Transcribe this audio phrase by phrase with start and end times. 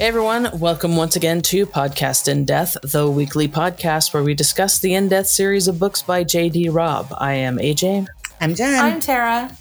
[0.00, 4.78] Hey everyone, welcome once again to Podcast in Death, the weekly podcast where we discuss
[4.78, 6.70] the in death series of books by J.D.
[6.70, 7.08] Robb.
[7.18, 8.06] I am AJ.
[8.40, 8.82] I'm Jen.
[8.82, 9.54] I'm Tara.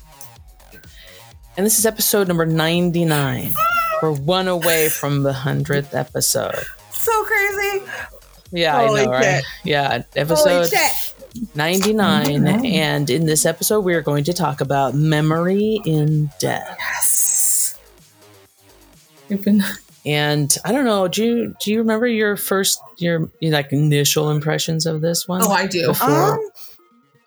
[1.57, 3.53] And this is episode number 99.
[4.01, 6.63] We're one away from the 100th episode.
[6.89, 7.85] So crazy.
[8.51, 9.43] Yeah, Holy I know, right?
[9.65, 11.15] Yeah, episode Holy shit.
[11.55, 12.65] 99.
[12.65, 16.77] And in this episode, we are going to talk about memory in death.
[16.79, 17.77] Yes.
[19.27, 19.65] You've been
[20.05, 24.29] And I don't know, do you do you remember your first your, your like initial
[24.29, 25.41] impressions of this one?
[25.43, 25.87] Oh, I do.
[25.87, 26.33] Before?
[26.33, 26.49] Um,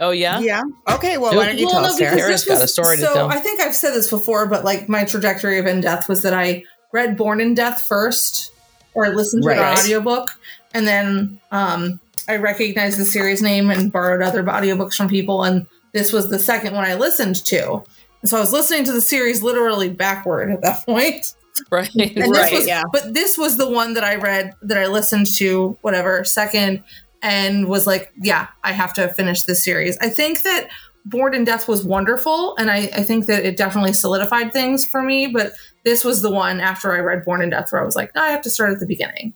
[0.00, 0.40] oh yeah?
[0.40, 0.62] yeah.
[0.90, 2.14] Okay, well, why don't you well, tell no, us, Sarah?
[2.14, 3.30] because Sarah's was, got a story to so tell.
[3.30, 6.32] I think I've said this before, but like my trajectory of In Death was that
[6.34, 8.52] I read Born in Death first,
[8.94, 9.58] or listened to Right.
[9.58, 10.38] an audiobook,
[10.72, 15.66] and then um, I recognized the series name and borrowed other audiobooks from people, and
[15.92, 17.82] this was the second one I listened to.
[18.22, 21.34] And so I was listening to the series literally backward at that point.
[21.70, 21.94] Right.
[21.94, 22.52] And right.
[22.52, 22.82] was, yeah.
[22.92, 26.82] But this was the one that I read that I listened to, whatever, second,
[27.22, 29.96] and was like, yeah, I have to finish this series.
[29.98, 30.68] I think that
[31.04, 35.02] Born in Death was wonderful, and I, I think that it definitely solidified things for
[35.02, 35.26] me.
[35.26, 35.52] But
[35.84, 38.22] this was the one after I read Born in Death where I was like, no,
[38.22, 39.34] I have to start at the beginning.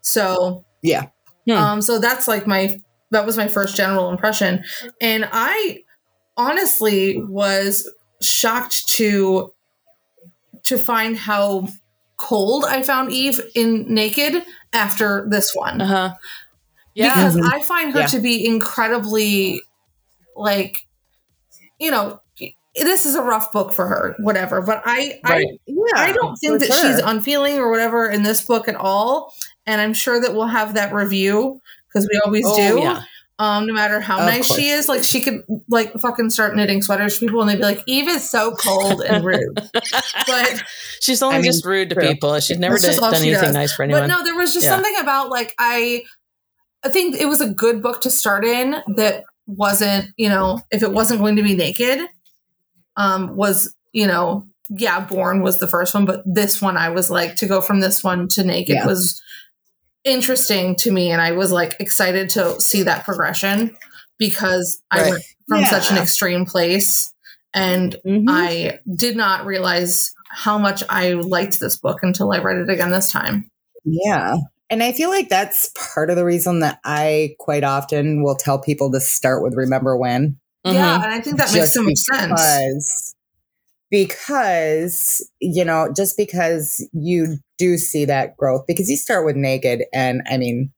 [0.00, 1.06] So Yeah.
[1.46, 1.52] Hmm.
[1.52, 2.78] um, so that's like my
[3.10, 4.64] that was my first general impression,
[5.00, 5.84] and I
[6.36, 7.90] honestly was
[8.22, 9.52] shocked to
[10.64, 11.68] to find how
[12.16, 16.14] cold I found Eve in Naked after this one Uh-huh.
[16.94, 17.08] Yeah.
[17.14, 17.52] because Mhm.
[17.52, 18.06] I find her Yeah.
[18.08, 19.62] to be incredibly
[20.36, 20.86] like
[21.78, 22.20] you know
[22.76, 25.46] this is a rough book for her whatever but I Right.
[25.46, 25.74] I Yeah.
[25.96, 26.76] I don't think that sure.
[26.92, 29.32] she's unfeeling or whatever in this book at all.
[29.66, 32.80] And I'm sure that we'll have that review because we always Oh, do.
[32.80, 33.02] yeah.
[33.38, 34.60] Um, no matter how Of nice course.
[34.60, 37.62] she is, like she could like fucking start knitting sweaters for people and they'd be
[37.62, 39.54] like, Eve is so cold and rude.
[40.26, 40.62] but
[41.00, 42.06] She's only I mean, just rude to true.
[42.08, 42.38] people.
[42.40, 43.54] She's never That's done, just done she anything does.
[43.54, 44.02] nice for anyone.
[44.02, 44.74] but no, there was just Yeah.
[44.76, 46.02] something about like I
[46.84, 50.82] I think it was a good book to start in that wasn't, you know, if
[50.82, 52.00] it wasn't going to be naked,
[52.96, 57.10] um, was, you know, yeah, Born was the first one, but this one I was
[57.10, 58.86] like to go from this one to naked Yeah.
[58.86, 59.20] was
[60.04, 63.76] interesting to me and I was like excited to see that progression
[64.18, 67.12] because I went from such an extreme place
[67.54, 68.24] and Mhm.
[68.28, 72.90] I did not realize how much I liked this book until I read it again
[72.90, 73.48] this time.
[73.84, 74.36] Yeah.
[74.70, 78.58] And I feel like that's part of the reason that I quite often will tell
[78.58, 80.38] people to start with Remember When.
[80.66, 80.74] Mhm.
[80.74, 82.30] Yeah, and I think that makes so much sense.
[82.30, 83.14] because,
[83.90, 89.84] Because, you know, just because you do see that growth, because you start with Naked,
[89.92, 90.72] and I mean,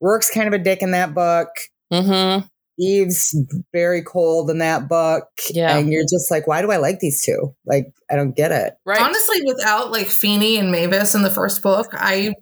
[0.00, 1.48] Roarke's kind of a dick in that book.
[1.92, 2.48] Mhm.
[2.78, 3.34] Eve's
[3.72, 5.28] very cold in that book.
[5.50, 5.76] Yeah.
[5.76, 7.54] And you're just like, why do I like these two?
[7.64, 8.74] Like, I don't get it.
[8.84, 9.00] Right.
[9.00, 12.34] Honestly, without like Feeney and Mavis in the first book, I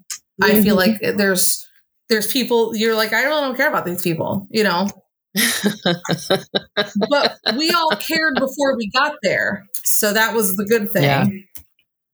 [0.43, 1.65] I feel like there's
[2.09, 4.89] there's people you're like I really don't care about these people, you know.
[7.11, 11.03] But we all cared before we got there, so that was the good thing.
[11.05, 11.27] Yeah.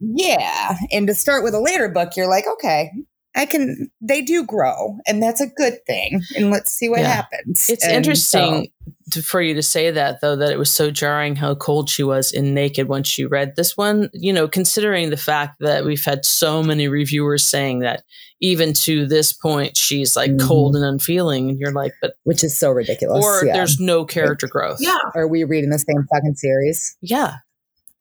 [0.00, 0.77] Yeah.
[0.91, 2.91] And to start with a later book, you're like, okay,
[3.37, 6.21] I can, they do grow, and that's a good thing.
[6.37, 7.12] And let's see what Yeah.
[7.12, 7.66] happens.
[7.71, 8.72] It's And interesting
[9.12, 12.03] to, for you to say that, though, that it was so jarring how cold she
[12.03, 14.11] was in Naked once she read this one.
[14.15, 18.03] You know, considering the fact that we've had so many reviewers saying that
[18.41, 20.41] even to this point, she's like Mhm.
[20.49, 21.50] cold and unfeeling.
[21.50, 23.25] And you're like, but, which is so ridiculous.
[23.25, 23.53] or yeah.
[23.53, 24.78] there's no character growth.
[24.81, 24.97] Yeah.
[25.15, 26.97] Are we reading the same fucking series?
[27.00, 27.34] Yeah.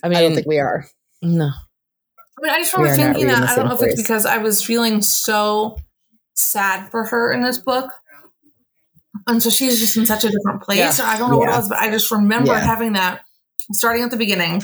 [0.02, 0.86] I mean, I, don't think we are.
[1.22, 1.52] no.
[2.39, 3.50] I mean, I just We remember are thinking that.
[3.50, 5.77] I don't know if it's because I was feeling so
[6.35, 7.91] sad for her in this book.
[9.27, 10.77] And so she's just in such a different place.
[11.00, 11.05] Yeah.
[11.05, 11.55] Or I don't know what Yeah.
[11.55, 12.59] it was, but I just remember Yeah.
[12.59, 13.22] having that
[13.73, 14.63] starting at the beginning.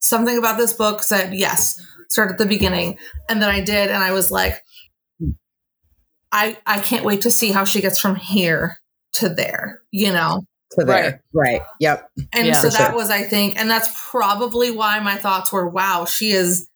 [0.00, 1.80] Something about this book said, yes,
[2.10, 2.98] start at the beginning.
[3.28, 4.62] And then I did, and I was like,
[6.30, 8.78] I I can't wait to see how she gets from here
[9.14, 10.44] to there, you know?
[10.78, 11.22] To there.
[11.32, 11.62] Right.
[11.80, 12.10] Yep.
[12.32, 12.54] And Yeah.
[12.54, 12.94] so that sure.
[12.94, 16.68] was, I think, and that's probably why my thoughts were, wow, she is,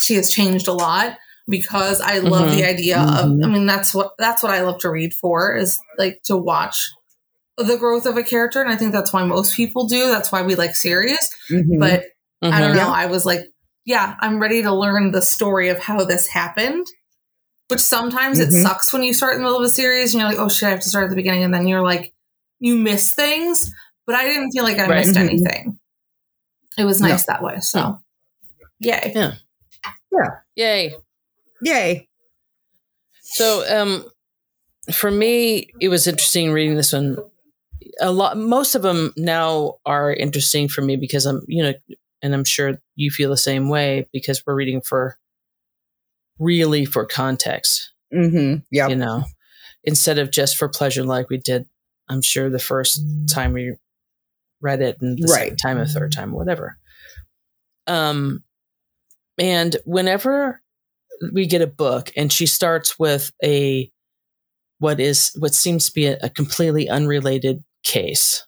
[0.00, 1.16] she has changed a lot
[1.48, 2.56] because I love Mhm.
[2.56, 3.18] the idea Mhm.
[3.18, 6.36] of, I mean, that's what, that's what I love to read for is like to
[6.36, 6.88] watch
[7.56, 8.60] the growth of a character.
[8.62, 10.08] And I think that's why most people do.
[10.08, 11.18] That's why we like series.
[11.50, 11.78] Mhm.
[11.80, 12.04] But
[12.42, 12.76] I don't Mhm.
[12.76, 12.90] know.
[12.92, 13.40] I was like,
[13.84, 16.86] yeah, I'm ready to learn the story of how this happened.
[17.68, 18.62] Which sometimes it Mhm.
[18.62, 20.68] sucks when you start in the middle of a series and you're like, oh shit,
[20.68, 21.44] I have to start at the beginning.
[21.44, 22.14] And then you're like,
[22.60, 23.70] you miss things.
[24.06, 25.06] But I didn't feel like I Right.
[25.06, 25.28] missed Mhm.
[25.28, 25.78] anything.
[26.78, 27.60] It was nice that way.
[27.60, 27.98] So,
[28.78, 29.32] yay.
[30.56, 30.94] Yay.
[31.62, 32.08] Yay.
[33.22, 34.04] So, um,
[34.92, 37.18] for me, it was interesting reading this one.
[38.00, 41.74] A lot, most of them now are interesting for me because I'm, you know,
[42.22, 45.16] and I'm sure you feel the same way because we're reading for
[46.38, 48.60] really for context, Mm-hmm.
[48.70, 48.88] Yeah.
[48.88, 49.24] you know,
[49.84, 51.66] instead of just for pleasure like we did,
[52.08, 53.74] I'm sure the first time we
[54.60, 55.40] read it and the Right.
[55.42, 56.78] second time, a third time, whatever.
[57.86, 58.42] Um,
[59.38, 60.60] and whenever
[61.32, 63.90] we get a book and she starts with a
[64.78, 68.46] what is what seems to be a, a completely unrelated case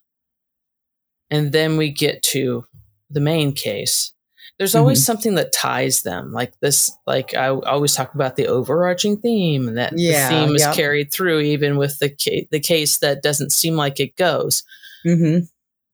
[1.29, 2.65] and then we get to
[3.09, 4.13] the main case
[4.57, 5.05] there's always Mm-hmm.
[5.05, 9.77] something that ties them like this like i always talk about the overarching theme and
[9.77, 10.75] that Yeah, the theme is yep.
[10.75, 14.63] carried through even with the ca- the case that doesn't seem like it goes
[15.05, 15.45] Mm-hmm.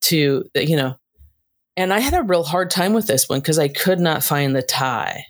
[0.01, 0.97] to you know
[1.77, 4.53] and i had a real hard time with this one because i could not find
[4.55, 5.23] the tie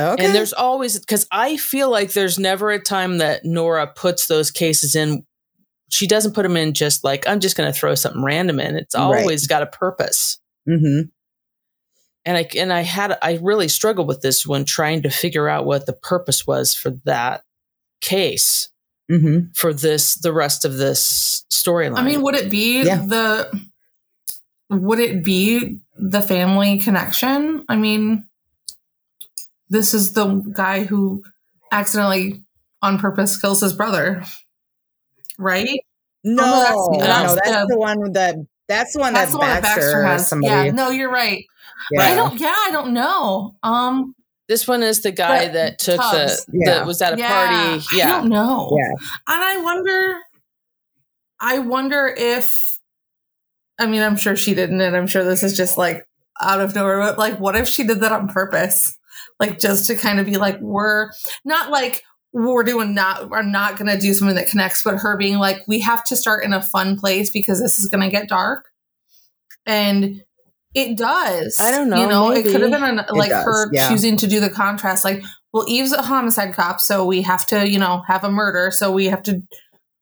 [0.00, 0.24] Okay.
[0.24, 4.50] and there's always because I feel like there's never a time that Nora puts those
[4.50, 5.22] cases in.
[5.90, 8.74] She doesn't put them in just like I'm just going to throw something random in.
[8.76, 9.02] It's Right.
[9.20, 10.38] always got a purpose.
[10.66, 11.08] mm-hmm.
[12.24, 15.66] And I and I had I really struggled with this one trying to figure out
[15.66, 17.42] what the purpose was for that
[18.00, 18.70] case
[19.10, 19.50] Mm-hmm.
[19.54, 21.98] for this the rest of this storyline.
[21.98, 22.96] I mean, would it be Yeah.
[23.04, 23.60] the
[24.72, 27.64] would it be the family connection?
[27.68, 28.26] I mean,
[29.68, 31.22] this is the guy who
[31.70, 32.42] accidentally
[32.82, 34.24] on purpose kills his brother.
[35.38, 35.80] Right?
[36.24, 38.34] No, Oh, that's- no, that's that's, the- the one that
[38.68, 40.28] that's the one That's that the one Baxter, Baxter has.
[40.28, 40.66] somebody.
[40.66, 41.44] Yeah, no, you're right.
[41.90, 42.02] Yeah.
[42.02, 43.56] I don't yeah, I don't know.
[43.62, 44.14] Um
[44.48, 46.44] this one is the guy that took Tubbs.
[46.46, 46.74] the Yeah.
[46.74, 47.28] that was at a yeah,
[47.72, 47.84] party.
[47.94, 48.70] Yeah, I don't know.
[48.78, 49.06] Yeah.
[49.34, 50.18] And I wonder
[51.40, 52.71] I wonder if
[53.78, 56.06] I mean, I'm sure she didn't, and I'm sure this is just like
[56.40, 58.98] out of nowhere, but like what if she did that on purpose?
[59.40, 61.10] Like just to kind of be like, we're
[61.44, 62.02] not like
[62.32, 65.80] we're doing not we're not gonna do something that connects, but her being like, we
[65.80, 68.66] have to start in a fun place because this is gonna get dark.
[69.66, 70.22] And
[70.74, 71.58] it does.
[71.60, 73.88] I don't know, You know, it could have been an, like her yeah.
[73.88, 75.04] choosing to do the contrast.
[75.04, 75.22] Like,
[75.52, 78.90] well, Eve's a homicide cop, so we have to, you know, have a murder, so
[78.90, 79.42] we have to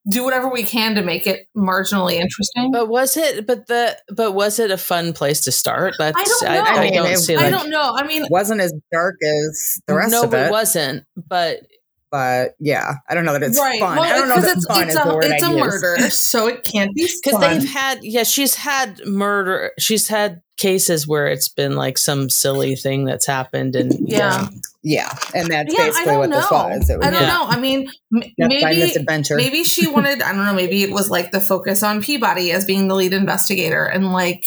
[0.08, 2.72] do whatever we can to make it marginally interesting.
[2.72, 3.46] But was it?
[3.46, 5.94] But the but was it a fun place to start?
[5.98, 6.62] That's I don't I, know.
[6.62, 7.94] I, I mean, don't it- see I like don't know.
[7.94, 10.46] I mean, wasn't as dark as the rest no, of it.
[10.46, 11.04] it wasn't.
[11.16, 11.66] But
[12.10, 13.80] but yeah, I don't know that it's right?
[13.80, 13.96] fun.
[13.98, 15.48] Well, I don't know because that it's fun it's is the a word it's I
[15.48, 15.60] a use.
[15.60, 19.72] murder, so it can't be because they've had yeah, she's had murder.
[19.78, 24.48] She's had cases where it's been like some silly thing that's happened, and Yeah.
[24.82, 26.36] Yeah, and that's yeah, I basically don't what know.
[26.40, 26.90] this was.
[26.90, 27.28] It was I don't Yeah.
[27.28, 27.44] know.
[27.46, 28.94] I mean, m- Death by maybe
[29.36, 30.22] maybe she wanted.
[30.22, 30.54] I don't know.
[30.54, 34.46] Maybe it was like the focus on Peabody as being the lead investigator, and like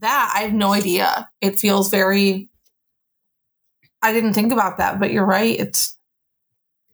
[0.00, 0.32] that.
[0.34, 1.28] I have no idea.
[1.40, 2.48] It feels very.
[4.02, 5.56] I didn't think about that, but you're right.
[5.56, 5.96] It's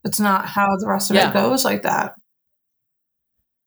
[0.08, 1.30] it's not how the rest of Yeah.
[1.30, 2.14] it goes like that.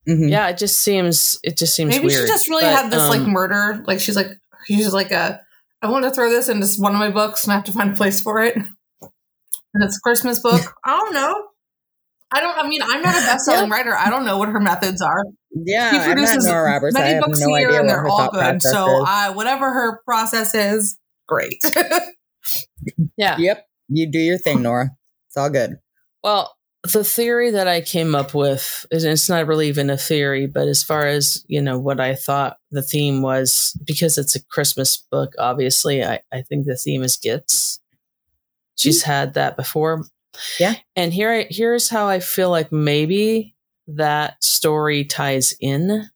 [0.10, 0.30] Mhm.
[0.32, 2.28] yeah, it just seems it just seems Maybe weird.
[2.28, 3.84] she just really But, had this like um, murder.
[3.86, 4.32] Like she's like
[4.66, 5.40] she's like a.
[5.84, 7.92] I want to throw this into one of my books, and I have to find
[7.92, 8.58] a place for it.
[9.74, 10.60] And it's a Christmas book.
[10.86, 11.34] I don't know.
[12.30, 12.58] I don't.
[12.58, 13.96] I mean, I'm not a best-selling writer.
[13.96, 15.24] I don't know what her methods are.
[15.52, 16.96] Yeah, She I'm not produces Nora Roberts.
[16.98, 18.62] I Many have books no a year, and they're all good.
[18.62, 19.06] So, is.
[19.08, 21.64] uh, whatever her process is, great.
[23.18, 23.38] yeah.
[23.38, 24.90] Yep, you do your thing, Nora.
[25.30, 25.78] It's all good.
[26.24, 30.48] Well, the theory that I came up with is it's not really even a theory,
[30.48, 34.44] but as far as you know, what I thought the theme was because it's a
[34.46, 35.34] Christmas book.
[35.38, 37.80] Obviously, I I think the theme is gifts.
[38.76, 40.06] She's had that before.
[40.60, 40.76] Yeah.
[40.96, 43.54] And here, I, here's how I feel like maybe
[43.88, 46.10] that story ties in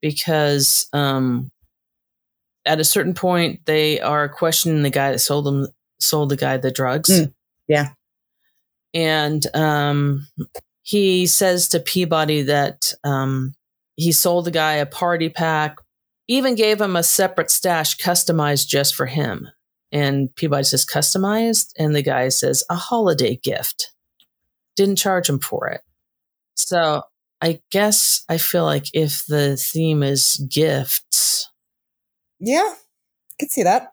[0.00, 1.50] because um,
[2.66, 5.66] at a certain point they are questioning the guy that sold them
[5.98, 7.10] sold the guy the drugs.
[7.10, 7.32] Mm,
[7.68, 7.90] yeah.
[8.94, 10.26] And um,
[10.82, 13.54] he says to Peabody that um,
[13.96, 15.78] he sold the guy a party pack,
[16.28, 19.48] even gave him a separate stash customized just for him.
[19.92, 21.72] And Peabody says, customized?
[21.78, 23.92] And the guy says, a holiday gift.
[24.76, 25.82] Didn't charge him for it.
[26.56, 27.02] So
[27.40, 31.50] I guess I feel like if the theme is gifts,
[32.40, 33.92] Yeah, I could see that.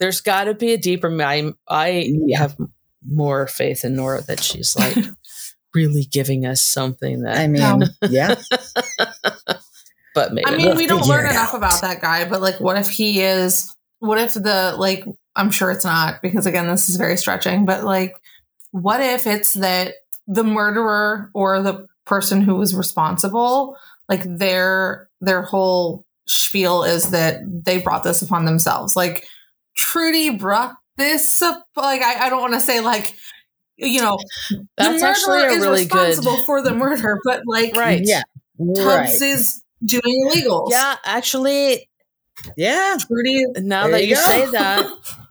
[0.00, 1.10] there's got to be a deeper.
[1.22, 2.38] I, I Yeah.
[2.38, 2.56] have
[3.10, 4.96] more faith in Nora that she's like
[5.74, 7.38] really giving us something that.
[7.38, 8.34] I mean, um, yeah,
[10.14, 11.58] but maybe I mean, We'll don't learn enough out.
[11.58, 13.74] about that guy, but like, what if he is?
[14.00, 15.04] What if the like?
[15.36, 17.64] I'm sure it's not because again, this is very stretching.
[17.64, 18.16] But like,
[18.70, 19.94] what if it's that
[20.26, 23.76] the murderer or the person who was responsible,
[24.08, 28.96] like their their whole spiel is that they brought this upon themselves.
[28.96, 29.26] Like
[29.76, 31.40] Trudy brought this.
[31.76, 33.14] Like I, I don't want to say like.
[33.80, 34.18] You know,
[34.76, 38.00] That's the actually murderer a is really good- responsible for the murder, but like Right.
[38.02, 38.22] yeah,
[38.58, 39.22] Tubbs right.
[39.22, 40.72] is doing illegals.
[40.72, 41.88] yeah, actually,
[42.56, 44.84] Yeah, Trudy now There that you you say that,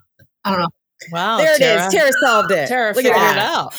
[0.46, 0.70] I don't know.
[1.12, 1.38] Wow.
[1.40, 1.84] there Tara.
[1.84, 1.94] it is.
[1.94, 2.70] Tara solved it.
[2.70, 3.54] Tara Look figured at it that.
[3.54, 3.76] out.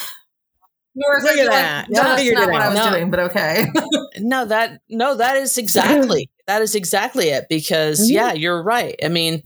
[0.95, 1.87] Look at like, that.
[1.88, 2.90] No, that's Figured not it what I was No.
[2.90, 3.66] doing, but okay.
[4.18, 7.47] No, that no, that is exactly that is exactly it.
[7.49, 8.12] Because Mhm.
[8.12, 8.97] yeah, you're right.
[9.02, 9.42] I mean,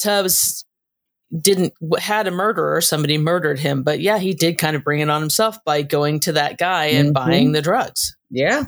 [0.00, 0.64] Tubbs
[1.40, 5.08] didn't had a murderer, somebody murdered him, but yeah, he did kind of bring it
[5.10, 7.12] on himself by going to that guy and Mhm.
[7.14, 8.14] buying the drugs.
[8.30, 8.64] Yeah.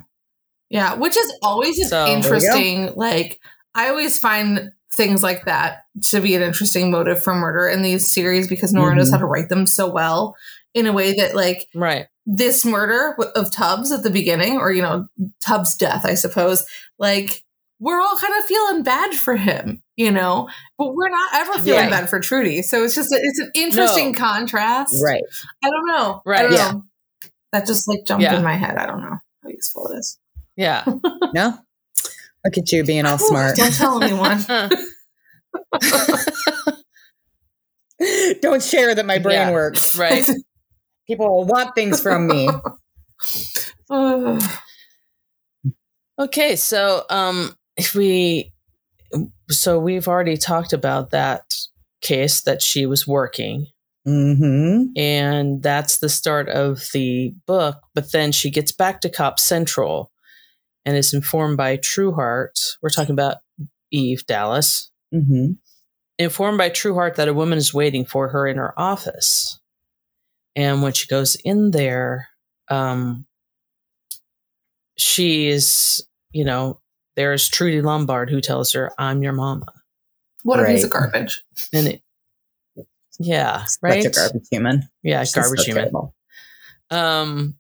[0.71, 2.17] Yeah, which is always an So- There we go.
[2.17, 2.93] interesting.
[2.97, 3.39] Like,
[3.75, 8.09] I always find things like that to be an interesting motive for murder in these
[8.09, 9.13] series because Nora knows Mhm.
[9.13, 10.35] how to write them so well
[10.73, 12.07] in a way that, like, Right.
[12.27, 15.07] this murder of Tubbs at the beginning, or, you know,
[15.45, 16.65] Tubbs' death, I suppose,
[16.99, 17.45] like,
[17.79, 20.49] we're all kind of feeling bad for him, you know,
[20.79, 21.91] but we're not ever feeling Right.
[21.91, 22.63] bad for Trudy.
[22.63, 24.19] So it's just, it's an interesting No.
[24.19, 25.03] contrast.
[25.03, 25.23] Right.
[25.63, 26.23] I don't know.
[26.27, 26.43] Right.
[26.43, 26.71] don't Yeah.
[26.73, 26.85] know.
[27.53, 28.37] That just like jumped Yeah.
[28.37, 28.77] in my head.
[28.77, 30.19] I don't know how useful it is.
[30.57, 30.85] Yeah.
[31.35, 31.59] No.
[32.45, 33.57] Look at you being all smart.
[33.57, 34.39] Don't tell anyone.
[38.41, 39.53] Don't share that my brain Yeah.
[39.53, 39.95] works.
[39.97, 40.29] right.
[41.07, 42.49] People will want things from me.
[46.19, 48.53] Okay, so um if we
[49.51, 51.55] so we've already talked about that
[52.01, 53.67] case that she was working
[54.07, 54.99] Mm-hmm.
[54.99, 60.13] and that's the start of the book, but then she gets back to Cop Central
[60.85, 62.77] and is informed by Trueheart.
[62.83, 63.39] We're talking about
[63.91, 64.91] Eve Dallas.
[65.15, 65.53] Mm-hmm.
[66.19, 69.59] Informed by Trueheart that a woman is waiting for her in her office.
[70.55, 72.29] And when she goes in there,
[72.69, 73.27] um,
[74.97, 76.79] she's, you know,
[77.17, 79.67] there's Trudy Lombard who tells her, I'm your mama.
[80.43, 81.43] What a piece of garbage.
[81.73, 82.03] And it,
[83.19, 84.03] yeah, right.
[84.03, 84.89] Such a garbage human.
[85.03, 85.83] Yeah, She's garbage so human.
[85.85, 86.15] terrible.
[86.91, 87.57] Um,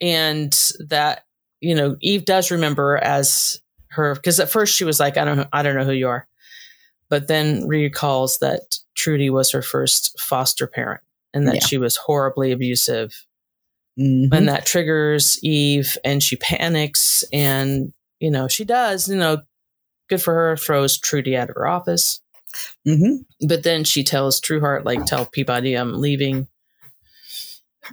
[0.00, 0.52] and
[0.88, 1.24] that
[1.60, 5.38] you know, Eve does remember as her because at first she was like, I don't,
[5.38, 6.26] know, I don't know who you are,
[7.08, 11.00] but then recalls that Trudy was her first foster parent
[11.32, 11.60] and that Yeah.
[11.66, 13.24] she was horribly abusive,
[13.98, 14.28] Mhm.
[14.32, 19.42] and that triggers Eve, and she panics, and you know, she does, you know,
[20.08, 22.20] good for her, throws Trudy out of her office.
[22.86, 23.24] Mhm.
[23.48, 26.46] but then she tells Trueheart, like, tell Peabody I'm leaving.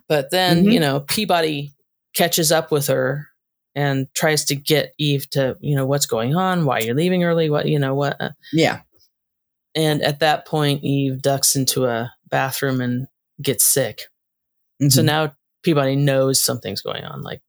[0.07, 0.73] But then, Mhm.
[0.73, 1.73] you know, Peabody
[2.13, 3.27] catches up with her
[3.73, 7.49] and tries to get Eve to, you know, what's going on, why you're leaving early,
[7.49, 8.21] what, you know, what.
[8.21, 8.81] uh, Yeah.
[9.73, 13.07] And at that point, Eve ducks into a bathroom and
[13.41, 14.09] gets sick.
[14.89, 15.05] So Mhm.
[15.05, 17.21] now Peabody knows something's going on.
[17.23, 17.41] Like,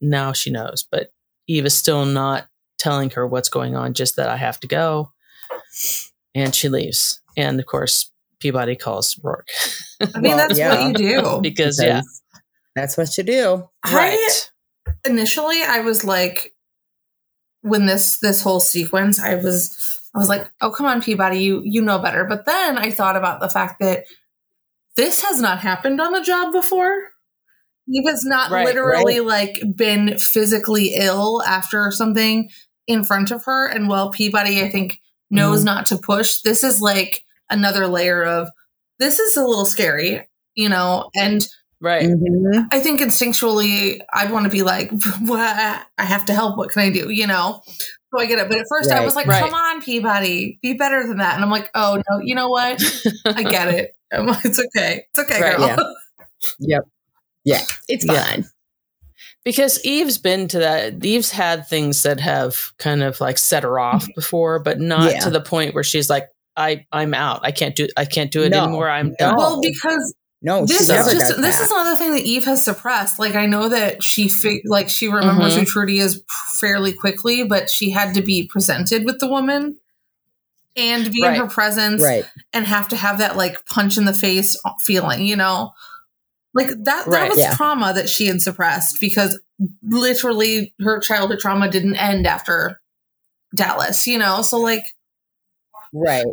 [0.00, 1.12] now she knows, but
[1.50, 2.46] Eve is still not
[2.78, 5.12] telling her what's going on, just that I have to go.
[6.34, 7.20] And she leaves.
[7.36, 9.48] And of course, Peabody calls Roarke
[10.00, 10.86] I mean, Well, that's yeah.
[10.86, 11.40] what you do.
[11.42, 12.02] because, yeah,
[12.76, 13.68] That's what you do.
[13.84, 14.50] I right.
[15.04, 16.54] initially I was like
[17.62, 19.76] when this this whole sequence I was
[20.14, 23.16] I was like, "Oh, come on Peabody, you you know better." But then I thought
[23.16, 24.04] about the fact that
[24.96, 27.10] this has not happened on the job before.
[27.90, 32.48] Eve has not Right, literally like been physically ill after something
[32.86, 35.66] in front of her and while Peabody I think knows Mhm.
[35.66, 38.48] not to push, this is like another layer of
[38.98, 41.46] this is a little scary, you know, and
[41.82, 42.02] Right.
[42.06, 42.66] Mhm.
[42.72, 45.40] I think instinctually, I'd want to be like, "What?
[45.96, 46.58] I have to help.
[46.58, 47.62] What can I do?" You know.
[47.66, 49.42] So I get it, but at first I was like, right.
[49.42, 52.82] "Come on, Peabody, be better than that." And I'm like, "Oh no, you know what?
[53.24, 53.92] I get it.
[54.12, 55.04] It's okay.
[55.08, 55.76] It's okay, Right, girl." yeah.
[56.58, 56.82] Yep.
[57.44, 57.62] Yeah.
[57.88, 58.24] It's Yeah.
[58.24, 58.44] fine.
[59.44, 61.02] because Eve's been to that.
[61.04, 65.20] Eve's had things that have kind of like set her off before, but not Yeah.
[65.20, 67.40] to the point where she's like, I, I'm out.
[67.42, 68.90] I can't do, I can't do it No, anymore.
[68.90, 69.36] I'm done.
[69.36, 71.62] Well, because No, this is just this that.
[71.64, 73.18] is another thing that Eve has suppressed.
[73.18, 75.60] Like I know that she fi- like she remembers Mhm.
[75.60, 76.22] who Trudy is
[76.60, 79.76] fairly quickly, but she had to be presented with the woman
[80.76, 81.34] and be Right.
[81.34, 82.24] in her presence right.
[82.52, 85.72] and have to have that like punch in the face feeling, you know?
[86.54, 87.54] Like that that Right, was yeah.
[87.54, 89.38] trauma that she had suppressed because
[89.82, 92.80] literally her childhood trauma didn't end after
[93.54, 94.42] Dallas, you know?
[94.42, 94.84] So like
[95.92, 96.26] Right.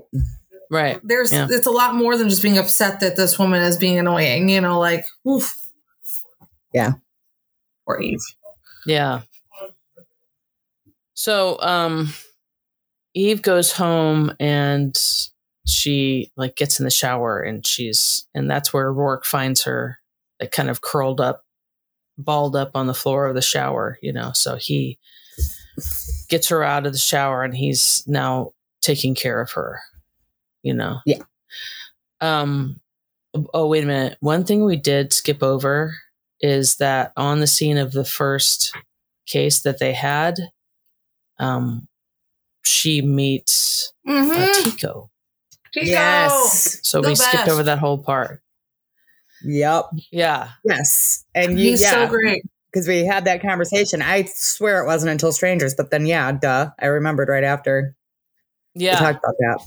[0.72, 1.00] right.
[1.04, 1.48] there's Yeah.
[1.50, 4.62] it's a lot more than just being upset that this woman is being annoying, you
[4.62, 5.56] know, like oof.
[6.74, 6.94] Yeah.
[7.86, 8.20] Or Eve.
[8.86, 9.22] Yeah.
[11.14, 12.14] So, um,
[13.14, 14.96] Eve goes home and
[15.66, 19.98] she like gets in the shower and she's, and that's where Roarke finds her
[20.40, 21.44] like kind of curled up,
[22.18, 24.32] balled up on the floor of the shower, you know.
[24.34, 24.98] So he
[26.30, 28.52] gets her out of the shower and he's now
[28.82, 29.80] taking care of her,
[30.64, 31.00] you know.
[31.06, 31.22] Yeah.
[32.22, 32.80] Um,
[33.54, 34.18] oh, wait a minute.
[34.20, 35.96] One thing we did skip over
[36.42, 38.76] is that on the scene of the first
[39.26, 40.38] case that they had,
[41.40, 41.88] um,
[42.64, 44.54] she meets uh, Mhm.
[44.64, 45.10] Tiko.
[45.76, 45.84] Tiko!
[45.86, 46.80] Yes.
[46.84, 48.42] So The we skipped over that whole part.
[49.44, 49.86] Yep.
[50.12, 50.50] Yeah.
[50.64, 51.26] Yes.
[51.36, 52.44] And you, He's yeah, so great.
[52.72, 54.02] because we had that conversation.
[54.02, 56.70] I swear it wasn't until strangers, but then yeah, duh.
[56.80, 57.96] I remembered right after
[58.76, 58.96] we Yeah.
[59.00, 59.60] talked about that.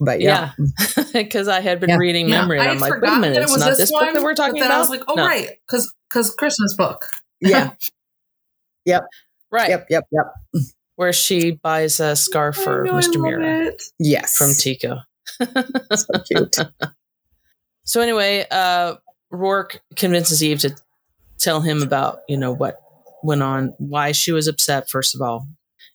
[0.00, 1.04] But yeah, Yeah.
[1.12, 1.96] Because I had been Yeah.
[1.96, 3.68] reading Yeah, memory and I I'm like, wait a minute, that it it's was not
[3.70, 4.70] this this book one, that we're talking about.
[4.70, 5.24] I was like, oh No.
[5.26, 7.06] right, because because Christmas book.
[7.40, 7.70] yeah,
[8.86, 9.04] Yep.
[9.50, 9.68] Right.
[9.68, 10.32] yep, yep, yep.
[10.96, 13.14] Where she buys a scarf for I know, I Mr.
[13.16, 13.82] love Mira it.
[13.98, 15.02] Yes, from Tiko.
[15.94, 16.56] so cute.
[17.84, 18.96] So anyway, uh,
[19.32, 20.76] Roarke convinces Eve to
[21.38, 22.80] tell him about, you know, what
[23.22, 25.46] went on, why she was upset, first of all.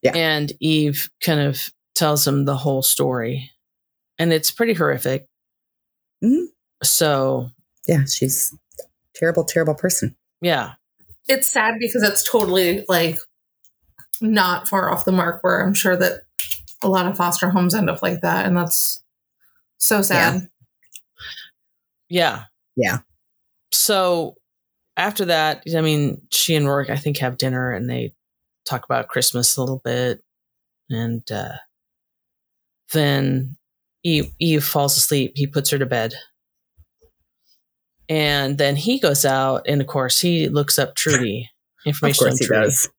[0.01, 0.15] Yeah.
[0.15, 3.51] And Eve kind of tells him the whole story.
[4.19, 5.27] And it's pretty horrific.
[6.23, 6.47] Mhm.
[6.83, 7.49] So,
[7.87, 8.83] Yeah, she's a
[9.15, 10.15] terrible, terrible person.
[10.41, 10.73] yeah.
[11.29, 13.19] It's sad because it's totally like
[14.21, 15.43] not far off the mark.
[15.43, 16.21] Where I'm sure that
[16.81, 19.03] a lot of foster homes end up like that, and that's
[19.77, 20.35] so sad.
[20.35, 20.41] Yeah.
[22.09, 22.43] Yeah.
[22.75, 22.99] Yeah.
[23.71, 24.35] So
[24.95, 28.13] after that, I mean, she and Roarke, I think, have dinner and they
[28.65, 30.21] talk about Christmas a little bit.
[30.89, 31.57] And uh,
[32.93, 33.57] then
[34.03, 35.33] Eve, Eve falls asleep.
[35.35, 36.13] He puts her to bed.
[38.09, 41.49] And then he goes out, and of course, he looks up Trudy.
[41.85, 42.65] Information Of course on he Trudy.
[42.65, 42.89] does.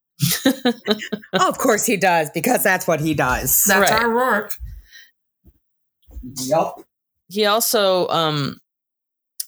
[1.49, 3.65] of course he does, because that's what he does.
[3.65, 4.03] That's Right.
[4.03, 4.55] our Roarke.
[6.47, 6.85] Yep.
[7.29, 8.59] he also um,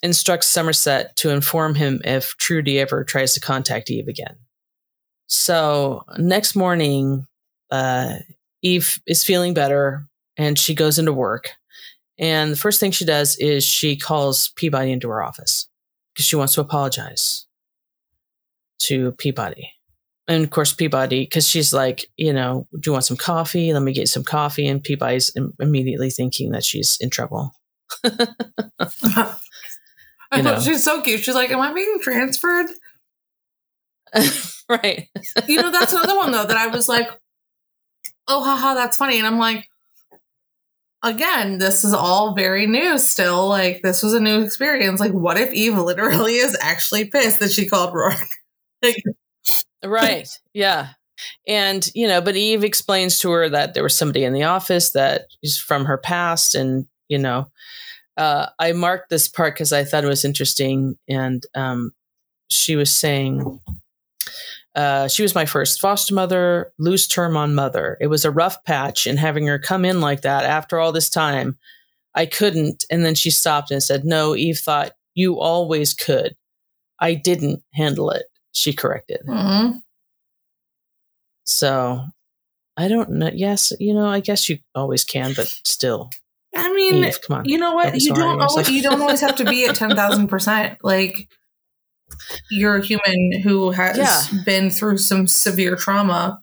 [0.03, 4.37] instructs Somerset to inform him if Trudy ever tries to contact Eve again.
[5.29, 7.27] So next morning,
[7.71, 8.15] uh,
[8.63, 11.53] Eve is feeling better and she goes into work.
[12.19, 15.69] And the first thing she does is she calls Peabody into her office
[16.13, 17.47] because she wants to apologize
[18.81, 19.71] to Peabody.
[20.29, 23.73] And of course, Peabody, because she's like, you know, do you want some coffee?
[23.73, 24.67] Let me get some coffee.
[24.69, 27.53] And Peabody's im- immediately thinking that she's in trouble.
[30.31, 30.61] I know.
[30.61, 31.21] She's so cute.
[31.21, 32.67] She's like, Am I being transferred?
[34.69, 35.09] right.
[35.47, 37.09] You know, that's another one though that I was like,
[38.29, 39.19] Oh haha, that's funny.
[39.19, 39.67] And I'm like,
[41.03, 43.49] again, this is all very new still.
[43.49, 45.01] Like this was a new experience.
[45.01, 48.21] Like, what if Eve literally is actually pissed that she called Roarke?
[48.83, 49.03] Like,
[49.85, 50.27] Right.
[50.55, 50.89] Yeah.
[51.47, 54.91] And, you know, but Eve explains to her that there was somebody in the office
[54.91, 56.55] that is from her past.
[56.55, 57.49] And, you know,
[58.17, 60.99] uh, I marked this part because I thought it was interesting.
[61.09, 61.93] And um,
[62.49, 63.61] she was saying,
[64.75, 67.97] uh, she was my first foster mother, loose term on mother.
[68.01, 71.11] It was a rough patch, and having her come in like that after all this
[71.11, 71.59] time,
[72.15, 72.85] I couldn't.
[72.91, 76.37] And then she stopped and said, No, Eve thought you always could.
[77.01, 79.23] I didn't handle it, she corrected.
[79.27, 79.83] mhm.
[81.45, 82.05] So
[82.77, 83.31] I don't know.
[83.35, 86.11] Yes, you know, I guess you always can, but still,
[86.55, 87.45] I mean, Eve, come on.
[87.45, 88.01] you know Don't what?
[88.03, 90.79] You don't always, you don't always have to be at ten thousand percent.
[90.85, 91.29] Like
[92.51, 94.43] you're a human who has Yeah.
[94.45, 96.41] been through some severe trauma.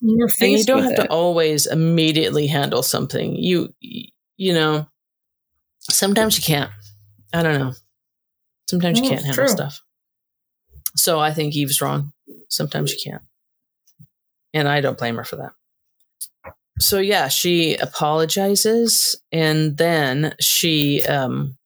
[0.00, 3.36] You're and you don't have to always immediately handle something.
[3.36, 3.72] You,
[4.36, 4.86] you know,
[5.80, 6.70] sometimes you can't.
[7.32, 7.72] I don't know.
[8.68, 9.48] Sometimes you can't handle true.
[9.52, 9.80] stuff.
[10.96, 12.12] So I think Eve's wrong.
[12.48, 13.22] Sometimes you can't.
[14.54, 15.52] And I don't blame her for that.
[16.78, 21.56] So yeah, she apologizes and then she um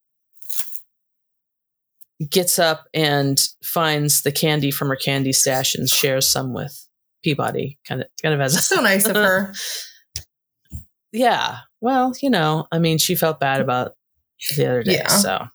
[2.29, 6.87] gets up and finds the candy from her candy stash and shares some with
[7.23, 9.53] Peabody, kind of kind of as a So nice of her.
[11.11, 11.59] yeah.
[11.81, 13.93] Well, you know, I mean, she felt bad about
[14.55, 14.93] the other day.
[14.93, 15.07] Yeah.
[15.07, 15.47] So,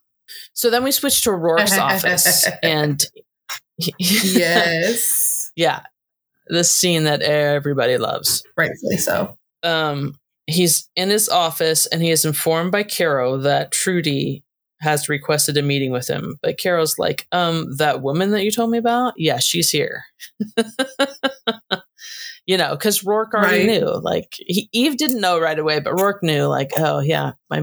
[0.52, 3.04] so then we switched to Roarke's office, and
[3.98, 5.80] yes, yeah,
[6.46, 8.44] the scene that everybody loves.
[8.56, 9.36] rightfully so.
[9.62, 14.42] Um, he's in his office, and he is informed by Caro that Trudy
[14.80, 16.38] has requested a meeting with him.
[16.42, 20.04] But Caro's like, um, that woman that you told me about, yeah, she's here.
[22.46, 23.80] you know, because Roarke already Right.
[23.80, 23.86] knew.
[24.00, 26.46] Like he, Eve didn't know right away, but Roarke knew.
[26.46, 27.62] Like, oh yeah, my,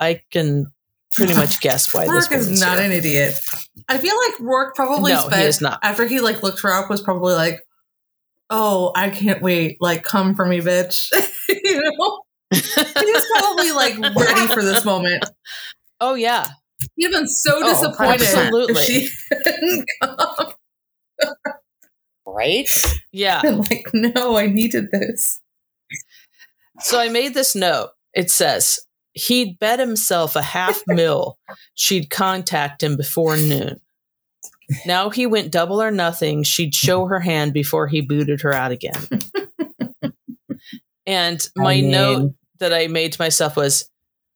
[0.00, 0.66] I can
[1.12, 2.86] pretty much guess why this Roarke is not here.
[2.86, 3.42] an idiot.
[3.88, 5.78] I feel like Roarke probably No, he spent is not.
[5.82, 7.62] after he like looked her up was probably like,
[8.50, 9.78] "Oh, I can't wait!
[9.80, 11.10] Like, come for me, bitch!"
[11.82, 15.24] you know, he was probably like ready for this moment.
[16.00, 16.48] oh yeah,
[16.96, 18.74] He'd been so Oh, disappointed absolutely.
[18.74, 20.52] if she hadn't come.
[22.26, 22.68] Right?
[23.12, 23.40] yeah.
[23.44, 25.40] I'm like, no, I needed this.
[26.80, 27.90] So I made this note.
[28.14, 28.80] It says
[29.12, 31.38] he'd bet himself a half mil
[31.74, 33.80] she'd contact him before noon.
[34.86, 36.44] Now he went double or nothing.
[36.44, 38.94] She'd show her hand before he booted her out again.
[41.10, 43.88] and my I mean, note that I made to myself was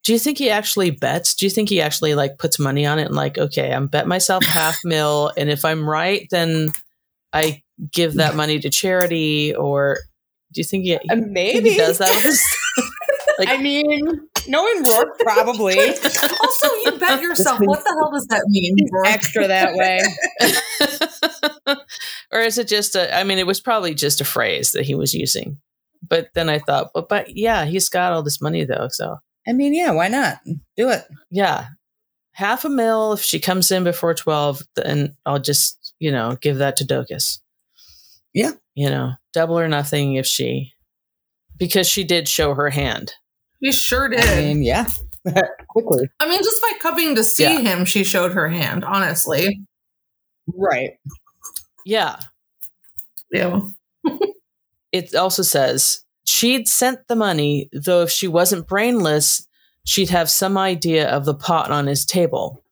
[0.03, 1.35] do you think he actually bets?
[1.35, 4.07] Do you think he actually like puts money on it and like, okay, I'm bet
[4.07, 6.73] myself half mil, and if I'm right, then
[7.33, 9.99] I give that money to charity, or
[10.53, 12.45] do you think he, Uh, maybe he does that with his?
[13.37, 14.01] Like- I mean,
[14.47, 17.59] knowing Roarke, probably also, you bet yourself.
[17.59, 18.77] What the hell does that mean?
[18.93, 19.09] Roarke?
[19.09, 19.99] extra that way.
[22.31, 23.13] or is it just a?
[23.13, 25.59] I mean, it was probably just a phrase that he was using.
[26.09, 29.53] But then I thought, but but yeah, he's got all this money though, so I
[29.53, 30.39] mean, yeah, why not
[30.77, 31.05] do it?
[31.31, 31.69] yeah,
[32.33, 36.59] half a mil if she comes in before twelve, then I'll just you know give
[36.59, 37.39] that to Dochas.
[38.33, 38.51] Yeah.
[38.75, 40.73] you know, double or nothing if she,
[41.57, 43.15] because she did show her hand.
[43.61, 44.21] He sure did.
[44.25, 44.89] I mean, yeah,
[45.69, 47.61] quickly, I mean, just by coming to see Yeah.
[47.61, 48.85] him, she showed her hand.
[48.85, 49.61] Honestly,
[50.49, 50.99] right?
[51.87, 52.17] Yeah,
[53.31, 53.61] yeah.
[54.95, 59.45] it also says she'd sent the money, though if she wasn't brainless,
[59.85, 62.63] she'd have some idea of the pot on his table.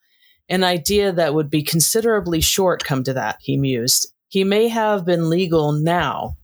[0.49, 4.07] An idea that would be considerably short, come to that, he mused.
[4.29, 6.37] He may have been legal now,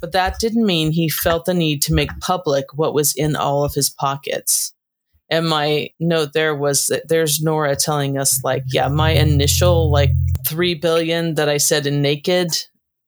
[0.00, 3.64] but that didn't mean he felt the need to make public what was in all
[3.64, 4.72] of his pockets.
[5.28, 10.12] And my note there was that there's Nora telling us, like, yeah, my initial, like,
[10.46, 12.56] three billion that I said in Naked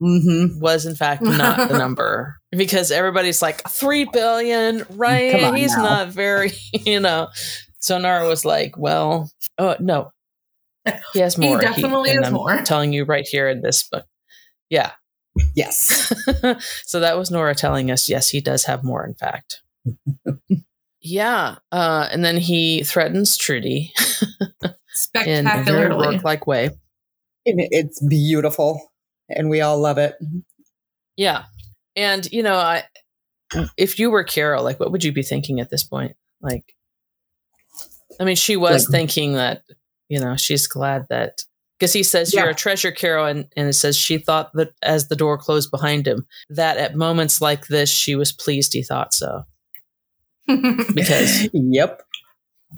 [0.02, 0.60] Mm-hmm.
[0.60, 5.56] was in fact not the number because everybody's like three billion, right?
[5.56, 5.82] He's now.
[5.82, 7.28] not very, you know.
[7.80, 10.12] So Nara was like, "Well, oh no,
[11.12, 11.58] he has more.
[11.58, 12.62] He definitely and has I'm more.
[12.62, 14.06] Telling you right here in this book,
[14.70, 14.92] yeah.
[15.54, 16.12] Yes.
[16.84, 19.04] so that was Nora telling us, yes, he does have more.
[19.04, 19.62] In fact,
[21.00, 21.56] yeah.
[21.70, 23.92] Uh, and then he threatens Trudy
[25.24, 26.16] in a very Spectacularly.
[26.18, 26.70] Roarke-like way.
[27.44, 28.92] It's beautiful,
[29.28, 30.16] and we all love it.
[31.16, 31.44] Yeah.
[31.96, 32.84] And you know, I
[33.76, 36.16] if you were Carol, like what would you be thinking at this point?
[36.40, 36.74] Like
[38.20, 39.62] I mean, she was Like- thinking that,
[40.08, 41.42] you know, she's glad that
[41.78, 42.42] because he says Yeah.
[42.42, 45.70] you're a treasure, Carol, and, and it says she thought that as the door closed
[45.70, 49.44] behind him, that at moments like this she was pleased he thought so.
[50.46, 52.02] Because Yep.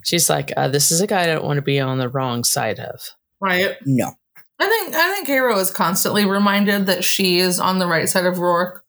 [0.05, 2.45] she's like, uh, this is a guy I don't want to be on the wrong
[2.45, 3.01] side of.
[3.41, 3.77] right.
[3.87, 4.13] No.
[4.61, 8.27] I think I think Hero is constantly reminded that she is on the right side
[8.27, 8.81] of Roarke,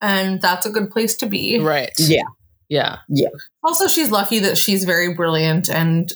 [0.00, 1.58] and that's a good place to be.
[1.58, 1.90] Right.
[1.98, 2.22] Yeah.
[2.68, 2.98] Yeah.
[3.08, 3.28] Yeah.
[3.62, 6.12] Also, she's lucky that she's very brilliant and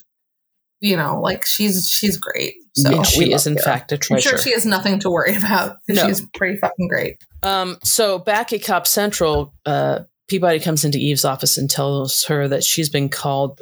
[0.80, 2.54] you know, like she's she's great.
[2.76, 3.02] So Yeah.
[3.02, 3.64] she is in Carol.
[3.64, 4.28] fact a I'm treasure.
[4.30, 5.76] sure she has nothing to worry about.
[5.88, 6.06] No.
[6.06, 7.16] She's pretty fucking great.
[7.42, 12.46] Um, so back at Cop Central, uh, Peabody comes into Eve's office and tells her
[12.48, 13.60] that she's been called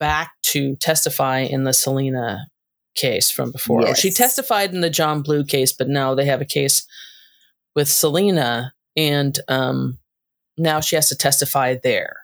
[0.00, 2.48] back to testify in the Celina
[2.96, 3.82] case from before.
[3.82, 4.00] Yes.
[4.00, 6.86] She testified in the John Blue case, but now they have a case
[7.74, 9.98] with Celina, and um,
[10.56, 12.16] now she has to testify there,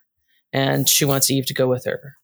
[0.53, 2.17] and she wants Eve to go with her.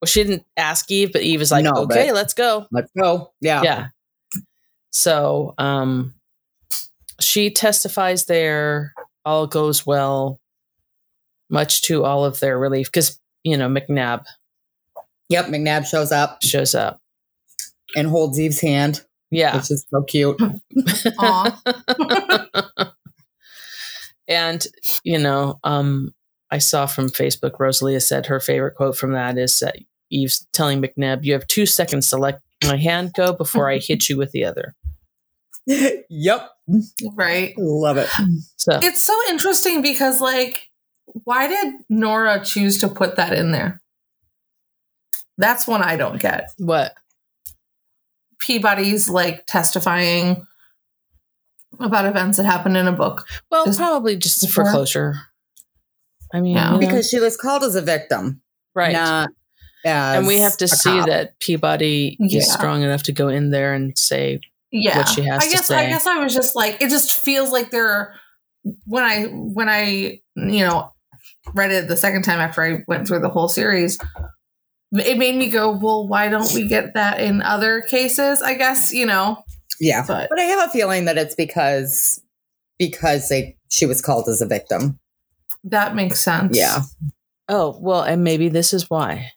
[0.00, 3.32] Well, she didn't ask Eve, but Eve is like, No, "Okay, let's go." Let's go.
[3.40, 3.62] Yeah.
[3.62, 3.86] yeah.
[4.90, 6.14] So um
[7.20, 10.40] she testifies there, all goes well,
[11.50, 14.24] much to all of their relief, because you know, McNab
[15.28, 15.46] Yep.
[15.46, 17.00] McNab shows up shows up.
[17.94, 19.56] And holds Eve's hand, Yeah.
[19.56, 20.40] which is so cute.
[21.18, 21.62] Aw.
[24.28, 24.66] and,
[25.04, 26.12] you know, um,
[26.50, 29.76] I saw from Facebook, Rosalia said her favorite quote from that is that
[30.10, 34.08] Eve's telling McNab, You have two seconds to let my hand go before I hit
[34.08, 34.74] you with the other.
[35.66, 36.50] yep.
[37.14, 37.54] right.
[37.56, 38.08] Love it.
[38.56, 40.68] So It's so interesting because like
[41.24, 43.80] why did Nora choose to put that in there?
[45.38, 46.50] That's one I don't get.
[46.58, 46.94] what?
[48.40, 50.46] Peabody's like testifying
[51.80, 53.26] about events that happened in a book.
[53.50, 55.14] Well, Just- probably just for Or- closure.
[56.34, 56.76] I mean, Yeah.
[56.78, 58.42] Because she was called as a victim,
[58.74, 58.92] right.
[58.92, 59.28] not
[59.84, 61.06] as and we have to see cop.
[61.08, 62.38] that Peabody Yeah.
[62.40, 64.40] is strong enough to go in there and say,
[64.72, 64.98] Yeah.
[64.98, 67.52] What she has I to guess I guess I was just like it just feels
[67.52, 68.14] like there
[68.84, 70.90] when I when I you know
[71.54, 73.96] read it the second time after I went through the whole series
[75.00, 78.42] it made me go, well, why don't we get that in other cases?
[78.42, 79.42] I guess, you know,
[79.80, 80.04] Yeah.
[80.06, 82.20] but But I have a feeling that it's because
[82.78, 84.98] because they she was called as a victim.
[85.64, 86.56] that makes sense.
[86.56, 86.82] Yeah.
[87.48, 89.32] oh, well, and maybe this is why.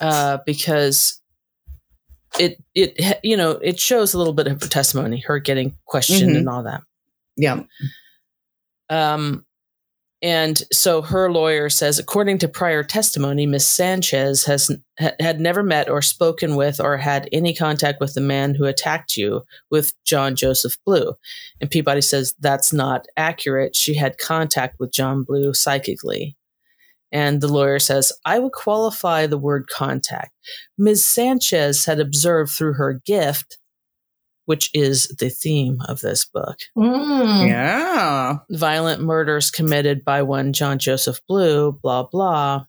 [0.00, 1.22] Uh, because
[2.38, 6.32] it, it, you know, it shows a little bit of her testimony, her getting questioned
[6.32, 6.36] Mhm.
[6.36, 6.82] and all that.
[7.38, 7.62] Yeah.
[8.90, 9.45] Um,
[10.22, 15.62] and so her lawyer says, according to prior testimony, Miss Sanchez has ha- had never
[15.62, 19.92] met or spoken with or had any contact with the man who attacked you with
[20.04, 21.14] John Joseph Blue.
[21.60, 23.76] And Peabody says that's not accurate.
[23.76, 26.36] She had contact with John Blue psychically.
[27.12, 30.32] And the lawyer says, I would qualify the word contact.
[30.78, 31.04] Ms.
[31.04, 33.58] Sanchez had observed through her gift,
[34.46, 37.48] which is the theme of this book, Mm.
[37.48, 38.38] Yeah.
[38.50, 42.64] violent murders committed by one John Joseph Blue, blah blah.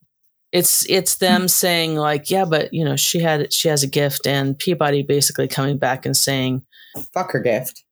[0.51, 4.27] It's it's them saying like, yeah, but you know, she had she has a gift,
[4.27, 6.63] and Peabody basically coming back and saying,
[7.13, 7.83] Fuck her gift.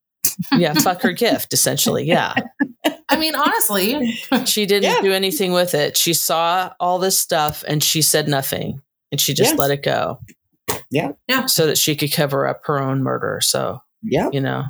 [0.52, 2.34] yeah, fuck her gift, essentially, yeah.
[3.08, 4.12] I mean, honestly,
[4.46, 5.00] She didn't Yeah.
[5.02, 5.96] do anything with it.
[5.96, 8.80] She saw all this stuff and she said nothing,
[9.12, 9.58] and she just Yeah.
[9.60, 10.18] let it go.
[10.90, 11.12] Yeah.
[11.28, 11.46] Yeah.
[11.46, 13.40] so that she could cover up her own murder.
[13.42, 14.28] So yeah.
[14.32, 14.64] you know,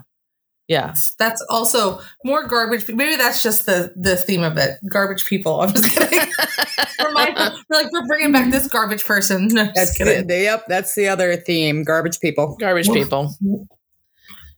[0.68, 2.88] yeah, that's, that's also more garbage.
[2.88, 4.78] Maybe that's just the the theme of it.
[4.90, 5.60] Garbage people.
[5.60, 6.18] I'm just kidding.
[7.06, 9.48] Remind, we're like we're bringing back this garbage person.
[9.48, 10.26] No, just That's kidding.
[10.26, 10.64] the, yep.
[10.66, 11.84] That's the other theme.
[11.84, 12.56] Garbage people.
[12.58, 12.96] garbage Woof.
[12.96, 13.34] people.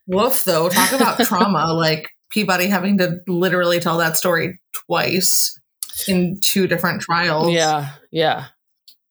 [0.07, 0.69] Woof, though.
[0.69, 1.75] Talk about trauma.
[1.75, 5.59] Like Peabody having to literally tell that story twice
[6.07, 7.51] in two different trials.
[7.51, 8.47] Yeah, yeah.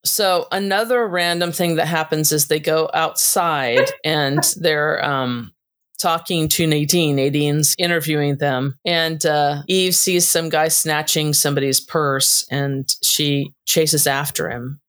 [0.03, 5.53] So another random thing that happens is they go outside and they're um
[5.97, 7.15] talking to Nadine.
[7.15, 14.05] Nadine's interviewing them, and uh, Eve sees some guy snatching somebody's purse, and she chases
[14.07, 14.79] after him.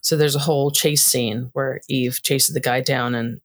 [0.00, 3.40] So there's a whole chase scene where Eve chases the guy down and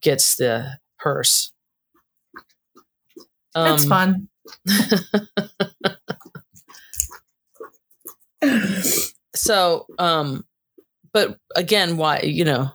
[0.00, 1.52] gets the purse.
[3.54, 4.28] Um, fun.
[9.40, 10.44] so um
[11.12, 12.70] but again why you know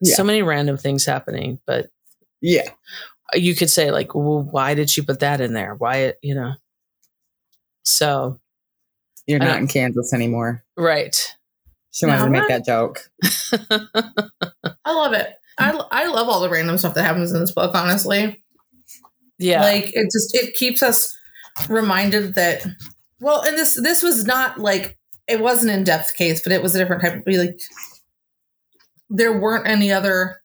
[0.00, 0.14] Yeah.
[0.16, 1.88] so many random things happening but
[2.40, 2.68] Yeah.
[3.34, 6.54] you could say like well why did she put that in there why you know
[7.84, 8.38] so
[9.26, 10.62] You're not in Kansas anymore.
[10.76, 11.34] right
[11.90, 12.48] She wanted No, to make what?
[12.48, 13.10] that joke.
[14.84, 15.28] I love it.
[15.58, 18.42] I, I love all the random stuff that happens in this book, honestly.
[19.38, 21.14] yeah Like it just it keeps us
[21.68, 22.64] reminded that
[23.20, 24.96] well, and this this was not like
[25.32, 27.58] it was an in-depth case, but it was a different type of like
[29.10, 30.36] there weren't any other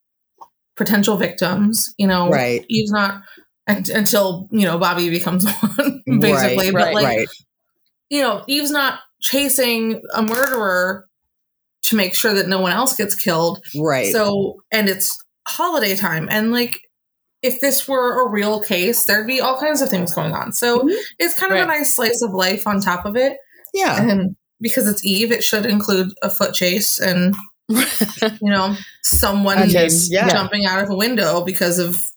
[0.75, 2.29] potential victims, you know.
[2.29, 2.65] Right.
[2.69, 3.21] Eve's not
[3.67, 5.45] until, you know, Bobby becomes
[5.77, 6.71] one, basically.
[6.71, 7.27] Right, but right, like right.
[8.09, 11.05] you know, Eve's not chasing a murderer
[11.83, 13.59] to make sure that no one else gets killed.
[13.77, 14.11] Right.
[14.11, 16.27] So, and it's holiday time.
[16.29, 16.79] And like,
[17.41, 20.51] if this were a real case, there'd be all kinds of things going on.
[20.53, 20.97] So Mhm.
[21.19, 23.37] it's kind of a nice slice of life on top of it.
[23.73, 24.01] yeah.
[24.01, 27.35] And because it's Eve, it should include a foot chase and,
[27.69, 27.79] you
[28.41, 30.29] know, someone I mean, yeah.
[30.29, 32.09] jumping out of a window because of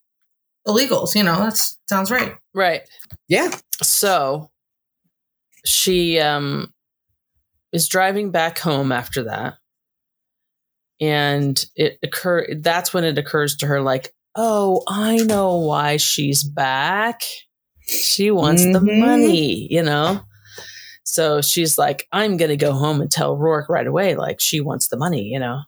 [0.67, 1.15] illegals.
[1.15, 1.57] You know, that
[1.89, 2.35] sounds right.
[2.55, 2.83] right
[3.29, 3.51] Yeah.
[3.83, 4.51] so
[5.65, 6.73] she um
[7.73, 9.55] is driving back home after that
[11.01, 16.43] and it occur that's when it occurs to her like oh i know why she's
[16.43, 17.21] back
[17.89, 18.99] she wants the Mhm.
[19.01, 20.21] money you know
[21.11, 24.89] so she's like i'm gonna go home and tell roarke right away like she wants
[24.89, 25.61] the money you know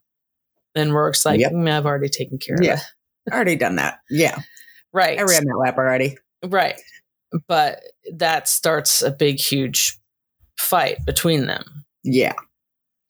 [0.75, 1.53] and roarke's like Yep.
[1.53, 2.75] "Mm, i've already taken care Yeah.
[2.75, 2.79] of
[3.27, 3.99] it Already done that.
[4.11, 4.39] Yeah.
[4.93, 6.19] right I ran that lap already.
[6.45, 6.75] Right.
[7.47, 7.81] But
[8.15, 9.97] that starts a big, huge
[10.59, 12.35] fight between them, Yeah.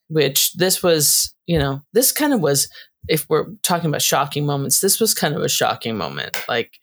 [0.09, 2.69] which this was, you know, this kind of was,
[3.09, 6.37] if we're talking about shocking moments, this was kind of a shocking moment.
[6.47, 6.73] Like,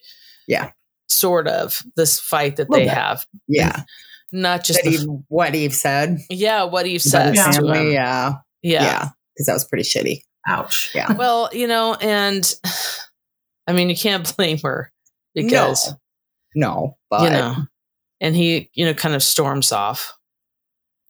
[0.45, 0.71] Yeah.
[1.07, 2.89] Sort of this fight that they bit.
[2.89, 3.25] have.
[3.47, 3.83] Yeah.
[4.31, 6.19] Not just, the, Eve, what Eve said.
[6.29, 7.35] yeah, what Eve said.
[7.35, 7.85] says his to family, him.
[7.87, 8.33] Uh, yeah.
[8.61, 8.83] Yeah.
[8.83, 9.09] Yeah.
[9.35, 10.21] Because that was pretty shitty.
[10.47, 10.91] Ouch.
[10.95, 11.13] Yeah.
[11.17, 12.53] Well, you know, and
[13.67, 14.91] I mean, you can't blame her
[15.35, 15.95] because, No.
[16.55, 16.97] No.
[17.09, 17.55] But you know,
[18.19, 20.13] and he, you know, kind of storms off.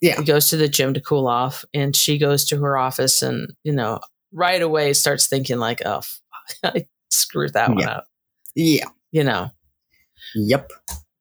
[0.01, 0.17] Yeah.
[0.17, 3.51] He goes to the gym to cool off, and she goes to her office and,
[3.63, 3.99] you know,
[4.33, 6.01] right away starts thinking, like, oh,
[6.63, 7.89] I screwed that one Yeah.
[7.91, 8.07] up,
[8.55, 8.85] yeah.
[9.11, 9.51] you know.
[10.35, 10.71] Yep.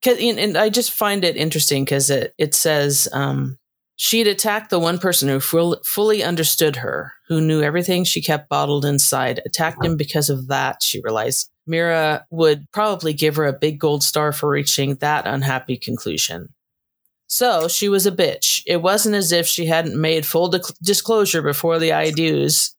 [0.02, 3.58] 'Cause- and, I just find it interesting because it, it says um,
[3.96, 8.48] she'd attacked the one person who full, fully understood her, who knew everything she kept
[8.48, 11.50] bottled inside, attacked him because of that, she realized.
[11.66, 16.48] Mira would probably give her a big gold star for reaching that unhappy conclusion.
[17.28, 18.62] So she was a bitch.
[18.66, 22.74] It wasn't as if she hadn't made full disclosure before the IDs.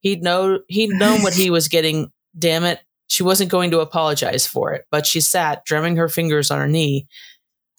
[0.00, 2.12] He'd know he'd known what he was getting.
[2.38, 2.78] Damn it,
[3.10, 4.86] she wasn't going to apologize for it.
[4.90, 7.08] But she sat, drumming her fingers on her knee,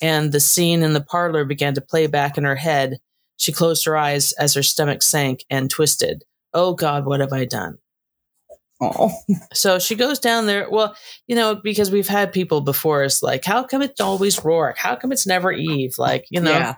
[0.02, 2.98] and the scene in the parlor began to play back in her head.
[3.38, 6.26] She closed her eyes as her stomach sank and twisted.
[6.54, 7.78] Oh God, what have I done?
[8.82, 9.12] Oh.
[9.54, 10.68] So she goes down there.
[10.70, 10.96] Well,
[11.28, 13.04] you know, because we've had people before.
[13.04, 14.78] It's like, how come it's always Rourke?
[14.78, 15.96] How come it's never Eve?
[15.98, 16.76] Like, you know, Yeah.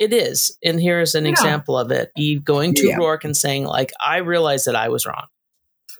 [0.00, 0.56] it is.
[0.64, 1.30] And here's an Yeah.
[1.30, 2.96] example of it: Eve going to Yeah.
[2.96, 5.26] Rourke and saying, like, I realize that I was wrong,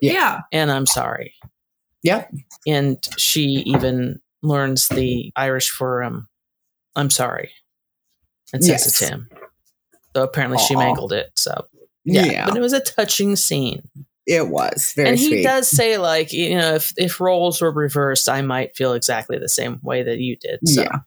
[0.00, 0.12] Yeah.
[0.12, 0.40] yeah.
[0.50, 1.34] and I'm sorry.
[2.04, 2.32] Yep.
[2.66, 6.28] And she even learns the Irish for um,
[6.94, 7.50] I'm sorry,
[8.52, 9.02] and says Yes.
[9.02, 9.28] it to him.
[10.14, 11.32] Though apparently she mangled it.
[11.34, 11.66] So
[12.04, 13.82] yeah, Yeah, but it was a touching scene.
[14.26, 15.42] it was very and he sweet.
[15.42, 19.48] does say like you know if if roles were reversed, I might feel exactly the
[19.48, 20.60] same way that you did.
[20.68, 20.98] So Yeah.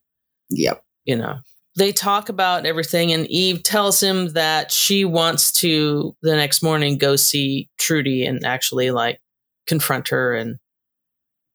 [0.49, 0.83] Yep.
[1.05, 1.37] you know
[1.77, 6.97] they talk about everything and eve tells him that she wants to the next morning
[6.97, 9.19] go see trudy and actually like
[9.67, 10.57] confront her and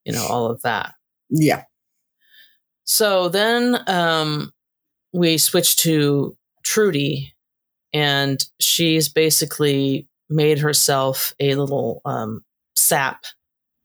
[0.05, 0.95] you know all of that
[1.31, 1.65] Yeah.
[2.85, 4.53] so then um
[5.13, 7.35] we switch to trudy
[7.93, 12.45] and she's basically made herself a little um
[12.77, 13.25] sap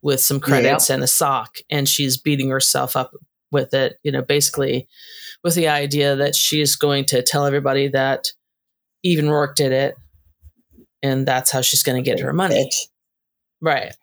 [0.01, 3.11] with some credits and a sock and she's beating herself up
[3.51, 4.87] with it you know basically
[5.43, 8.31] with the idea that she's going to tell everybody that
[9.03, 9.95] even roarke did it
[11.03, 12.87] and that's how she's going to get her money Bitch.
[13.61, 13.95] right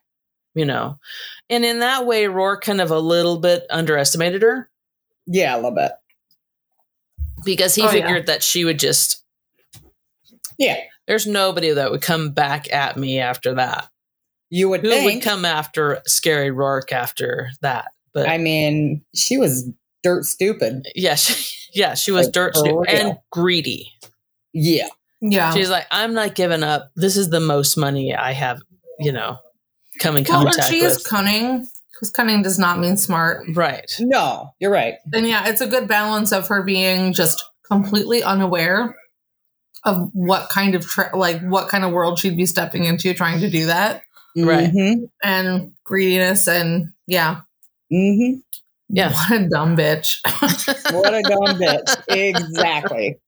[0.55, 0.99] you know
[1.51, 4.71] and in that way roarke kind of a little bit underestimated her
[5.27, 5.93] Yeah, a little bit.
[7.45, 7.91] because he Oh, yeah.
[7.93, 9.23] figured that she would just
[10.59, 10.79] Yeah.
[11.07, 13.89] there's nobody that would come back at me after that
[14.51, 15.05] You would who think.
[15.15, 19.69] would come after scary roarke after that but I mean, she was
[20.05, 20.87] dirt stupid.
[20.95, 23.07] yeah she, yeah she was Like, dirt stupid real.
[23.09, 23.93] and greedy
[24.53, 24.89] Yeah.
[25.21, 25.53] Yeah.
[25.53, 28.61] she's like i'm not giving up this is the most money i have
[28.99, 29.39] you know
[30.01, 33.47] come in well, and contact she is with cunning because cunning does not mean smart.
[33.55, 34.95] right No, you're right.
[35.13, 38.97] And yeah, it's a good balance of her being just completely unaware
[39.85, 43.41] of what kind of tra- like what kind of world she'd be stepping into trying
[43.41, 44.03] to do that,
[44.37, 44.71] Right.
[44.71, 47.41] hmm and greediness, and yeah,
[47.93, 48.39] Mm-hmm.
[48.89, 49.13] Yeah.
[49.13, 50.19] what a dumb bitch.
[50.93, 51.97] What a dumb bitch.
[52.09, 53.19] Exactly.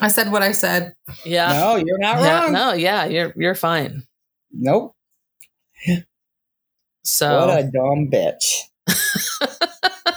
[0.00, 0.94] I said what I said.
[1.24, 2.52] yeah No, you're not yeah wrong.
[2.52, 4.02] no yeah you're you're fine
[4.52, 4.95] Nope.
[7.04, 8.62] So What a dumb bitch.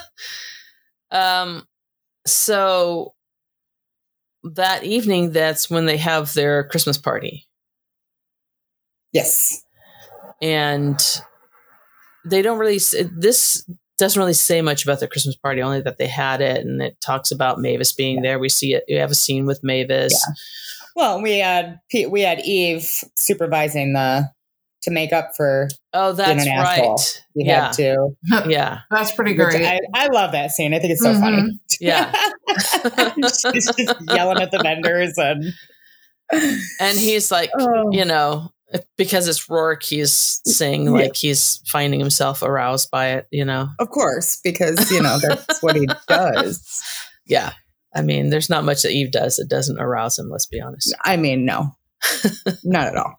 [1.12, 1.68] um
[2.26, 3.14] so
[4.44, 7.48] that evening that's when they have their christmas party.
[9.12, 9.64] Yes.
[10.42, 11.00] and
[12.26, 12.80] they don't really
[13.12, 16.82] this doesn't really say much about the christmas party only that they had it and
[16.82, 18.40] it talks about mavis being there.
[18.40, 20.14] We see it we have a scene with mavis.
[20.96, 21.80] Well, we had
[22.10, 24.30] we had Eve supervising the
[24.84, 26.96] to make up for oh that's an asshole.
[26.96, 28.10] right you yeah had to.
[28.50, 29.66] yeah That's pretty Which great.
[29.66, 30.74] I, I love that scene.
[30.74, 31.20] I think it's so Mhm.
[31.20, 31.60] funny.
[31.82, 32.12] yeah
[33.54, 35.54] She's just yelling at the vendors and
[36.80, 38.52] and he's like oh, you know
[38.98, 40.92] because it's roarke he's saying Yeah.
[40.92, 45.62] like he's finding himself aroused by it you know of course, because you know that's
[45.64, 46.84] what he does.
[47.26, 47.54] yeah
[47.96, 50.94] i mean there's not much that eve does that doesn't arouse him let's be honest
[51.04, 51.72] I mean, no,
[52.64, 53.16] not at all.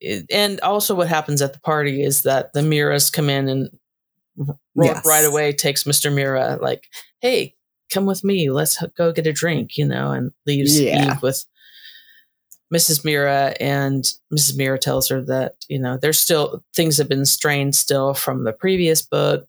[0.00, 3.70] It- and also what happens at the party is that the miras come in and
[4.74, 5.04] Yes.
[5.04, 6.88] right away takes mr mira like
[7.20, 7.54] hey
[7.92, 11.12] come with me let's go get a drink you know and leaves Yeah.
[11.16, 11.44] eve with
[12.72, 17.26] mrs mira and mrs mira tells her that you know there's still things have been
[17.26, 19.46] strained still from the previous book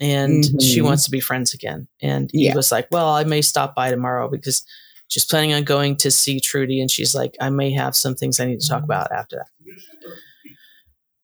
[0.00, 0.84] and she Mhm.
[0.84, 2.50] wants to be friends again and Yeah.
[2.50, 4.62] eve was like well i may stop by tomorrow because
[5.12, 8.40] she's planning on going to see trudy and she's like i may have some things
[8.40, 9.48] i need to talk about after that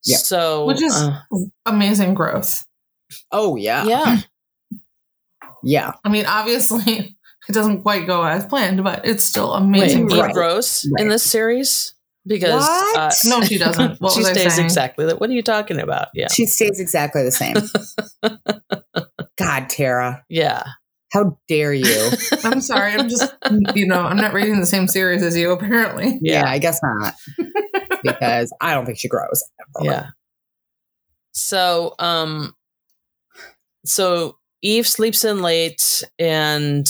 [0.04, 0.18] Yeah.
[0.18, 1.20] so Which is- uh,
[1.66, 2.64] Amazing growth.
[3.32, 4.16] Oh yeah, yeah
[5.62, 5.92] yeah.
[6.04, 7.16] I mean, obviously,
[7.48, 10.82] it doesn't quite go as planned, but it's still amazing Wait, growth.
[10.84, 11.02] Eve Right.
[11.02, 11.94] in this series
[12.26, 12.96] because What?
[12.98, 14.00] uh, No, she doesn't.
[14.00, 14.64] What she was stays saying?
[14.66, 15.20] exactly that.
[15.20, 16.08] What are you talking about?
[16.14, 17.56] Yeah, She stays exactly the same.
[19.36, 20.64] God, Tara, yeah.
[21.12, 22.10] How dare you?
[22.44, 22.92] I'm sorry.
[22.92, 23.34] I'm just,
[23.74, 26.18] you know, I'm not reading the same series as you, apparently.
[26.20, 26.42] yeah.
[26.42, 26.50] Yeah.
[26.50, 27.14] I guess not,
[28.02, 29.42] because I don't think she grows.
[29.80, 29.90] ever.
[29.90, 30.06] Yeah.
[31.32, 32.54] So, um,
[33.84, 36.88] so Eve sleeps in late, and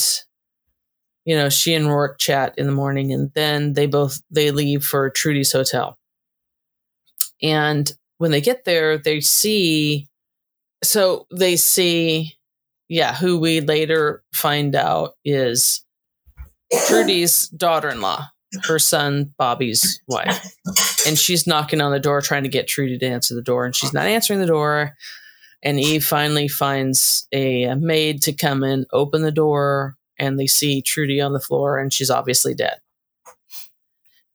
[1.25, 4.83] you know she and Roarke chat in the morning, and then they both they leave
[4.85, 5.99] for Trudy's hotel.
[7.43, 10.09] And when they get there, they see,
[10.83, 12.38] so they see,
[12.89, 15.83] yeah, who we later find out is
[16.87, 18.27] Trudy's daughter-in-law,
[18.65, 20.55] her son Bobby's wife
[21.07, 23.75] and she's knocking on the door trying to get Trudy to answer the door, and
[23.75, 24.95] she's not answering the door.
[25.63, 30.83] And Eve finally finds a maid to come in, open the door, and they see
[30.83, 32.79] Trudy on the floor, and she's obviously dead.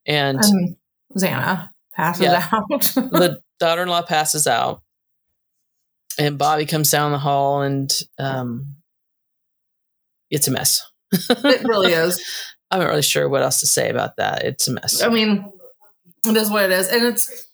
[0.06, 0.76] And And
[1.18, 2.48] Zana passes Yeah.
[2.52, 2.70] out.
[2.96, 4.82] the daughter-in-law passes out,
[6.18, 8.76] and Bobby comes down the hall, and um,
[10.30, 10.84] it's a mess.
[11.12, 12.22] it really is.
[12.72, 14.44] I'm not really sure what else to say about that.
[14.46, 15.02] It's a mess.
[15.04, 15.52] I mean,
[16.26, 16.88] it is what it is.
[16.88, 17.48] And it's,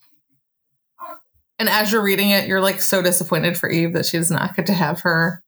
[1.59, 4.55] and as you're reading it, you're like so disappointed for Eve that she does not
[4.55, 5.43] get to have her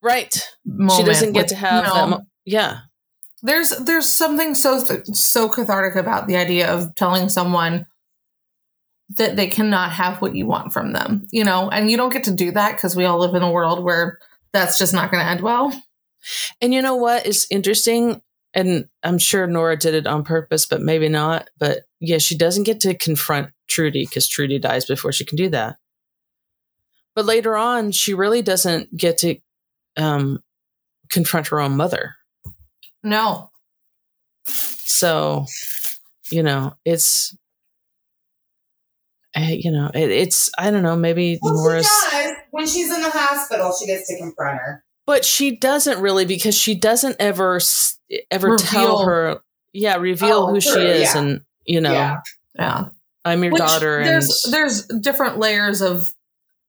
[0.00, 0.32] Right.
[0.64, 2.06] she doesn't get with- to have no.
[2.06, 2.80] Mo- yeah,
[3.42, 4.78] there's there's something so
[5.12, 7.86] so cathartic about the idea of telling someone
[9.18, 12.24] that they cannot have what you want from them, you know, and you don't get
[12.24, 14.18] to do that because we all live in a world where
[14.52, 15.72] that's just not going to end well.
[16.60, 18.22] And you know what is interesting?
[18.54, 21.48] And I'm sure Nora did it on purpose, but maybe not.
[21.58, 25.48] But yeah, she doesn't get to confront Trudy because Trudy dies before she can do
[25.50, 25.76] that.
[27.14, 29.36] But later on, she really doesn't get to
[29.96, 30.42] um,
[31.10, 32.14] confront her own mother.
[33.02, 33.50] No.
[34.44, 35.46] So,
[36.30, 37.36] you know, it's,
[39.34, 41.86] I, you know, it, it's, I don't know, maybe Well, Nora's.
[41.86, 42.32] she does.
[42.50, 44.84] When she's in the hospital, she gets to confront her.
[45.06, 47.98] But she doesn't really because she doesn't ever s-
[48.30, 49.40] ever tell her,
[49.72, 51.18] yeah, reveal Oh, who she is, yeah.
[51.18, 52.16] and you know, Yeah.
[52.58, 52.84] Yeah.
[53.24, 56.12] I'm your Which daughter, and there's there's different layers of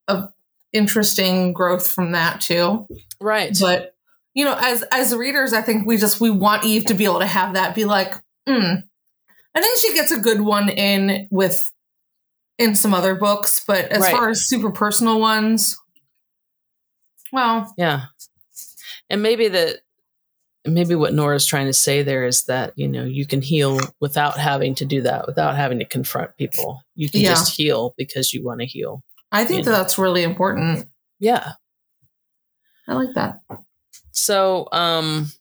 [0.07, 0.31] of
[0.71, 2.87] interesting growth from that too.
[3.19, 3.95] right, But
[4.33, 7.19] you know, as as readers, I think we just we want Eve to be able
[7.19, 8.13] to have that be like,
[8.47, 8.75] hmm.
[9.55, 11.71] I think she gets a good one in with
[12.57, 14.11] in some other books, but as Right.
[14.15, 15.77] far as super personal ones,
[17.31, 18.05] well, yeah,
[19.09, 19.79] and maybe that,
[20.65, 24.37] maybe what Nora's trying to say there is that you know you can heal without
[24.37, 26.81] having to do that, without having to confront people.
[26.95, 27.29] You can Yeah.
[27.29, 29.03] just heal because you want to heal.
[29.31, 30.87] I think that that's really important.
[31.19, 31.53] Yeah.
[32.87, 33.39] I like that.
[34.11, 35.31] So, um,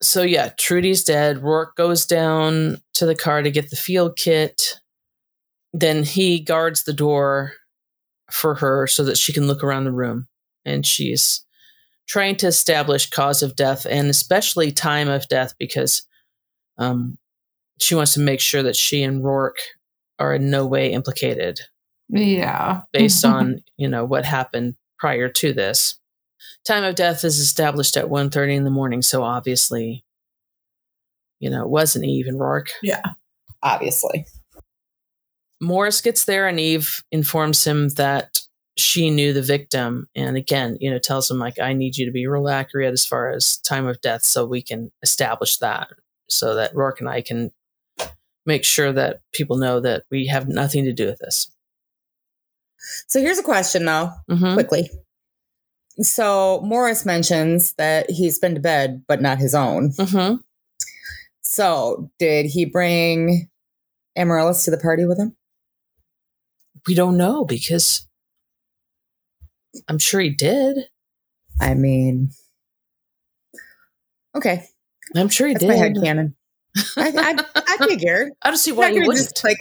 [0.00, 1.38] so yeah, Trudy's dead.
[1.42, 4.80] Roarke goes down to the car to get the field kit.
[5.72, 7.52] Then he guards the door
[8.30, 10.28] for her so that she can look around the room.
[10.64, 11.44] And she's
[12.06, 16.02] trying to establish cause of death and especially time of death because
[16.78, 17.18] um,
[17.80, 19.60] she wants to make sure that she and Roarke
[20.18, 21.60] are in no way implicated
[22.08, 22.82] Yeah.
[22.92, 25.98] based on you know what happened prior to this
[26.66, 30.04] time of death is established at 1.30 in the morning so obviously
[31.40, 33.02] you know it wasn't eve and roarke Yeah,
[33.62, 34.26] Obviously.
[35.60, 38.38] Morris gets there and eve informs him that
[38.76, 42.12] she knew the victim and again you know tells him like i need you to
[42.12, 45.88] be real accurate as far as time of death so we can establish that
[46.28, 47.50] so that roarke and i can
[48.46, 51.50] make sure that people know that we have nothing to do with this
[53.08, 54.54] So here's a question though, Mhm.
[54.54, 54.88] quickly.
[56.00, 59.90] So Morris mentions that he's been to bed, but not his own.
[59.94, 60.38] Mhm.
[61.42, 63.50] So did he bring
[64.16, 65.36] Amaryllis to the party with him?
[66.88, 68.06] We don't know because
[69.88, 70.76] i'm sure he did
[71.60, 72.30] I mean,
[74.34, 74.64] okay,
[75.16, 75.68] I'm sure he that's did.
[75.70, 76.36] my head canon.
[76.96, 77.12] I,
[77.56, 78.30] I, I figured.
[78.42, 79.16] I don't see why Not wouldn't.
[79.28, 79.58] just, like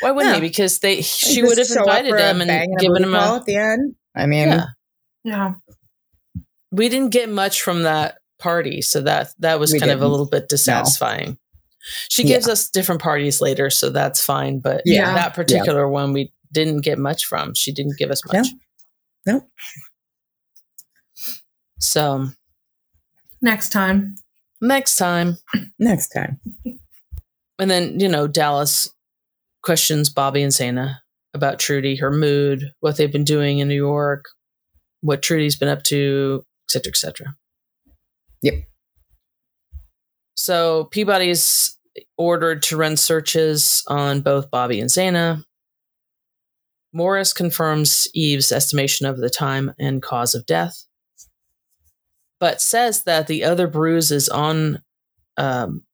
[0.00, 0.40] why wouldn't yeah.
[0.42, 0.46] he?
[0.46, 3.38] Because they she would have invited for him and bang given booty him call a.
[3.38, 3.94] at the end.
[4.14, 4.64] I mean, Yeah,
[5.24, 5.54] Yeah.
[6.70, 10.08] we didn't get much from that party, so that that was We kind of a
[10.08, 11.38] little bit dissatisfying.
[12.10, 12.28] She Yeah.
[12.34, 14.58] gives us different parties later, so that's fine.
[14.58, 15.14] But Yeah.
[15.14, 17.54] that particular one we didn't get much from.
[17.54, 18.38] She didn't give us No.
[18.38, 18.48] much.
[19.26, 19.46] No.
[21.78, 22.28] So
[23.40, 24.16] Next time.
[24.60, 25.38] next time,
[25.78, 26.40] next time.
[27.58, 28.88] and then you know Dallas
[29.62, 30.96] questions Bobby and Zana
[31.34, 34.26] about Trudy, her mood, what they've been doing in New York,
[35.00, 37.26] what Trudy's been up to, et cetera, et cetera.
[38.42, 38.54] Yep.
[40.36, 41.76] So Peabody's
[42.18, 45.44] ordered to run searches on both Bobby and Zana.
[46.92, 50.84] Morris confirms Eve's estimation of the time and cause of death,
[52.38, 54.82] but says that the other bruises on
[55.36, 55.84] um,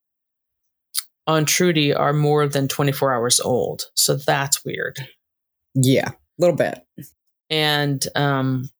[1.26, 3.84] on Trudy are more than 24 hours old.
[3.94, 4.98] So that's weird.
[5.74, 6.84] Yeah, a little bit.
[7.50, 8.70] And um,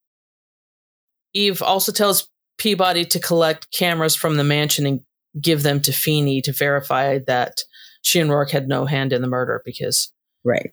[1.35, 5.01] Eve also tells Peabody to collect cameras from the mansion and
[5.41, 7.63] give them to Feeney to verify that
[8.03, 10.13] she and Roarke had no hand in the murder because,
[10.45, 10.73] Right.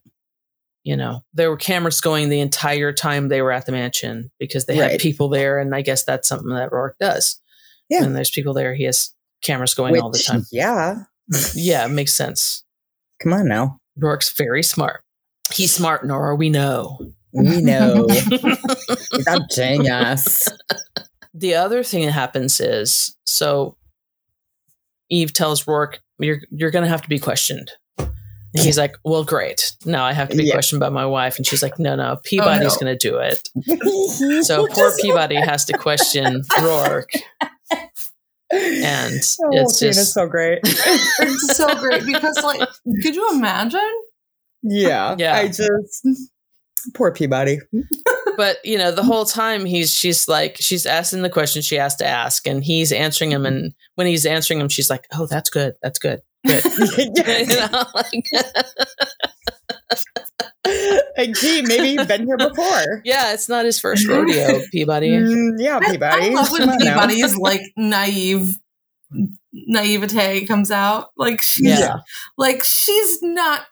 [0.86, 4.68] You know, there were cameras going the entire time they were at the mansion because
[4.68, 5.58] they had people there.
[5.58, 7.42] And I guess that's something that Roarke does.
[7.90, 8.02] Yeah.
[8.02, 9.12] When there's people there, he has
[9.42, 10.46] cameras going all the time.
[10.52, 11.04] Yeah.
[11.56, 12.64] Yeah, it makes sense.
[13.20, 13.80] Come on now.
[14.00, 15.02] Roarke's very smart.
[15.52, 16.36] He's smart, Nora.
[16.36, 17.00] We know.
[17.34, 18.06] We know.
[19.28, 20.50] A genius.
[21.34, 23.76] the other thing that happens is so
[25.10, 27.72] Eve tells Roarke, "You're you're going to have to be questioned."
[28.56, 29.74] And he's like, "Well, great.
[29.86, 30.54] Now I have to be Yeah.
[30.54, 32.80] questioned by my wife." And she's like, "No, no, Peabody's oh, no.
[32.86, 33.50] going to do it."
[34.46, 37.10] So poor Peabody has to question Roarke,
[38.52, 40.60] and Oh, it's Tina's just so great.
[40.64, 42.60] It's so great because, like,
[43.04, 43.92] could you imagine?
[44.64, 45.16] yeah.
[45.18, 45.36] Yeah.
[45.36, 46.08] I just
[46.94, 47.60] poor Peabody.
[48.38, 51.96] but you know, the whole time he's she's like she's asking the question she has
[51.98, 53.46] to ask, and he's answering him.
[53.46, 55.76] And when he's answering him, she's like, "Oh, that's good.
[55.82, 56.22] That's good.
[56.46, 56.64] Good."
[56.98, 58.26] you know, like,
[61.18, 63.02] like, gee, maybe you've been here before.
[63.04, 65.10] yeah, it's not his first rodeo, Peabody.
[65.10, 66.28] Mm, yeah, Peabody.
[66.28, 66.94] I love when on now.
[67.02, 68.58] Peabody's like naive
[69.54, 71.10] naivete comes out.
[71.18, 71.98] Like she's Yeah.
[72.38, 73.66] like she's not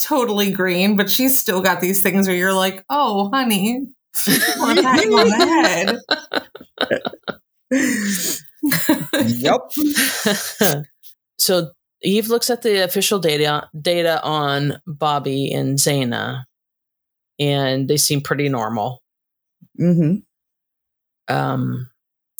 [0.00, 3.86] totally green, but she's still got these things where you're like, oh honey,
[4.26, 5.98] I want to pat you on the
[9.24, 9.26] head.
[9.26, 9.60] yep.
[11.38, 11.70] so
[12.02, 16.44] Eve looks at the official data data on Bobby and Zana,
[17.38, 19.02] and they seem pretty normal.
[19.80, 20.16] Mm-hmm.
[21.34, 21.90] Um,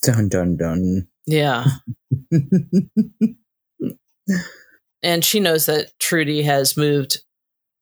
[0.03, 1.09] Dun dun dun.
[1.27, 1.65] yeah,
[5.03, 7.23] and she knows that Trudy has moved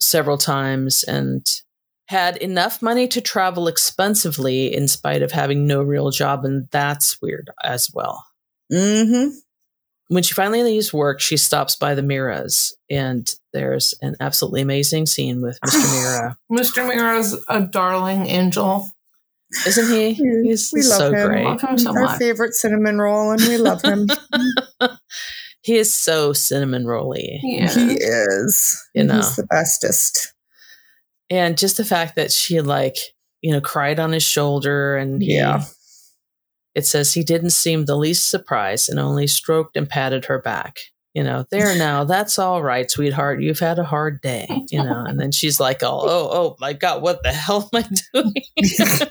[0.01, 1.62] several times and
[2.09, 7.22] had enough money to travel expensively in spite of having no real job, and that's
[7.22, 8.24] weird as well.
[8.72, 9.31] Mm-hmm.
[10.11, 15.06] When she finally leaves work, she stops by the Miras, and there's an absolutely amazing
[15.06, 16.02] scene with Mr.
[16.02, 16.38] Mira.
[16.50, 16.86] Mr.
[16.86, 18.92] Mira's a darling angel.
[19.66, 20.12] Isn't he?
[20.12, 21.28] He's we love so him.
[21.28, 21.44] great.
[21.44, 22.18] Love him so Our much.
[22.18, 24.08] favorite cinnamon roll, and we love him.
[25.62, 27.38] He is so cinnamon rolly.
[27.42, 27.68] Yeah.
[27.68, 28.82] He is.
[28.94, 29.16] You know.
[29.16, 30.32] He's the bestest.
[31.28, 32.96] And just the fact that she, like,
[33.42, 35.64] you know, cried on his shoulder and he, Yeah.
[36.75, 40.79] It says he didn't seem the least surprised and only stroked and patted her back.
[41.14, 43.41] You know, there now, that's all right, sweetheart.
[43.43, 45.05] You've had a hard day, you know.
[45.07, 49.09] And then she's like, oh, oh, oh my God, what the hell am I doing?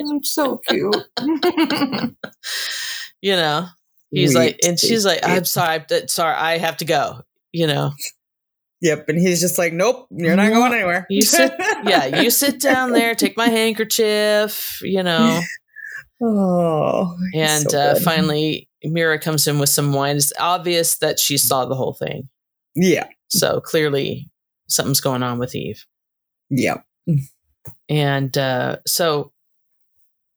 [0.00, 0.96] I'm so cute.
[3.20, 3.66] you know
[4.10, 7.20] he's like and she's like i'm sorry I'm sorry i have to go
[7.52, 7.92] you know
[8.84, 9.10] Yep.
[9.10, 11.06] And he's just like, nope, you're not No, going anywhere.
[11.08, 11.54] you sit-
[11.84, 15.40] yeah you sit down there take my handkerchief you know
[16.22, 17.16] Oh.
[17.34, 21.64] and so uh, finally mira comes in with some wine it's obvious that she saw
[21.64, 22.28] the whole thing
[22.76, 23.08] Yeah.
[23.28, 24.30] so clearly
[24.68, 25.84] something's going on with eve
[26.50, 26.82] Yeah.
[27.88, 29.32] and uh, so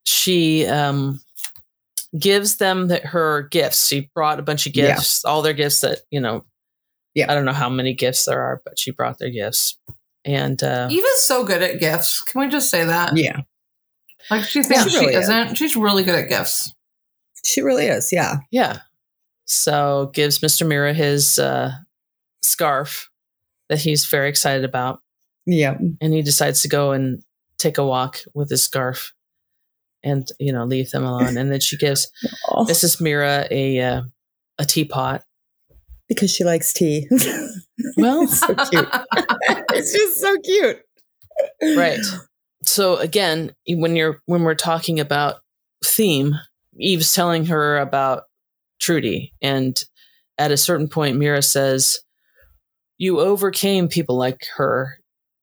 [0.04, 1.20] she um,
[2.18, 3.88] gives them the, her gifts.
[3.88, 4.94] She brought a bunch of Yeah.
[4.94, 6.44] gifts, all their gifts that you know.
[7.14, 7.30] Yeah.
[7.30, 9.78] I don't know how many gifts there are, but she brought their gifts,
[10.24, 12.22] and uh, Eve is so good at gifts.
[12.22, 13.16] Can we just say that?
[13.16, 13.40] Yeah.
[14.30, 15.28] Like she thinks Yeah, she, she really is.
[15.28, 15.54] isn't.
[15.56, 16.72] She's really good at gifts.
[17.44, 18.12] She really is.
[18.12, 18.38] Yeah.
[18.50, 18.80] yeah,
[19.44, 21.70] so gives Mister Mira his uh,
[22.42, 23.08] scarf
[23.68, 25.00] that he's very excited about,
[25.46, 25.76] Yeah.
[26.00, 27.22] and he decides to go and
[27.58, 29.12] take a walk with his scarf,
[30.02, 31.36] and you know leave them alone.
[31.36, 32.10] And then she gives
[32.48, 33.00] Oh, Mrs.
[33.00, 34.02] Mira a uh,
[34.58, 35.22] a teapot.
[36.08, 37.08] because she likes tea.
[37.98, 38.88] Well, it's so cute.
[39.74, 40.78] it's just so cute.
[41.76, 42.00] right
[42.64, 45.40] so again when you're when we're talking about
[45.84, 46.34] theme
[46.78, 48.24] eve's telling her about
[48.80, 49.84] trudy and
[50.38, 52.00] at a certain point mira says
[52.98, 54.98] you overcame people like her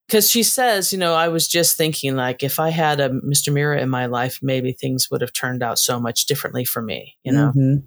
[0.08, 3.52] because she says you know i was just thinking like if i had a mr
[3.54, 7.16] mira in my life maybe things would have turned out so much differently for me
[7.24, 7.84] you know Mhm.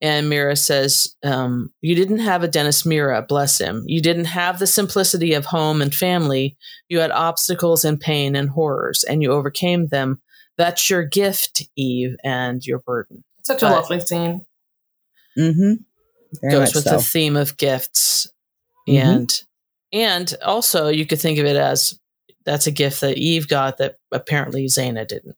[0.00, 3.84] and Mira says, um, You didn't have a Dennis Mira, bless him.
[3.86, 6.56] You didn't have the simplicity of home and family.
[6.88, 10.20] You had obstacles and pain and horrors, and you overcame them.
[10.58, 13.22] That's your gift, Eve, and your burden.
[13.44, 14.44] Such a But- lovely scene.
[15.38, 15.84] Mhm.
[16.50, 16.96] Goes with so.
[16.96, 18.26] the theme of gifts.
[18.88, 18.98] Mhm.
[18.98, 19.42] And
[19.92, 21.98] and also you could think of it as
[22.44, 25.36] that's a gift that Eve got that apparently Zana didn't.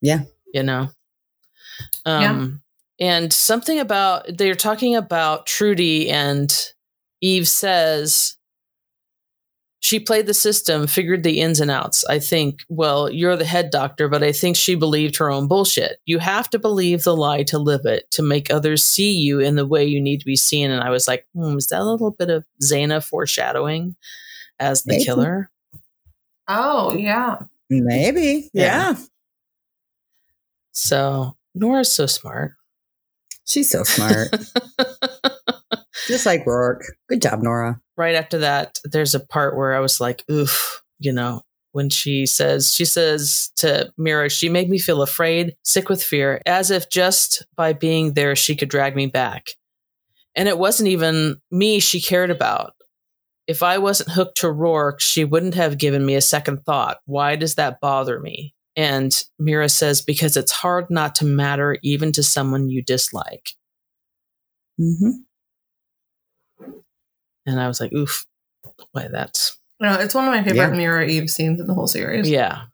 [0.00, 0.22] Yeah.
[0.52, 0.88] You know?
[2.04, 2.62] Um
[2.98, 6.52] and something about they're talking about Trudy and
[7.20, 8.36] Eve says
[9.86, 12.04] she played the system, figured the ins and outs.
[12.06, 16.00] I think, well, you're the head doctor, but I think she believed her own bullshit.
[16.06, 19.54] You have to believe the lie to live it, to make others see you in
[19.54, 20.72] the way you need to be seen.
[20.72, 23.94] And I was like, hmm, is that a little bit of Zana foreshadowing
[24.58, 25.04] as the Maybe.
[25.04, 25.52] killer?
[26.48, 27.36] Oh yeah.
[27.70, 28.50] Maybe.
[28.52, 28.90] Yeah.
[28.90, 28.96] Yeah.
[30.72, 32.54] So Nora's so smart.
[33.44, 34.34] She's so smart.
[36.06, 36.82] Just like Roarke.
[37.08, 37.80] Good job, Nora.
[37.96, 41.42] right after that, there's a part where I was like, oof, you know,
[41.72, 46.40] when she says, she says to Mira, she made me feel afraid, sick with fear,
[46.46, 49.48] as if just by being there, she could drag me back.
[50.34, 52.74] And it wasn't even me she cared about.
[53.46, 56.98] If I wasn't hooked to Roarke, she wouldn't have given me a second thought.
[57.04, 58.54] Why does that bother me?
[58.74, 63.50] And Mira says, because it's hard not to matter even to someone you dislike.
[64.80, 65.10] Mm-hmm.
[67.46, 68.26] And I was like, oof,
[68.92, 70.76] why that's No, it's one of my favorite Yeah.
[70.76, 72.28] Mira Eve scenes in the whole series.
[72.28, 72.64] Yeah.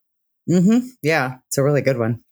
[0.51, 0.87] Mm-hmm.
[1.03, 2.23] Yeah, it's a really good one.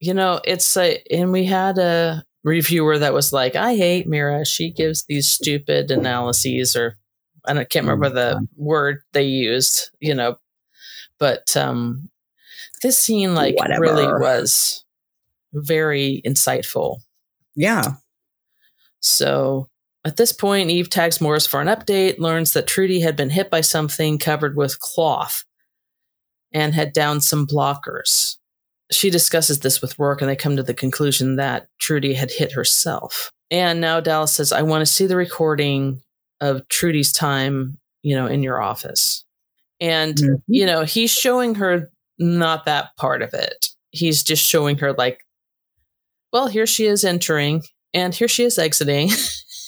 [0.00, 4.44] You know, it's a, and we had a reviewer that was like, I hate Mira.
[4.44, 6.96] She gives these stupid analyses, or
[7.44, 10.36] I don't, can't remember the word they used, you know,
[11.18, 12.08] but um,
[12.82, 13.80] this scene, like, Whatever.
[13.80, 14.84] really was
[15.52, 16.98] very insightful.
[17.54, 17.94] Yeah.
[19.00, 19.68] So
[20.04, 23.50] at this point, Eve tags Morris for an update, learns that Trudy had been hit
[23.50, 25.44] by something covered with cloth
[26.52, 28.36] and had downed some blockers.
[28.90, 32.52] She discusses this with Roarke, and they come to the conclusion that Trudy had hit
[32.52, 33.30] herself.
[33.50, 36.02] And now Dallas says, I want to see the recording
[36.40, 39.24] of Trudy's time, you know, in your office.
[39.80, 40.42] And, Mhm.
[40.46, 43.68] you know, he's showing her not that part of it.
[43.90, 45.20] He's just showing her, like,
[46.32, 47.62] well, here she is entering,
[47.94, 49.10] and here she is exiting.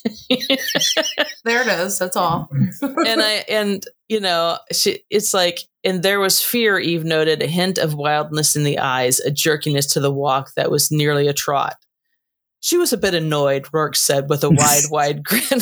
[1.45, 1.99] There it is.
[1.99, 2.49] That's all.
[2.83, 7.47] and I and you know she it's like and there was fear Eve noted a
[7.47, 11.35] hint of wildness in the eyes a jerkiness to the walk that was nearly a
[11.35, 11.77] trot
[12.61, 15.61] she was a bit annoyed Roarke said with a wide wide grin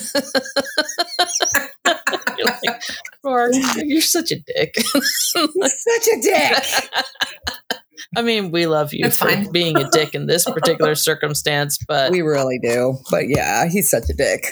[2.38, 2.82] you're like
[3.24, 7.80] Roarke you're such a dick Such a dick.
[8.16, 9.50] I mean we love you It's for fine.
[9.52, 12.98] being a dick in this particular circumstance but we really do.
[13.10, 14.46] But yeah, he's such a dick.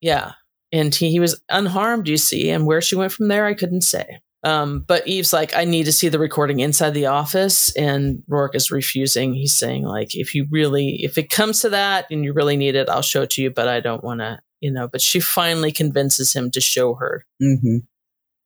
[0.00, 0.32] Yeah.
[0.72, 2.50] And he, he was unharmed, you see.
[2.50, 4.20] And where she went from there, I couldn't say.
[4.44, 7.74] Um, but Eve's like, I need to see the recording inside the office.
[7.76, 9.34] And Roarke is refusing.
[9.34, 12.74] He's saying, like, if you really, if it comes to that and you really need
[12.74, 14.88] it, I'll show it to you, but I don't want to, you know.
[14.88, 17.24] But she finally convinces him to show her.
[17.40, 17.76] Mm-hmm.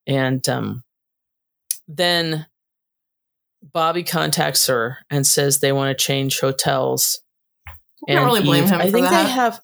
[0.06, 0.84] And um,
[1.88, 2.46] then
[3.62, 7.20] Bobby contacts her and says they want to change hotels.
[7.68, 9.24] I can't really blame Eve- him I think that.
[9.24, 9.60] they have,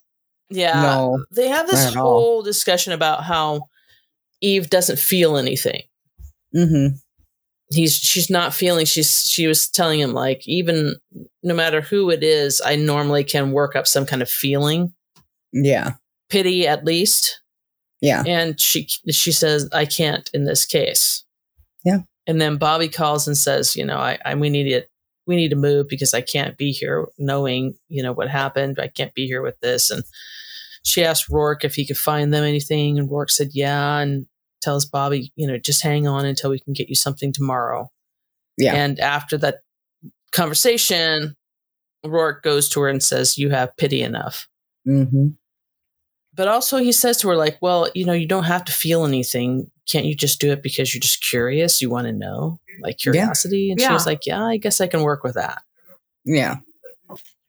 [0.49, 1.25] yeah, No.
[1.31, 2.19] they have this not at all.
[2.19, 3.67] whole discussion about how
[4.41, 5.83] Eve doesn't feel anything.
[6.55, 6.95] Mm-hmm.
[7.71, 8.85] He's she's not feeling.
[8.85, 10.95] She's she was telling him like even
[11.41, 14.93] no matter who it is, I normally can work up some kind of feeling,
[15.53, 15.93] Yeah.
[16.29, 17.41] pity at least.
[18.01, 18.23] Yeah.
[18.27, 21.23] And she she says I can't in this case.
[21.85, 21.99] Yeah.
[22.25, 24.89] And then Bobby calls and says, you know, I, I we need it.
[25.25, 28.77] We need to move because I can't be here knowing, you know, what happened.
[28.79, 29.89] I can't be here with this.
[29.89, 30.03] And
[30.83, 32.99] she asked Roarke if he could find them anything.
[32.99, 33.99] And Roarke said, yeah.
[33.99, 34.25] And
[34.61, 37.89] tells Bobby, you know, just hang on until we can get you something tomorrow.
[38.57, 38.75] Yeah.
[38.75, 39.59] And after that
[40.31, 41.35] conversation,
[42.05, 44.47] Roarke goes to her and says, you have pity enough.
[44.87, 45.27] Mm-hmm.
[46.35, 49.05] But also, he says to her, like, well, you know, you don't have to feel
[49.05, 49.69] anything.
[49.87, 51.81] Can't you just do it because you're just curious?
[51.81, 53.69] You want to know, like curiosity?
[53.69, 55.61] And she was like, yeah, I guess I can work with that.
[56.25, 56.57] Yeah.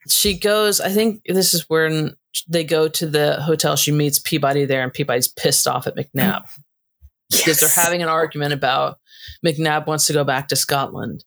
[0.09, 2.15] She goes, I think this is when
[2.49, 3.77] they go to the hotel.
[3.77, 6.43] She meets Peabody there, and Peabody's pissed off at McNab
[7.31, 8.99] because they're having an argument about
[9.45, 11.25] McNab wants to go back to Scotland.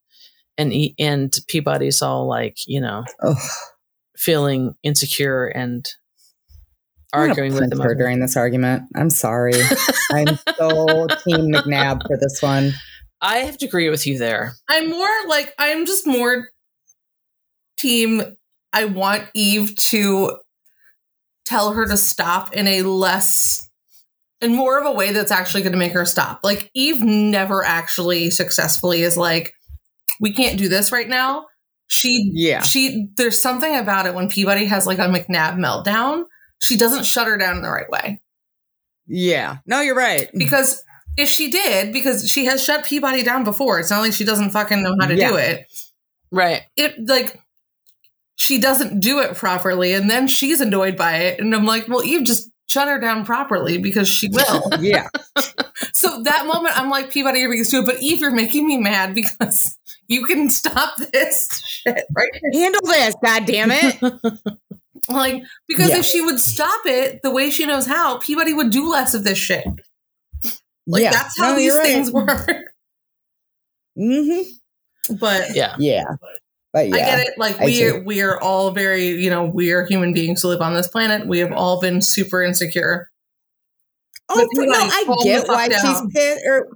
[0.59, 3.37] And he, and Peabody's all like, you know, Ugh.
[4.15, 6.05] feeling insecure and I'm gonna
[7.13, 7.79] arguing with him.
[7.79, 8.83] her over- during this argument.
[8.95, 9.53] I'm sorry.
[10.11, 12.73] I'm so team McNab for this one.
[13.21, 14.53] I have to agree with you there.
[14.69, 16.49] I'm more like I'm just more
[17.79, 18.21] team.
[18.73, 20.37] I want Eve to
[21.45, 23.67] tell her to stop in a less
[24.41, 26.41] in more of a way that's actually going to make her stop.
[26.43, 29.53] Like Eve never actually successfully is like,
[30.19, 31.45] we can't do this right now.
[31.89, 32.61] She Yeah.
[32.61, 36.25] she there's something about it when Peabody has like a McNab meltdown.
[36.59, 38.19] She doesn't shut her down in the right way
[39.07, 39.57] Yeah.
[39.65, 40.29] No, you're right.
[40.37, 40.83] because
[41.17, 44.51] if she did, because she has shut Peabody down before, it's not like she doesn't
[44.51, 45.29] fucking know how to Yeah.
[45.31, 45.65] do it.
[46.31, 46.61] Right.
[46.75, 47.39] it like
[48.35, 52.03] she doesn't do it properly and then she's annoyed by it and i'm like well
[52.03, 55.07] eve just shut her down properly because she will Yeah.
[55.93, 59.15] so that moment i'm like peabody you're being stupid but eve you're making me mad
[59.15, 59.77] because
[60.07, 62.41] you can stop this shit right.
[62.53, 63.97] Handle this, god damn it.
[65.09, 65.97] Like because Yeah.
[65.99, 69.23] if she would stop it the way she knows how peabody would do less of
[69.23, 69.65] this shit
[70.85, 71.11] like yeah.
[71.11, 71.83] that's how No, these right.
[71.85, 72.49] things work
[73.97, 75.15] Mm-hmm.
[75.19, 75.75] but Yeah.
[75.79, 76.03] Yeah.
[76.73, 76.95] But yeah.
[76.95, 77.33] I get it.
[77.37, 80.75] Like we we are all very, you know, we are human beings who live on
[80.75, 81.25] this planet.
[81.27, 83.09] We have all been super insecure.
[84.29, 86.43] Oh, But for, you, no, I get why she's pissed.
[86.45, 86.67] Or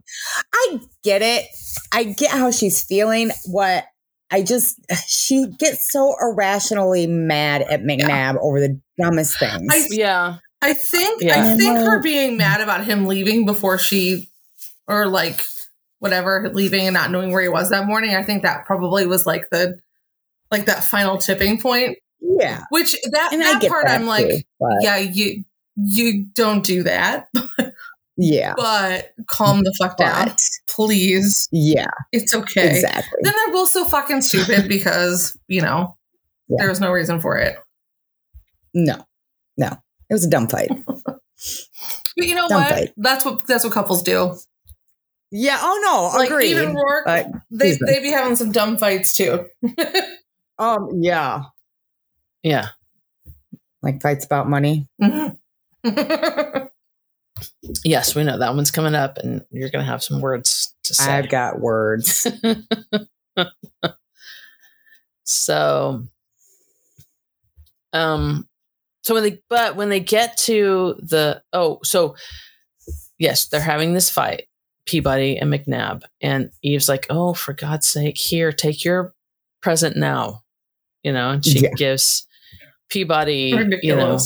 [0.53, 1.45] I get it.
[1.91, 3.31] I get how she's feeling.
[3.45, 3.85] What
[4.31, 9.71] I just she gets so irrationally mad at McNab over the dumbest things.
[9.71, 10.37] I- Yeah.
[10.63, 11.53] I think Yeah.
[11.53, 14.29] I think her being mad about him leaving before she
[14.87, 15.43] or like
[15.99, 19.25] whatever, leaving and not knowing where he was that morning, I think that probably was
[19.25, 19.79] like the
[20.51, 21.97] like that final tipping point.
[22.19, 25.43] yeah, Which that and that part that I'm like, but yeah, you
[25.75, 27.27] you don't do that.
[28.17, 28.53] Yeah.
[28.57, 31.47] but calm the fuck down, But please.
[31.51, 32.69] yeah, It's okay.
[32.75, 33.19] exactly.
[33.21, 35.97] Then they're both so fucking stupid because you know
[36.49, 36.57] Yeah.
[36.59, 37.57] there was no reason for it.
[38.73, 39.05] No,
[39.57, 39.67] no.
[40.09, 40.69] It was a dumb fight.
[42.17, 42.69] But you know Dumb what?
[42.69, 42.93] fight.
[42.97, 44.35] That's what that's what couples do.
[45.31, 45.57] Yeah.
[45.61, 45.79] Oh
[46.13, 46.19] no.
[46.19, 46.51] Like agreed.
[46.51, 49.45] even Roarke, But, they excuse they be having some dumb fights too.
[50.59, 50.89] um.
[51.01, 51.43] Yeah.
[52.43, 52.67] Yeah.
[53.81, 54.87] Like fights about money.
[57.83, 60.93] Yes, we know that one's coming up, and you're going to have some words to
[60.93, 61.11] say.
[61.11, 62.27] I've got words.
[65.23, 66.03] so,
[67.93, 68.47] um,
[69.03, 72.15] so when they, but when they get to the, oh, so
[73.17, 74.47] yes, they're having this fight,
[74.85, 79.13] Peabody and McNab, and Eve's like, oh, for God's sake, here, take your
[79.61, 80.41] present now,
[81.03, 81.73] you know, and she Yeah.
[81.75, 82.27] gives
[82.89, 84.17] Peabody, you know,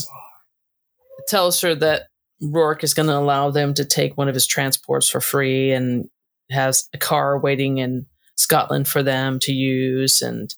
[1.28, 2.08] tells her that
[2.44, 6.10] Roarke is going to allow them to take one of his transports for free and
[6.52, 8.06] has a car waiting in
[8.36, 10.22] Scotland for them to use.
[10.22, 10.54] And,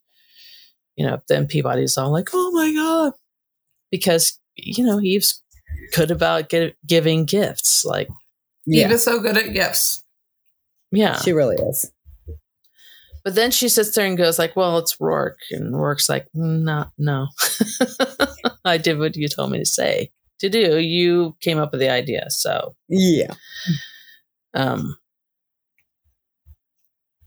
[0.95, 3.13] you know, then Peabody's all like, oh my God.
[3.91, 5.41] Because, you know, Eve's
[5.95, 7.85] good about gi- giving gifts.
[7.85, 8.09] Like,
[8.65, 8.87] Yeah.
[8.87, 10.03] Eve is so good at gifts.
[10.91, 11.19] yeah.
[11.21, 11.91] She really is.
[13.23, 15.35] But then she sits there and goes like, well, it's Roarke.
[15.51, 17.27] And Roarke's like, "Mm, no, no.
[18.65, 20.79] I did what you told me to say to do.
[20.79, 22.29] You came up with the idea.
[22.29, 23.33] So, Yeah.
[24.53, 24.97] Um,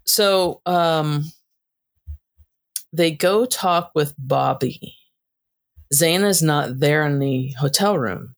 [0.05, 1.31] so um,
[2.93, 4.97] they go talk with Bobby.
[5.95, 8.35] Zana's not there in the hotel room.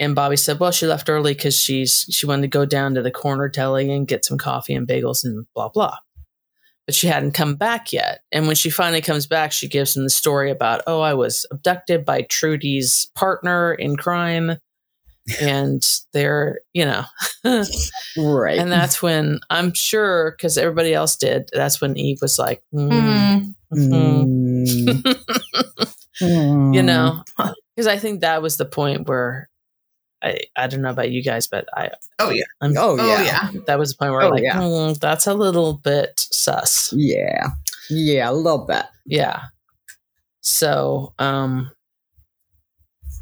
[0.00, 3.02] And Bobby said, "Well, she left early because she's she wanted to go down to
[3.02, 5.96] the corner deli and get some coffee and bagels and blah blah."
[6.90, 8.22] But she hadn't come back yet.
[8.32, 11.46] And when she finally comes back, she gives him the story about, "Oh, I was
[11.52, 14.56] abducted by Trudy's partner in crime,
[15.40, 15.80] and
[16.12, 17.04] they're you know."
[18.16, 18.58] Right.
[18.58, 23.54] And that's when I'm sure, because everybody else did, that's when Eve was like, mm,
[23.72, 25.02] Mm.
[26.20, 26.74] Mm.
[26.74, 27.22] you know,
[27.76, 29.48] because I think that was the point where
[30.22, 32.44] I, I don't know about you guys, but I, Oh yeah.
[32.60, 33.22] I'm, Oh yeah.
[33.52, 33.60] yeah.
[33.66, 34.60] that was the point where Oh, I'm like, yeah.
[34.60, 36.92] "Hmm, that's a little bit sus.
[36.96, 37.48] Yeah.
[37.88, 38.30] Yeah.
[38.30, 38.84] A little bit.
[39.06, 39.44] Yeah.
[40.40, 41.70] So, um,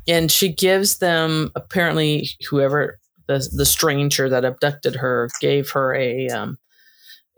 [0.06, 6.28] and she gives them apparently whoever the the stranger that abducted her gave her a
[6.28, 6.58] um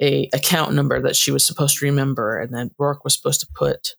[0.01, 3.47] a account number that she was supposed to remember, and then Roarke was supposed to
[3.55, 3.97] put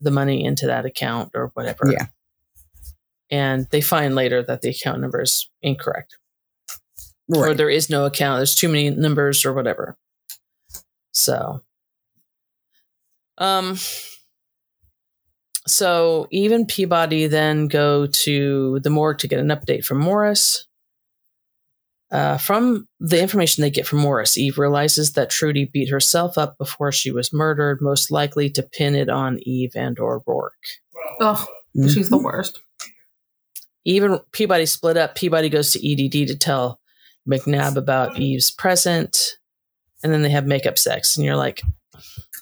[0.00, 1.90] the money into that account or whatever.
[1.92, 2.06] Yeah.
[3.32, 6.16] And they find later that the account number is incorrect,
[7.34, 8.38] or there is no account.
[8.38, 9.96] There's too many numbers or whatever.
[11.12, 11.62] So,
[13.38, 13.78] um,
[15.66, 20.66] so even Peabody then go to the morgue to get an update from Morris.
[22.10, 26.58] Uh, from the information they get from Morris, Eve realizes that Trudy beat herself up
[26.58, 30.50] before she was murdered, most likely to pin it on Eve and or Roarke.
[31.22, 31.94] Ugh, Mhm.
[31.94, 32.60] she's the worst.
[33.84, 35.14] Even Peabody split up.
[35.16, 36.80] Peabody goes to EDD to tell
[37.28, 39.36] McNab about Eve's present,
[40.02, 41.62] and then they have makeup sex, and you're like,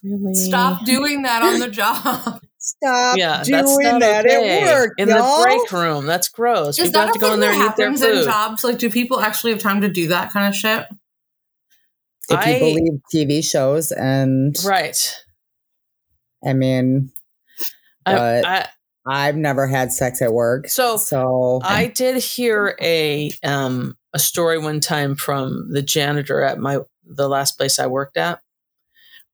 [0.02, 0.34] really?
[0.34, 2.40] Stop doing that on the job.
[2.58, 4.60] Stop Yeah, doing that's that okay.
[4.60, 5.38] at work, in y'all.
[5.38, 6.04] the break room.
[6.06, 6.78] That's gross.
[6.78, 8.12] Is People that have to go in thing there that and eat their happens in
[8.16, 8.24] food.
[8.26, 8.64] jobs?
[8.64, 10.86] Like, do people actually have time to do that kind of shit?
[12.28, 15.16] If you I- believe TV shows, and Right.
[16.46, 17.10] I mean,
[18.06, 18.68] I, But- I,
[19.06, 24.58] I've never had sex at work, So, so I did hear a um a story
[24.58, 28.40] one time from the janitor at my the last place I worked at,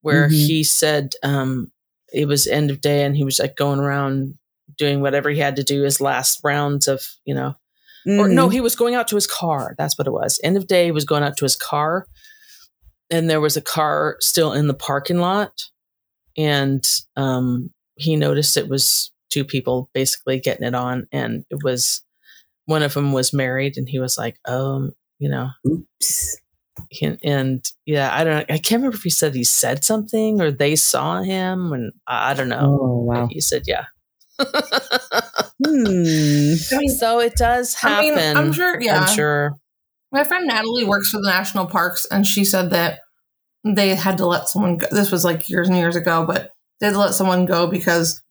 [0.02, 0.46] where Mhm.
[0.46, 1.72] he said um
[2.12, 4.38] it was end of day and he was like going around
[4.78, 7.56] doing whatever he had to do his last rounds of you know
[8.06, 8.52] or no Mhm.
[8.52, 10.92] he was going out to his car that's what it was end of day he
[10.92, 12.06] was going out to his car
[13.10, 15.64] and there was a car still in the parking lot
[16.36, 22.02] and um he noticed it was two people basically getting it on and it was
[22.66, 26.36] one of them was married and he was like um you know Oops.
[27.02, 30.50] and, and yeah i don't i can't remember if he said he said something or
[30.50, 33.28] they saw him and i, I don't know Oh But wow.
[33.30, 33.86] he said yeah
[35.64, 36.54] Hmm.
[36.88, 38.80] So it does I happen mean, I'm sure.
[38.80, 39.52] Yeah, i'm sure
[40.12, 43.00] My friend Natalie works for the national parks, and she said that
[43.64, 44.86] they had to let someone go.
[44.90, 46.50] This was like years and years ago, but
[46.80, 48.22] they had to let someone go because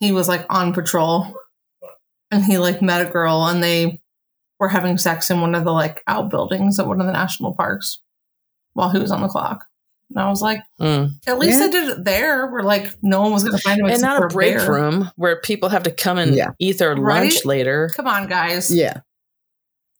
[0.00, 1.34] he was like on patrol
[2.30, 4.00] and he like met a girl and they
[4.58, 8.00] were having sex in one of the like outbuildings at one of the national parks
[8.72, 9.64] while he was on the clock.
[10.10, 11.10] And I was like, Mm.
[11.26, 11.66] at least Yeah.
[11.66, 13.86] they did it there where like no one was going to find him.
[13.86, 14.70] and not a break bear.
[14.70, 16.50] room where people have to come and Yeah.
[16.58, 17.22] eat their Right?
[17.22, 18.70] lunch later Come on, guys.
[18.72, 19.00] Yeah.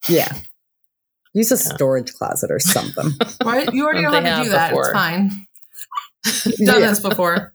[0.07, 0.31] Yeah.
[1.33, 3.09] Use a storage closet or something.
[3.43, 3.71] Right?
[3.73, 4.69] You already know how to have do that.
[4.69, 4.83] before.
[4.85, 5.47] It's fine.
[6.65, 6.89] Done Yeah.
[6.89, 7.53] this before.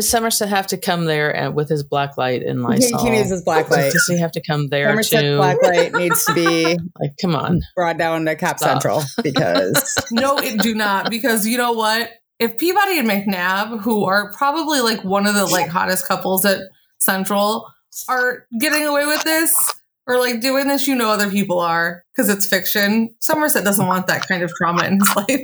[0.00, 3.04] Does Somerset have to come there and with his black light and He, Lysol?
[3.04, 3.92] he needs his black light.
[3.92, 5.36] Does he have to come there Somerset too?
[5.36, 7.60] black light needs to be Like, come on.
[7.76, 8.80] brought down to Cop Stop.
[8.82, 11.10] Central because No, it do not.
[11.10, 12.10] Because you know what?
[12.38, 16.60] If Peabody and McNab, who are probably like one of the like hottest couples at
[16.98, 17.66] Central,
[18.08, 19.70] are getting away with this
[20.06, 23.14] or like doing this, you know other people are because it's fiction.
[23.20, 25.42] Somerset doesn't want that kind of trauma in his life.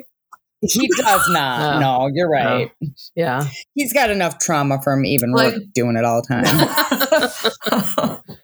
[0.61, 1.80] He does not.
[1.80, 1.86] No.
[2.07, 2.70] No, you're right.
[3.14, 3.46] Yeah.
[3.74, 8.20] He's got enough trauma from even Like- doing it all the time.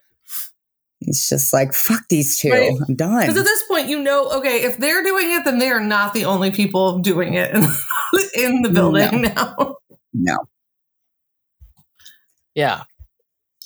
[1.05, 2.51] He's just like, fuck these two.
[2.53, 2.71] Right.
[2.89, 3.21] I'm done.
[3.23, 6.15] Because at this point, you know, okay, if they're doing it, then they are not
[6.15, 7.65] the only people doing it in,
[8.37, 9.77] in the building now.
[10.13, 10.37] No.
[12.55, 12.85] Yeah.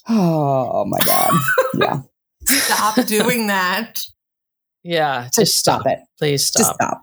[0.08, 1.30] Oh my god.
[1.74, 2.00] Yeah.
[2.44, 4.00] Stop doing that.
[4.82, 5.24] Yeah.
[5.24, 5.92] Just Just stop stop.
[5.92, 5.98] it.
[6.18, 7.02] Please Just stop.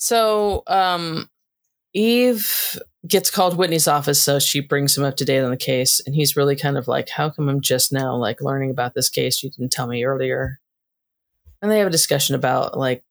[0.00, 1.28] So, um,
[1.92, 6.00] Eve gets called Whitney's office, so she brings him up to date on the case,
[6.06, 9.10] and he's really kind of like, "How come I'm just now like learning about this
[9.10, 9.42] case?
[9.42, 10.58] You didn't tell me earlier."
[11.60, 13.04] And they have a discussion about like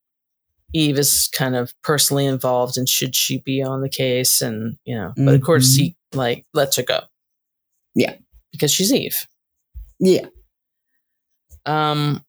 [0.73, 4.41] Eve is kind of personally involved, and should she be on the case?
[4.41, 7.01] And you know, but of course he like lets her go.
[7.93, 8.15] Yeah.
[8.51, 9.27] because she's Eve.
[9.99, 10.27] Yeah.
[11.65, 12.25] Um,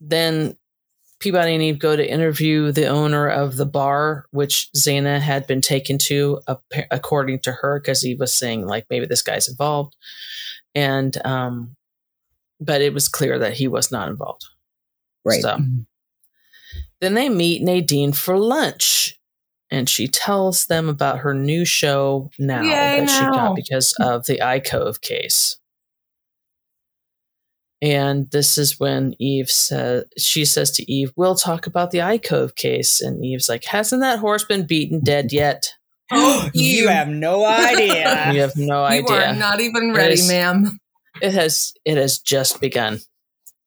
[0.00, 0.56] then
[1.22, 5.60] Peabody and Eve go to interview the owner of the bar, which Zana had been
[5.60, 6.40] taken to,
[6.90, 9.94] according to her, because Eve was saying like maybe this guy's involved,
[10.74, 11.76] and um,
[12.60, 14.44] but it was clear that he was not involved.
[15.24, 15.40] Right.
[15.40, 15.58] So
[17.00, 19.16] then they meet Nadine for lunch,
[19.70, 24.26] and she tells them about her new show now Yay, that she got because of
[24.26, 25.56] the Icove case.
[27.82, 32.54] And this is when Eve says, she says to Eve, We'll talk about the Icove
[32.54, 33.00] case.
[33.00, 35.68] And Eve's like, Hasn't that horse been beaten dead yet?
[36.54, 38.30] you have no idea.
[38.32, 39.00] You have no idea.
[39.10, 39.30] You idea.
[39.32, 40.28] are not even ready, Yes.
[40.28, 40.78] ma'am.
[41.20, 43.00] it has it has just begun.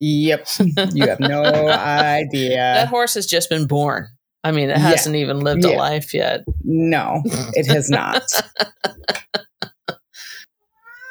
[0.00, 0.46] yep.
[0.94, 2.56] You have no idea.
[2.56, 4.08] That horse has just been born.
[4.42, 6.44] I mean, it hasn't even lived a life yet.
[6.62, 8.22] No, it has not.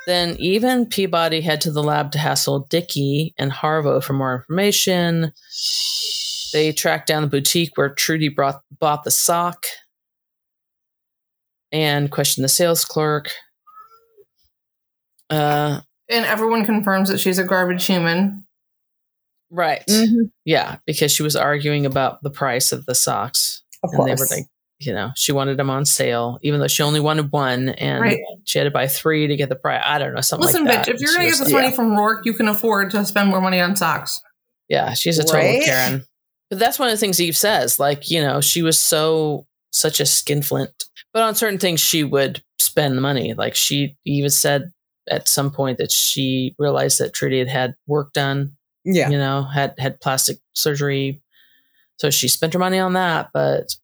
[0.08, 5.32] Then even Peabody head to the lab to hassle Dickie and Harpo for more information.
[6.54, 9.66] They track down the boutique where Trudy brought, bought the sock
[11.72, 13.32] and question the sales clerk.
[15.30, 18.44] Uh, And everyone confirms that she's a garbage human.
[19.50, 19.84] right.
[19.88, 20.32] Mhm.
[20.44, 23.64] Yeah, because she was arguing about the price of the socks.
[23.84, 24.46] Of and they were like,
[24.80, 28.20] you know, she wanted them on sale, even though she only wanted one and Right.
[28.44, 29.82] she had to buy three to get the price.
[29.84, 30.88] I don't know, something Listen, like that.
[30.88, 33.06] bitch, if you're going to get this like- money from Roarke, you can afford to
[33.06, 34.22] spend more money on socks.
[34.68, 35.64] Yeah, she's a total Right?
[35.64, 36.04] Karen.
[36.50, 37.80] But that's one of the things Eve says.
[37.80, 40.86] Like, you know, she was so such a skinflint.
[41.14, 43.34] But on certain things she would spend money.
[43.34, 44.72] Like she even said
[45.10, 49.10] at some point that she realized that Trudy had had work done, yeah.
[49.10, 51.22] you know, had had plastic surgery.
[52.00, 53.30] So she spent her money on that.
[53.34, 53.76] But,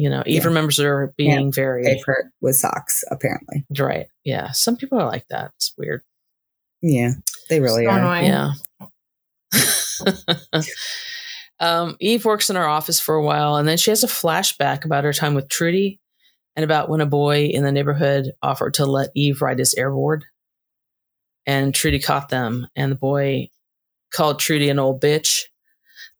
[0.00, 0.48] you know, Eve Yeah.
[0.48, 3.64] remembers her being Pay very for it with socks, apparently.
[3.78, 4.06] right.
[4.24, 4.50] Yeah.
[4.52, 5.52] Some people are like that.
[5.56, 6.02] It's weird.
[6.82, 7.10] Yeah.
[7.50, 7.98] They really So are.
[7.98, 8.24] annoying.
[8.26, 8.52] Yeah.
[11.60, 14.84] um, Eve works in her office for a while, and then she has a flashback
[14.84, 16.00] about her time with Trudy
[16.56, 20.22] and about when a boy in the neighborhood offered to let Eve ride his airboard.
[21.46, 23.48] And Trudy caught them, and the boy
[24.12, 25.42] called Trudy an old bitch.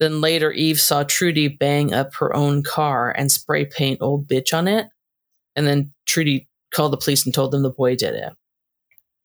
[0.01, 4.57] Then later, Eve saw Trudy bang up her own car and spray paint old bitch
[4.57, 4.87] on it.
[5.55, 8.33] And then Trudy called the police and told them the boy did it.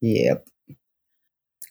[0.02, 0.46] Yep.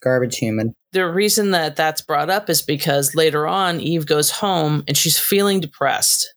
[0.02, 0.74] Garbage human.
[0.92, 5.18] the reason that that's brought up is because later on Eve goes home and she's
[5.18, 6.34] feeling depressed.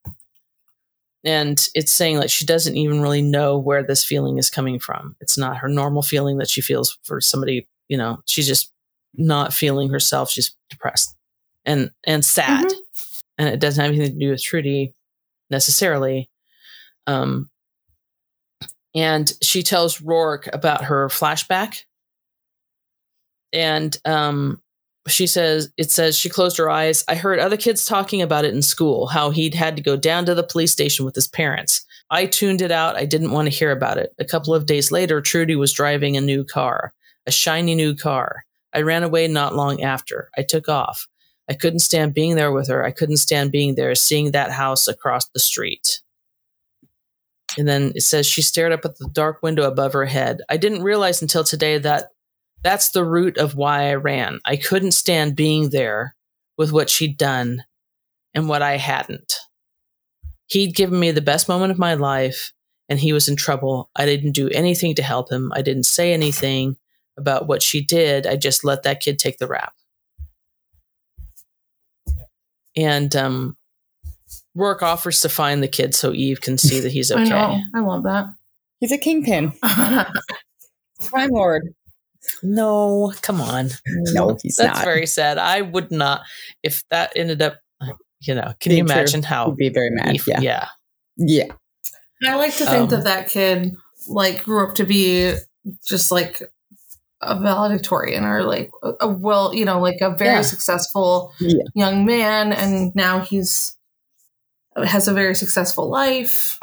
[1.25, 5.15] And it's saying that she doesn't even really know where this feeling is coming from.
[5.19, 8.71] It's not her normal feeling that she feels for somebody, you know, she's just
[9.15, 10.29] not feeling herself.
[10.29, 11.18] She's depressed
[11.69, 12.65] and and sad.
[12.65, 13.21] Mhm.
[13.37, 14.93] And it doesn't have anything to do with Trudy
[15.49, 16.29] necessarily.
[17.07, 17.49] Um
[18.95, 21.83] and she tells Roarke about her flashback.
[23.53, 24.61] And um,
[25.07, 27.03] she says it says she closed her eyes.
[27.07, 30.25] I heard other kids talking about it in school how he'd had to go down
[30.25, 31.85] to the police station with his parents.
[32.11, 32.95] I tuned it out.
[32.95, 34.13] I didn't want to hear about it.
[34.19, 36.93] A couple of days later trudy was driving a new car
[37.25, 38.43] a shiny new car.
[38.73, 40.29] I ran away not long after.
[40.37, 41.07] I took off
[41.49, 44.87] i couldn't stand being there with her i couldn't stand being there seeing that house
[44.87, 46.01] across the street
[47.57, 50.57] and then it says she stared up at the dark window above her head i
[50.57, 52.11] didn't realize until today that
[52.63, 54.39] that's the root of why I ran.
[54.45, 56.15] I couldn't stand being there
[56.57, 57.63] with what she'd done
[58.33, 59.37] and what I hadn't.
[60.47, 62.53] He'd given me the best moment of my life
[62.89, 63.89] and he was in trouble.
[63.95, 65.51] I didn't do anything to help him.
[65.53, 66.75] I didn't say anything
[67.17, 68.25] about what she did.
[68.25, 69.73] I just let that kid take the rap.
[72.83, 73.57] And um,
[74.57, 77.21] Roarke offers to find the kid so Eve can see that he's okay.
[77.23, 77.61] I know.
[77.75, 78.25] I love that.
[78.79, 81.63] He's a kingpin, crime lord.
[82.43, 83.69] No, come on.
[83.87, 84.85] No, he's That's not.
[84.85, 85.37] very sad.
[85.37, 86.21] I would not,
[86.63, 87.57] if that ended up,
[88.21, 88.95] you know, can Being you true.
[88.95, 89.47] imagine how?
[89.51, 90.15] He'd be very mad.
[90.15, 90.67] Eve- yeah.
[91.17, 91.45] yeah.
[92.21, 93.73] yeah, I like to think Um, that that kid
[94.07, 95.33] like grew up to be
[95.87, 96.41] just like
[97.21, 100.41] a valedictorian or like a, a well, you know, like a very Yeah.
[100.41, 101.63] successful Yeah.
[101.75, 103.75] young man, and now he's
[104.85, 106.57] has a very successful life,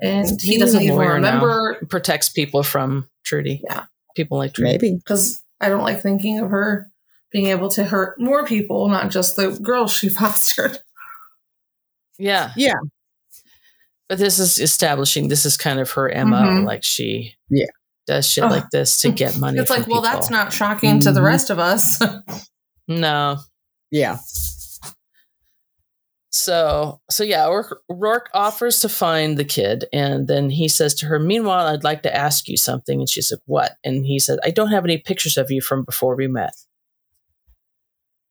[0.00, 1.14] and he He's doesn't even lawyer now.
[1.14, 3.62] remember Protects people from Trudy.
[3.64, 3.84] Yeah.
[4.14, 4.72] People like Trudy.
[4.72, 4.94] maybe.
[4.96, 6.90] because I don't like thinking of her
[7.32, 10.78] being able to hurt more people, not just the girls she fostered.
[12.18, 12.52] Yeah.
[12.56, 12.74] Yeah.
[14.08, 16.36] But this is establishing this is kind of her MO.
[16.42, 16.64] Mhm.
[16.64, 17.66] Like she Yeah.
[18.06, 18.50] Does shit Ugh.
[18.50, 19.58] like this to get money.
[19.58, 20.12] It's from like, well, people.
[20.14, 21.24] that's not shocking to the Mhm.
[21.24, 22.00] rest of us.
[22.88, 23.38] No.
[23.90, 24.18] Yeah,
[26.30, 31.06] So so yeah, Roarke, Roarke offers to find the kid, and then he says to
[31.06, 34.38] her, "Meanwhile, I'd like to ask you something." And she's like, "What?" And he said,
[34.44, 36.54] "I don't have any pictures of you from before we met."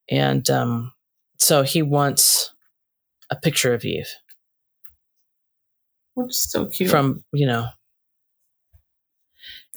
[0.10, 0.94] And um,
[1.40, 2.52] so he wants
[3.32, 4.10] a picture of Eve
[6.14, 6.90] Which is so cute.
[6.92, 7.68] from you know.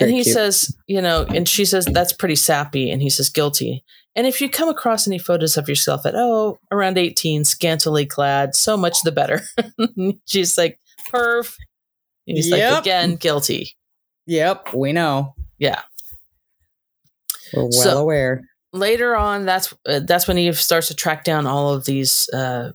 [0.01, 0.35] And he cute.
[0.35, 3.85] says, you know, and she says that's pretty sappy, and he says guilty.
[4.15, 8.55] And if you come across any photos of yourself at oh around eighteen, scantily clad,
[8.55, 9.43] so much the better.
[10.27, 10.79] She's like,
[11.11, 11.57] perv.
[12.27, 12.73] And he's Yep.
[12.73, 13.77] like, again, guilty.
[14.27, 14.73] yep.
[14.75, 15.35] We know.
[15.59, 15.83] Yeah.
[17.55, 18.43] We're well So- aware.
[18.75, 22.73] Later on, that's uh, that's when Eve starts to track down all of these uh,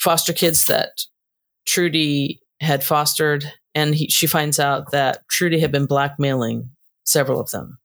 [0.00, 0.88] foster kids that
[1.66, 3.44] Trudy had fostered,
[3.74, 6.70] and he, she finds out that Trudy had been blackmailing
[7.04, 7.78] several of them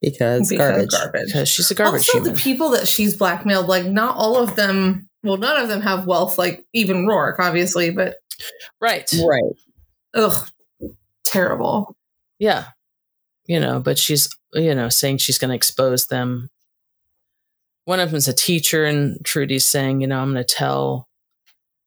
[0.00, 1.26] Because, Because garbage.
[1.26, 2.34] because she's a garbage also, human.
[2.34, 5.08] the people that she's blackmailed, like not all of them.
[5.22, 7.90] Well, none of them have wealth, like even Roarke, obviously.
[7.90, 8.16] But
[8.80, 9.10] right.
[9.14, 9.54] Right.
[10.14, 10.48] ugh,
[11.24, 11.96] terrible.
[12.38, 12.66] Yeah.
[13.46, 16.50] You know, but she's, you know, saying she's going to expose them.
[17.86, 21.06] One of them's a teacher, and Trudy's saying, you know, I'm going to tell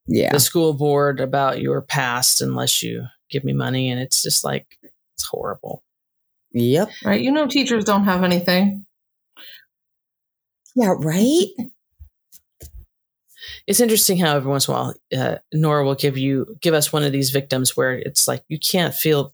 [0.07, 0.31] Yeah.
[0.31, 3.89] the school board about your past unless you give me money.
[3.89, 4.77] And it's just like,
[5.15, 5.83] it's horrible.
[6.53, 6.89] Yep.
[7.03, 7.21] Right?
[7.21, 8.85] You know, teachers don't have anything.
[10.75, 10.93] Yeah.
[10.97, 11.47] Right.
[13.65, 16.93] It's interesting how every once in a while, uh, Nora will give you, give us
[16.93, 19.33] one of these victims where it's like, you can't feel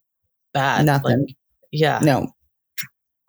[0.54, 0.86] bad.
[0.86, 1.26] Nothing.
[1.28, 1.36] Like,
[1.72, 2.00] yeah.
[2.02, 2.34] No.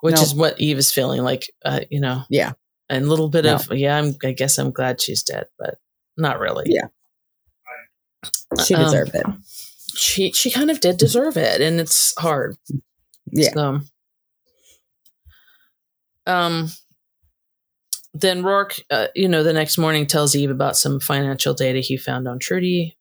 [0.00, 0.22] Which No.
[0.22, 2.52] is what Eve is feeling like, uh, you know, Yeah.
[2.88, 3.56] and a little bit No.
[3.56, 5.78] of, yeah, I'm, I guess I'm glad she's dead, but
[6.16, 6.64] not really.
[6.68, 6.86] Yeah.
[8.64, 9.26] She Um, deserved it.
[9.96, 12.56] she she kind of did deserve it and it's hard
[13.30, 13.52] Yeah.
[13.54, 13.80] so
[16.26, 16.70] um
[18.12, 21.96] then roarke uh, you know the next morning tells eve about some financial data he
[21.96, 22.96] found on trudy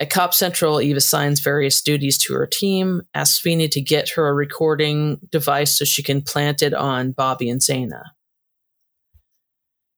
[0.00, 4.28] at cop central eve assigns various duties to her team asks Feeney to get her
[4.28, 8.02] a recording device so she can plant it on bobby and zana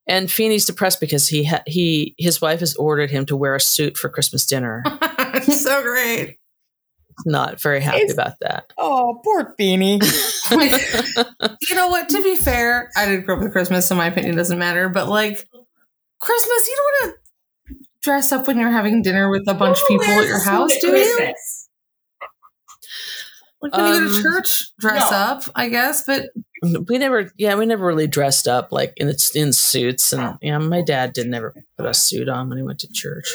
[0.07, 3.61] and Feeney's depressed because he ha- he his wife has ordered him to wear a
[3.61, 4.83] suit for Christmas dinner.
[4.87, 6.39] it's so great.
[7.27, 8.73] Not very happy It's- about that.
[8.77, 10.01] Oh, poor Beanie.
[10.51, 10.73] Like,
[11.71, 12.11] you know what?
[12.11, 14.91] To be fair, I didn't grow up with Christmas, so my opinion doesn't matter.
[14.91, 15.49] But like
[16.21, 17.17] Christmas, you don't want
[17.71, 20.71] to dress up when you're having dinner with a bunch of people at your house,
[20.83, 21.35] do you?
[23.65, 25.17] Like when you go to Um, church, dress no.
[25.17, 26.05] up, I guess.
[26.07, 26.31] But
[26.89, 30.81] we never yeah we never really dressed up like in in suits and yeah my
[30.83, 33.35] dad did never put a suit on when he went to church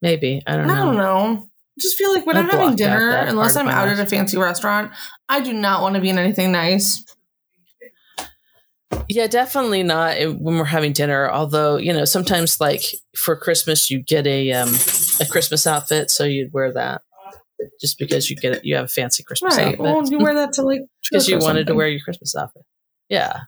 [0.00, 0.72] maybe i I don't know.
[0.72, 1.42] I don't know.
[1.44, 4.06] I just feel like when I I'm having out dinner, unless I'm out at a
[4.06, 4.92] fancy restaurant,
[5.28, 7.04] I do not want to be in anything nice.
[9.08, 12.82] yeah definitely not when we're having dinner although you know sometimes like
[13.16, 14.68] for christmas you get a um
[15.20, 17.02] a christmas outfit so you'd wear that
[17.80, 19.66] just because you get it you have a fancy christmas Right.
[19.68, 22.34] outfit Well, you wear that to like because you or wanted to wear your christmas
[22.36, 22.62] outfit
[23.08, 23.40] yeah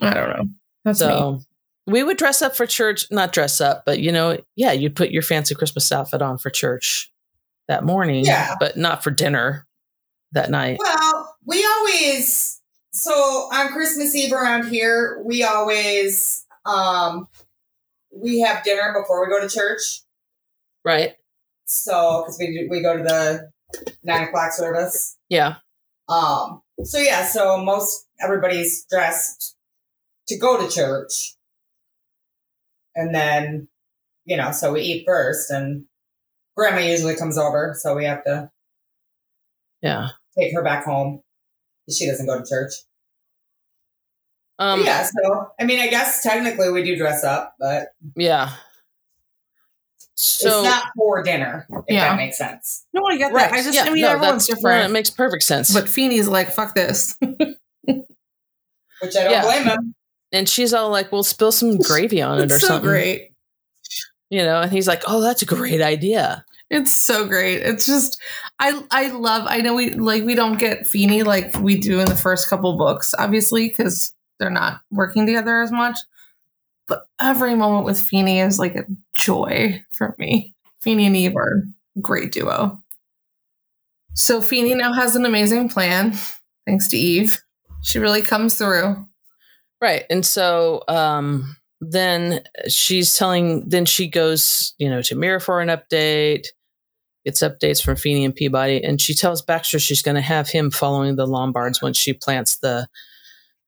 [0.00, 0.44] I don't know.
[0.84, 1.06] That's me.
[1.06, 1.40] so
[1.86, 5.10] we would dress up for church not dress up but you know yeah you'd put
[5.10, 7.12] your fancy christmas outfit on for church
[7.68, 8.54] that morning Yeah.
[8.58, 9.66] but not for dinner
[10.32, 12.60] that night Well, we always
[12.94, 13.12] so
[13.52, 17.26] on Christmas Eve around here, we always um
[18.14, 20.02] we have dinner before we go to church.
[20.84, 21.14] right
[21.66, 23.50] So because we we go to the
[24.02, 25.16] nine o'clock service.
[25.28, 25.56] yeah
[26.08, 26.62] Um.
[26.84, 27.24] So yeah.
[27.26, 29.56] So most everybody's dressed
[30.28, 31.34] to go to church.
[32.94, 33.68] And then,
[34.26, 35.86] you know, so we eat first and
[36.56, 38.50] grandma usually comes over, so we have to
[39.80, 40.08] Yeah.
[40.38, 41.22] take her back home.
[41.90, 42.72] She doesn't go to church.
[44.58, 48.52] Um, yeah, so I mean, I guess technically we do dress up, but yeah.
[50.24, 52.10] So it's not for dinner, if Yeah.
[52.10, 52.84] that makes sense.
[52.92, 53.50] No, I get right.
[53.50, 53.58] that.
[53.58, 54.80] I just, yeah, I mean, no, everyone's different.
[54.82, 55.72] no, it makes perfect sense.
[55.72, 57.16] but Feeney's like, fuck this.
[57.20, 59.42] Which I don't Yeah.
[59.42, 59.94] blame him.
[60.32, 63.32] and she's all like, "We'll spill some gravy on it or so something." great.
[64.30, 67.56] You know, and he's like, "Oh, that's a great idea." It's so great.
[67.62, 68.18] It's just
[68.60, 72.06] I I love I know we like we don't get Feeney like we do in
[72.06, 75.98] the first couple books, obviously, because they're not working together as much.
[76.88, 80.54] But every moment with Feeney is like a joy for me.
[80.80, 81.62] Feeney and Eve are
[81.96, 82.82] a great duo.
[84.14, 86.12] So Feeney now has an amazing plan,
[86.66, 87.42] thanks to Eve.
[87.82, 89.06] She really comes through.
[89.80, 90.04] Right.
[90.10, 95.68] And so um then she's telling then she goes, you know, to Mira for an
[95.68, 96.46] update,
[97.24, 101.16] gets updates from Feeney and Peabody, and she tells Baxter she's gonna have him following
[101.16, 102.86] the Lombards once she plants the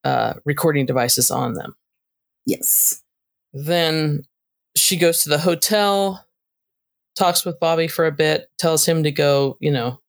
[0.04, 1.74] uh recording devices on them.
[2.46, 3.02] Yes.
[3.54, 4.24] Then
[4.76, 6.26] she goes to the hotel,
[7.16, 10.00] talks with Bobby for a bit, tells him to go, you know,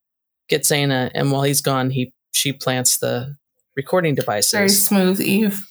[0.49, 3.35] get Zana, and while he's gone, he she plants the
[3.75, 4.51] recording devices.
[4.51, 5.63] Very smooth, Eve.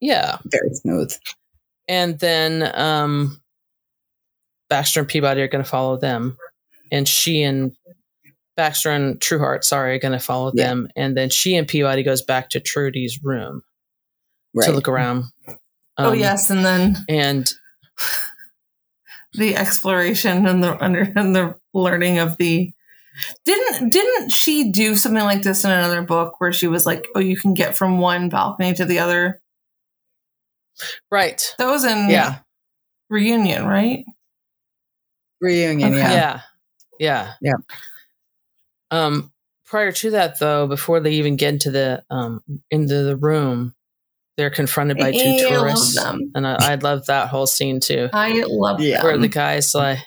[0.00, 0.38] yeah.
[0.44, 1.12] Very smooth.
[1.88, 3.40] and then um,
[4.68, 6.36] Baxter and Peabody are going to follow them,
[6.92, 7.72] and she and
[8.56, 10.66] Baxter and Trueheart, sorry, are going to follow Yeah.
[10.68, 13.62] them, and then she and Peabody goes back to Trudy's room
[14.54, 14.66] Right.
[14.66, 15.24] to look around.
[15.98, 17.52] Oh Um, yes, and then and
[19.34, 22.72] the exploration and the under and the learning of the
[23.44, 27.20] didn't didn't she do something like this in another book where she was like oh
[27.20, 29.40] you can get from one balcony to the other
[31.10, 32.38] right, that was in yeah,
[33.10, 34.04] reunion right
[35.40, 35.98] Reunion, Okay.
[36.00, 36.12] yeah.
[36.12, 36.40] yeah,
[36.98, 37.54] yeah, Yeah.
[38.90, 39.32] Um,
[39.66, 43.74] prior to that, though, before they even get into the um into the room,
[44.38, 46.30] they're confronted by two I love tourists, them.
[46.34, 48.08] and I, I love that whole scene too.
[48.14, 49.02] i love Yeah.
[49.02, 49.20] where them.
[49.20, 49.98] the guy's like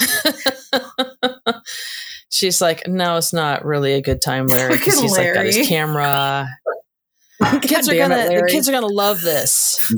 [2.30, 5.44] she's like no it's not really a good time larry because Fucking he's like got
[5.44, 5.66] his Larry.
[5.68, 6.48] camera
[7.62, 9.92] kids are gonna it, the kids are gonna love this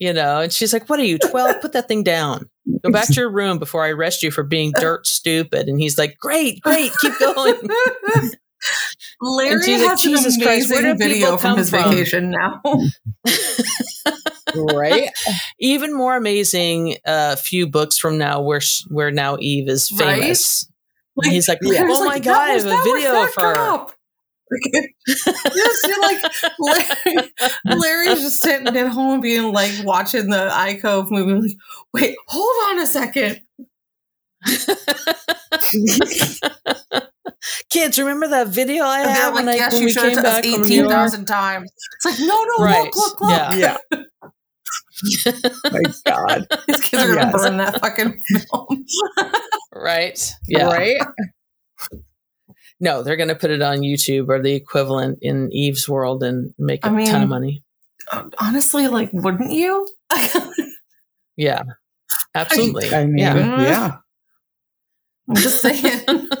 [0.00, 2.48] you know and she's like what are you 12 put that thing down
[2.82, 5.98] go back to your room before i arrest you for being dirt stupid and he's
[5.98, 7.54] like great great keep going
[9.20, 12.30] larry she's like, has "Jesus an Christ, where amazing do video from his from?" vacation
[12.30, 12.60] now
[14.56, 15.10] right?
[15.58, 20.20] even more amazing a few books from now where sh- where now eve is Right?
[20.20, 20.68] famous
[21.22, 23.54] And he's like Larry's oh my like, god that i have a video of her
[23.54, 23.92] cop.
[25.54, 27.32] yes, like Larry,
[27.64, 31.48] Larry's just sitting at home being like watching the Icove movie.
[31.48, 31.56] Like,
[31.92, 33.40] wait, hold on a second.
[37.70, 40.16] Kids, remember that video I And they're had when, I, yes, when you we came
[40.16, 40.90] to back from New eighteen York?
[40.90, 41.70] thousand times.
[41.96, 42.84] It's like, no, no, Right.
[42.94, 43.30] look, look, look.
[43.30, 43.54] Yeah.
[43.54, 43.76] Yeah.
[45.72, 46.46] My God.
[46.68, 47.32] These kids are gonna Yes.
[47.32, 48.84] burn that fucking film.
[49.74, 50.32] Right?
[50.48, 50.66] Yeah.
[50.66, 51.00] Right?
[52.80, 56.52] No, they're going to put it on YouTube or the equivalent in Eve's world and
[56.58, 57.62] make a I mean- ton of money.
[58.12, 59.88] Uh, honestly, like, wouldn't you?
[61.36, 61.62] Yeah.
[62.34, 62.92] Absolutely.
[62.94, 63.60] I mean, yeah.
[63.62, 63.96] yeah.
[65.28, 66.28] I'm just saying.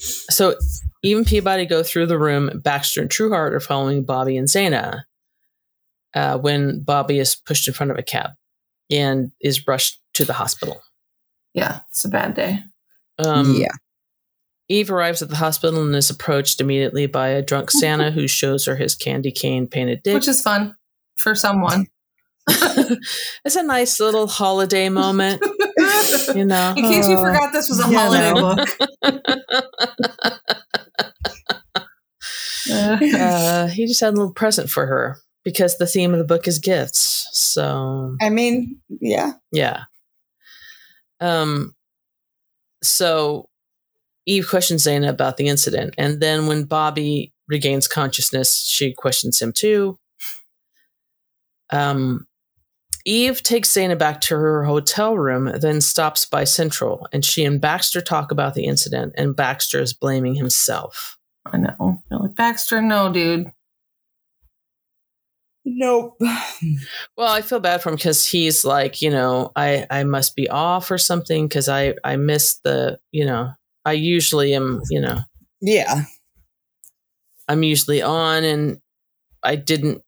[0.00, 0.56] So
[1.04, 2.60] even Peabody go through the room.
[2.62, 5.04] Baxter and Trueheart are following Bobby and Zana
[6.14, 8.30] uh, when Bobby is pushed in front of a cab
[8.90, 10.82] and is rushed to the hospital.
[11.54, 12.60] yeah, it's a bad day.
[13.18, 13.72] Um, yeah.
[14.68, 18.64] Eve arrives at the hospital and is approached immediately by a drunk Santa who shows
[18.64, 20.14] her his candy cane painted dick.
[20.14, 20.74] Which is fun
[21.16, 21.86] for someone.
[22.48, 25.42] it's a nice little holiday moment,
[26.34, 26.74] you know.
[26.76, 28.56] In case you forgot this was a you holiday know.
[28.56, 28.68] book.
[32.70, 36.24] Uh, Uh, he just had a little present for her because the theme of the
[36.24, 37.28] book is gifts.
[37.32, 39.32] So I mean, yeah.
[39.52, 39.84] yeah.
[41.20, 41.74] Um.
[42.82, 43.48] So
[44.26, 49.52] Eve questions Zana about the incident, and then when Bobby regains consciousness, she questions him
[49.52, 49.98] too.
[51.70, 52.26] Um.
[53.04, 57.60] Eve takes Zana back to her hotel room, then stops by Central, and she and
[57.60, 61.18] Baxter talk about the incident, and Baxter is blaming himself.
[61.44, 62.02] I know.
[62.10, 63.52] You're like, Baxter, no, dude.
[65.64, 66.18] Nope.
[67.16, 70.48] Well, I feel bad for him because he's like, you know, I I must be
[70.48, 73.50] off or something because I I missed the, you know,
[73.84, 75.18] I usually am, you know,
[75.60, 76.04] Yeah.
[77.48, 78.80] I'm usually on and
[79.42, 80.02] I didn't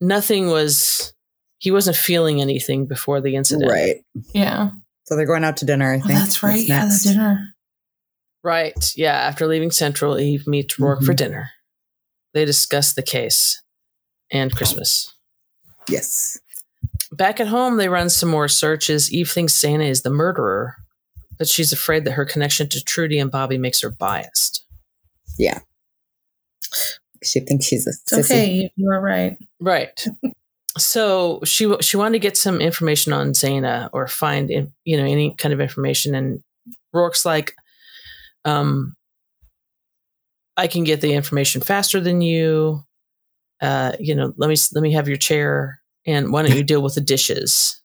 [0.00, 1.12] nothing was
[1.60, 3.70] he wasn't feeling anything before the incident.
[3.70, 4.02] Right.
[4.34, 4.70] Yeah.
[5.04, 6.18] So they're going out to dinner, I Oh, think.
[6.18, 6.56] that's right.
[6.56, 7.54] What's Yeah, the dinner.
[8.42, 8.92] Right.
[8.96, 9.14] Yeah.
[9.14, 11.16] After leaving Central, Eve meets Roarke for Mhm.
[11.16, 11.50] dinner.
[12.34, 13.60] They discuss the case
[14.32, 15.12] and Christmas.
[15.88, 16.38] Yes.
[17.12, 19.12] Back at home, they run some more searches.
[19.12, 20.76] Eve thinks Santa is the murderer,
[21.38, 24.64] but she's afraid that her connection to Trudy and Bobby makes her biased.
[25.38, 25.58] Yeah.
[27.22, 28.30] She thinks she's a It's sissy.
[28.30, 28.72] okay.
[28.76, 29.36] You, are right.
[29.60, 30.06] Right.
[30.80, 35.04] so she she wanted to get some information on Zana or find in- you know
[35.04, 36.42] any kind of information, and
[36.92, 37.54] Roarke's like,
[38.44, 38.96] um,
[40.56, 42.84] I can get the information faster than you.
[43.60, 46.82] Uh, you know, let me let me have your chair, and why don't you deal
[46.82, 47.80] with the dishes?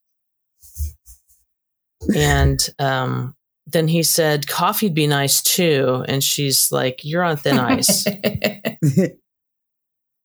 [2.15, 3.35] And um,
[3.67, 8.05] then he said coffee'd be nice too, and she's like, "You're on thin ice."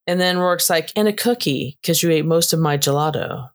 [0.06, 3.48] And then Roarke's like, and a cookie, because you ate most of my gelato.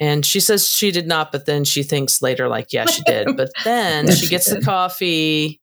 [0.00, 3.36] And she says she did not, but then she thinks later, like, yeah, she did.
[3.36, 5.60] But then Yeah, she she gets the coffee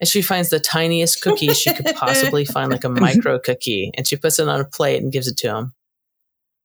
[0.00, 3.92] and she finds the tiniest cookie she could possibly find, like a micro cookie.
[3.94, 5.72] And she puts it on a plate and gives it to him.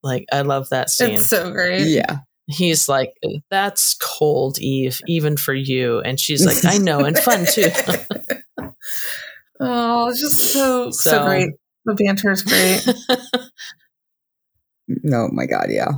[0.01, 1.15] Like, I love that scene.
[1.15, 1.85] it's so great.
[1.88, 2.19] yeah.
[2.47, 3.14] He's like,
[3.51, 5.99] that's cold, Eve, even for you.
[5.99, 7.69] And she's like, I know, and fun too.
[9.60, 11.49] oh, it's just so, so So- great.
[11.89, 12.85] The banter is great.
[15.13, 15.67] Oh my God.
[15.69, 15.91] Yeah.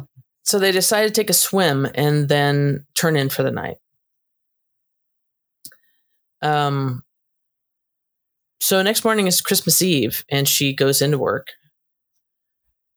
[0.43, 3.77] So they decide to take a swim and then turn in for the night.
[6.41, 7.03] Um,
[8.59, 11.47] so next morning is Christmas Eve, and she goes into work.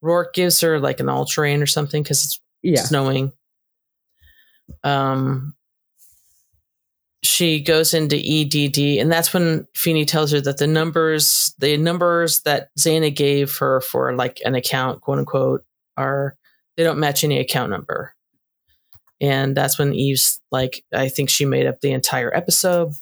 [0.02, 2.82] Roarke gives her like an all terrain or something because it's Yeah.
[2.82, 3.32] snowing.
[4.82, 5.54] Um,
[7.24, 12.40] she goes into EDD, and that's when Feeney tells her that the numbers, the numbers
[12.42, 15.64] that Zana gave her for like an account, quote unquote,
[15.96, 16.36] are
[16.76, 18.14] they don't match any account number.
[19.20, 22.92] And that's when Eve's like, I think she made up the entire episode.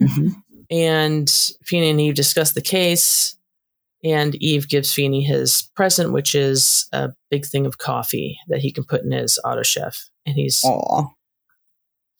[0.00, 0.42] Mhm.
[0.70, 1.30] And
[1.62, 3.36] Feeney and Eve discuss the case.
[4.02, 8.72] And Eve gives Feeney his present, which is a big thing of coffee that he
[8.72, 10.10] can put in his auto chef.
[10.26, 11.06] And he's Aw.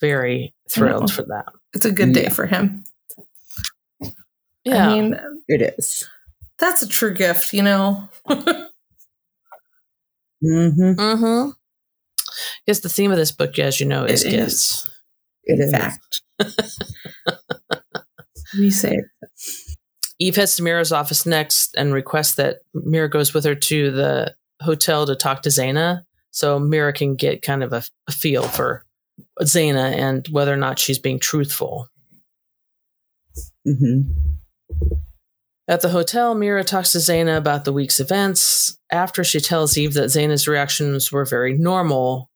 [0.00, 1.46] Very thrilled for that.
[1.72, 2.28] It's a good day Yeah.
[2.30, 2.84] for him.
[4.64, 4.88] Yeah.
[4.88, 5.16] I mean,
[5.48, 6.08] It is.
[6.58, 8.08] that's a true gift, you know?
[10.42, 10.92] Mm-hmm.
[11.00, 11.50] mm-hmm.
[12.66, 14.88] Yes, the theme of this book, as you know, is It gifts.
[15.44, 15.72] It In is.
[15.72, 16.22] fact.
[18.58, 18.98] we say
[20.18, 24.34] Eve heads to Mira's office next and requests that Mira goes with her to the
[24.60, 28.84] hotel to talk to Zana so Mira can get kind of a, a feel for
[29.42, 31.88] Zana and whether or not she's being truthful.
[33.66, 34.10] Mm-hmm.
[35.66, 39.94] At the hotel, Mira talks to Zana about the week's events after she tells Eve
[39.94, 42.30] that Zana's reactions were very normal,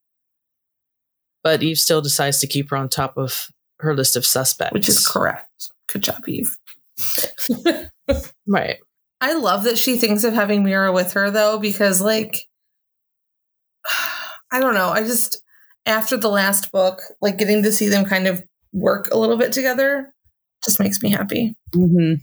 [1.45, 3.49] but Eve still decides to keep her on top of
[3.81, 4.73] her list of suspects.
[4.73, 5.71] which is correct.
[5.93, 6.57] Good job, Eve.
[8.47, 8.79] Right.
[9.21, 12.47] I love that she thinks of having Mira with her though, because like
[14.51, 14.89] I don't know.
[14.89, 15.43] I just
[15.89, 19.53] after the last book, like getting to see them kind of work a little bit
[19.53, 20.13] together
[20.65, 21.55] just makes me happy.
[21.75, 22.15] Mm-hmm.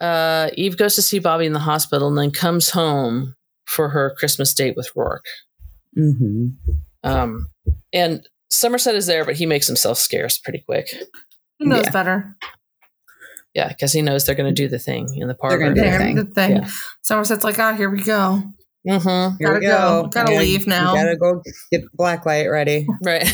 [0.00, 3.34] Uh, Eve goes to see Bobby in the hospital and then comes home
[3.66, 5.20] for her Christmas date with Roarke.
[5.96, 6.46] Mm-hmm.
[7.04, 7.48] Um,
[7.92, 10.88] and Somerset is there, but he makes himself scarce pretty quick.
[11.58, 11.90] He knows Yeah.
[11.90, 12.36] better.
[13.54, 15.58] Yeah, because he knows they're going to do the thing in the parlor.
[15.58, 16.14] gonna do There, thing.
[16.16, 16.56] the thing.
[16.56, 16.68] Yeah.
[17.02, 18.42] Somerset's like, ah, here we go.
[18.88, 19.36] Mm-hmm.
[19.38, 20.02] Here Gotta we go.
[20.04, 20.08] go.
[20.08, 20.92] Gotta Yeah, leave now.
[20.94, 22.86] We gotta go get the black light ready.
[23.04, 23.28] Right.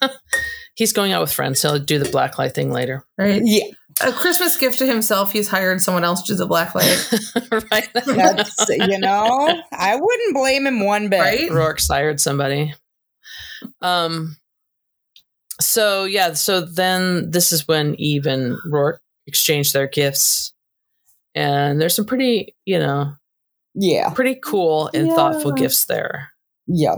[0.74, 1.60] He's going out with friends.
[1.62, 3.04] He'll do the black light thing later.
[3.16, 3.42] Right.
[3.44, 3.64] Yeah.
[4.00, 7.10] A Christmas gift to himself, he's hired someone else to do the black light.
[7.72, 7.88] right.
[7.94, 11.18] That's you know, I wouldn't blame him one bit.
[11.18, 11.50] Right?
[11.50, 12.74] Roarke's hired somebody.
[13.82, 14.36] Um.
[15.60, 20.52] So yeah, so then this is when Eve and Roarke exchange their gifts,
[21.34, 23.14] and there's some pretty, you know,
[23.80, 24.10] Yeah.
[24.10, 26.30] pretty cool and thoughtful gifts there.
[26.66, 26.96] yeah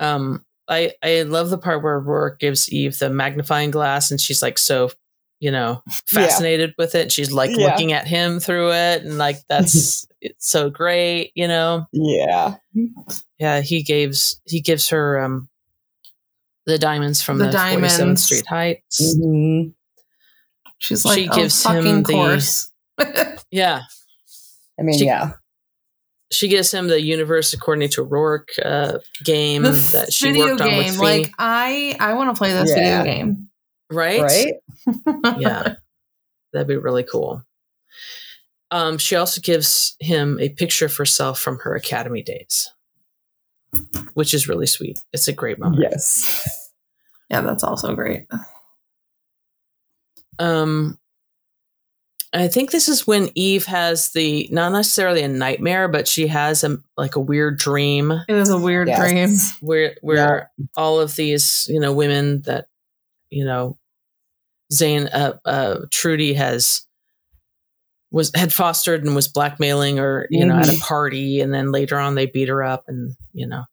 [0.00, 4.42] Um, I I love the part where Roarke gives Eve the magnifying glass, and she's
[4.42, 4.90] like so,
[5.40, 7.10] you know, fascinated with it.
[7.10, 7.66] She's like Yeah.
[7.66, 11.86] looking at him through it, and like that's it's so great, you know.
[11.92, 12.56] Yeah.
[13.38, 15.48] Yeah, he gives he gives her um
[16.66, 18.18] the diamonds from The the, 47th.
[18.18, 19.16] Street Heights.
[19.18, 19.72] Mhm.
[20.76, 22.70] She's like, She oh, gives him fucking the- course.
[23.50, 23.80] Yeah,
[24.78, 25.30] I mean, She- yeah.
[26.30, 30.60] She gives him the universe according to Roarke uh, game the that she video worked
[30.60, 30.78] on game.
[30.78, 31.22] with me.
[31.22, 33.02] Like, I I want to play this Yeah.
[33.02, 33.48] video game.
[33.90, 34.20] right?
[34.20, 34.54] Right?
[35.38, 35.74] Yeah,
[36.52, 37.42] that'd be really cool.
[38.70, 42.70] Um, she also gives him a picture of herself from her academy days,
[44.14, 44.98] which is really sweet.
[45.14, 45.82] It's a great moment.
[45.82, 46.64] Yes.
[47.30, 48.26] Yeah, that's also great.
[50.38, 50.98] Um,
[52.32, 56.62] I think this is when Eve has the not necessarily a nightmare, but she has
[56.64, 58.98] a like a weird dream It is a weird Yes.
[59.10, 59.36] dream.
[59.66, 62.68] where where all of these you know women that
[63.30, 63.78] you know
[64.72, 66.82] Zane uh, uh Trudy has
[68.10, 71.98] was had fostered and was blackmailing or you know at a party and then later
[71.98, 73.64] on they beat her up and you know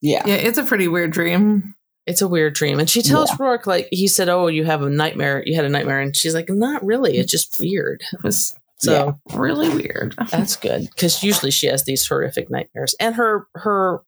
[0.00, 0.22] Yeah.
[0.26, 1.74] Yeah, it's a pretty weird dream.
[2.08, 4.90] It's a weird dream and she tells Roarke like he said oh you have a
[4.90, 8.54] nightmare you had a nightmare and she's like not really it's just weird It was
[8.80, 10.14] so really weird.
[10.30, 14.02] That's good because usually she has these horrific nightmares, and her her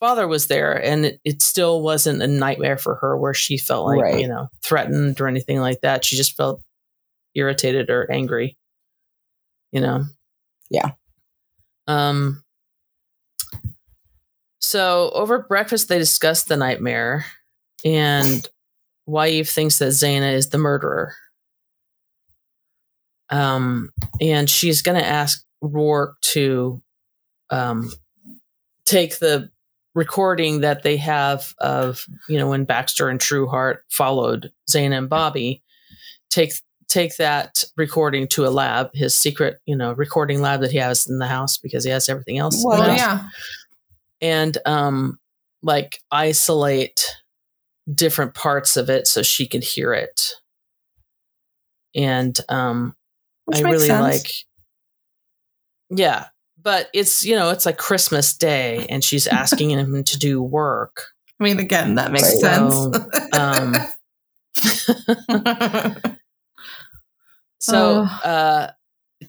[0.00, 3.86] father was there, and it, it still wasn't a nightmare for her where she felt
[3.86, 4.18] like Right.
[4.20, 6.04] you know threatened or anything like that.
[6.04, 6.60] She just felt
[7.36, 8.58] irritated or angry,
[9.70, 10.02] you know.
[10.68, 10.90] Yeah.
[11.86, 12.42] Um.
[14.60, 17.24] So over breakfast, they discussed the nightmare
[17.84, 18.48] and
[19.04, 21.14] why thinks that Zana is the murderer.
[23.30, 23.90] Um,
[24.20, 26.82] and she's going to ask Roarke to
[27.50, 27.90] um,
[28.84, 29.50] take the
[29.94, 35.62] recording that they have of you know when Baxter and Trueheart followed Zana and Bobby.
[36.30, 36.52] Take
[36.88, 41.06] take that recording to a lab, his secret you know recording lab that he has
[41.06, 42.62] in the house because he has everything else.
[42.64, 43.28] Well, the Well, house yeah.
[44.22, 45.18] and um
[45.62, 47.04] like isolate
[47.94, 50.32] different parts of it so she could hear it
[51.94, 52.94] and um
[53.46, 54.00] Which i really sense.
[54.00, 54.30] like
[55.98, 56.26] yeah
[56.62, 61.06] but it's you know it's like christmas day and she's asking him to do work
[61.40, 62.60] I mean, again, that makes Right.
[62.60, 62.74] sense.
[63.32, 63.74] um
[67.60, 68.20] so Oh.
[68.24, 68.70] uh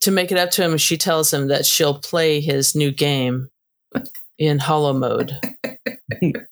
[0.02, 3.50] to make it up to him she tells him that she'll play his new game
[4.38, 5.36] in holo mode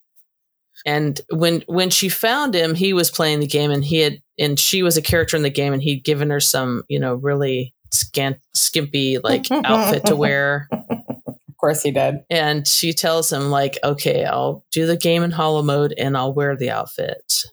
[0.88, 4.58] and when when she found him he was playing the game and he had and
[4.60, 7.76] she was a character in the game and he'd given her some you know really
[7.92, 12.16] scant skimpy like outfit to wear Of course he did.
[12.30, 16.34] and she tells him like okay i'll do the game in holo mode and i'll
[16.34, 17.44] wear the outfit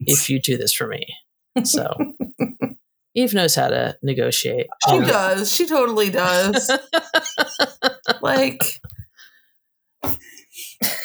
[0.00, 1.06] if you do this for me
[1.64, 1.92] so
[3.14, 5.50] eve knows how to negotiate she Um, does.
[5.52, 6.70] She totally does.
[8.20, 8.60] like,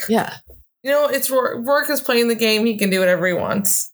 [0.10, 0.38] yeah
[0.84, 1.64] you know, it's Roarke.
[1.66, 2.66] Roarke is playing the game.
[2.66, 3.92] He can do whatever he wants.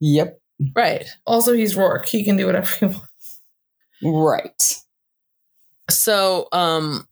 [0.00, 0.38] Yep.
[0.74, 2.06] right Also, he's Roarke.
[2.08, 3.40] He can do whatever he wants.
[4.02, 4.74] Right.
[5.90, 7.06] so um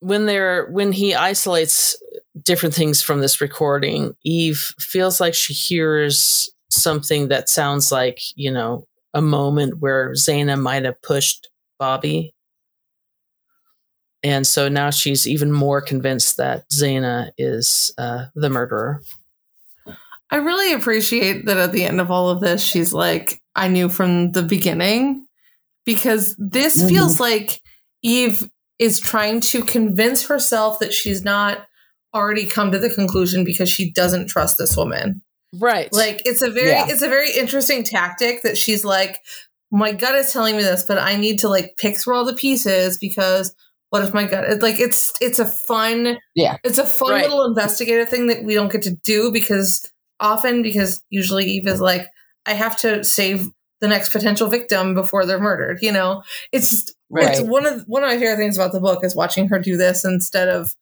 [0.00, 1.96] when they're when he isolates
[2.42, 8.50] different things from this recording eve feels like she hears something that sounds like you
[8.50, 12.34] know a moment where Zana might have pushed bobby
[14.22, 19.02] and so now she's even more convinced that Zana is uh, the murderer
[20.30, 23.90] I really appreciate that at the end of all of this, she's like, I knew
[23.90, 25.26] from the beginning
[25.84, 26.88] because this Mhm.
[26.88, 27.60] feels like
[28.02, 31.66] Eve is trying to convince herself that she's not
[32.14, 35.20] already come to the conclusion because she doesn't trust this woman.
[35.60, 36.86] right Like it's a very Yeah.
[36.88, 39.20] it's a very interesting tactic that she's like,
[39.70, 42.32] my gut is telling me this, but I need to like pick through all the
[42.32, 43.54] pieces because
[43.92, 46.56] what if my gut it's like it's it's a fun Yeah.
[46.64, 47.22] it's a fun Right.
[47.28, 49.86] little investigative thing that we don't get to do because
[50.18, 52.06] often because usually Eve is like,
[52.46, 53.48] I have to save
[53.80, 55.80] the next potential victim before they're murdered.
[55.82, 59.14] You know, it's it's one of one of my favorite things about the book is
[59.16, 60.74] watching her do this instead of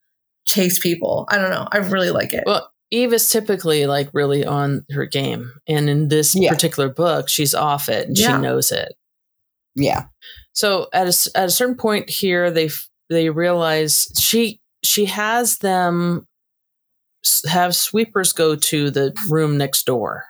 [0.47, 1.27] chase people.
[1.31, 1.67] I don't know.
[1.73, 2.45] I really like it.
[2.47, 5.51] Well, Eve is typically like really on her game.
[5.67, 6.51] And in this Yeah.
[6.51, 8.37] particular book, she's off it and Yeah.
[8.37, 8.95] she knows it.
[9.75, 10.05] Yeah.
[10.53, 15.05] So at a, s- at a certain point here, they f- they realize she she
[15.05, 16.27] has them
[17.47, 20.25] have sweepers go to the room next door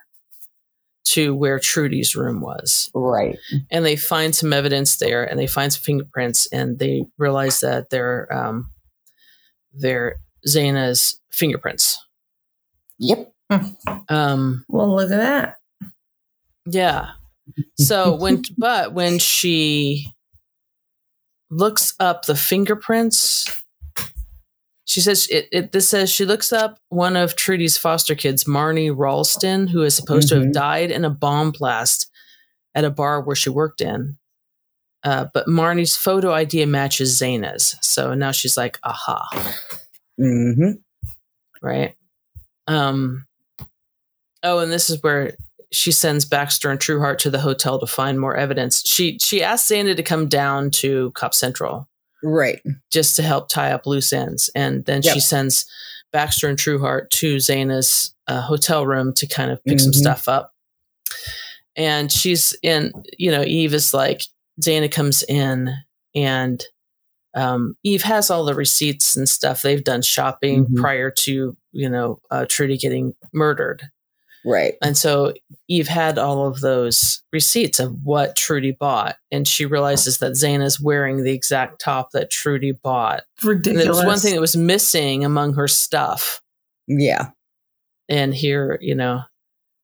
[1.05, 3.37] to where Trudy's room was, Right.
[3.71, 7.91] and they find some evidence there, and they find some fingerprints, and they realize that
[7.91, 8.71] they're um,
[9.73, 10.17] they're
[10.49, 11.99] Zana's fingerprints.
[12.99, 13.33] Yep.
[14.09, 15.57] Um, well, look at that.
[16.67, 17.11] Yeah.
[17.77, 20.13] So when, but when she
[21.51, 23.63] looks up the fingerprints,
[24.85, 25.73] she says it, it.
[25.73, 30.29] This says she looks up one of Trudy's foster kids, Marnie Ralston, who is supposed
[30.29, 30.53] to have Mhm.
[30.53, 32.09] died in a bomb blast
[32.75, 34.17] at a bar where she worked in.
[35.03, 39.29] Uh, but Marnie's photo ID matches Zana's, so now she's like, "Aha!"
[40.21, 40.73] Mm-hmm.
[41.63, 41.95] right?
[42.67, 43.27] Um,
[44.43, 45.37] oh, and this is where
[45.73, 48.83] she sends Baxter and Trueheart to the hotel to find more evidence.
[48.87, 51.89] She she asks Zana to come down to Cop Central
[52.23, 52.61] Right.
[52.93, 55.15] just to help tie up loose ends, and then Yep.
[55.15, 55.67] she sends
[56.13, 59.97] Baxter and Trueheart to Zana's uh, hotel room to kind of pick some Mhm.
[59.97, 60.53] stuff up.
[61.77, 64.23] And she's in, you know, Eve is like
[64.61, 65.75] Zana comes in
[66.15, 66.65] and
[67.35, 69.63] um, Eve has all the receipts and stuff.
[69.63, 70.77] They've done shopping Mhm.
[70.77, 73.83] prior to, you know, uh, Trudy getting murdered.
[74.45, 74.75] Right.
[74.83, 75.35] And so
[75.69, 79.17] Eve had all of those receipts of what Trudy bought.
[79.31, 83.23] And she realizes that Zana's wearing the exact top that Trudy bought.
[83.41, 83.85] And Ridiculous.
[83.85, 86.41] there was one thing that was missing among her stuff.
[86.89, 87.31] Yeah.
[88.09, 89.23] And here, you know,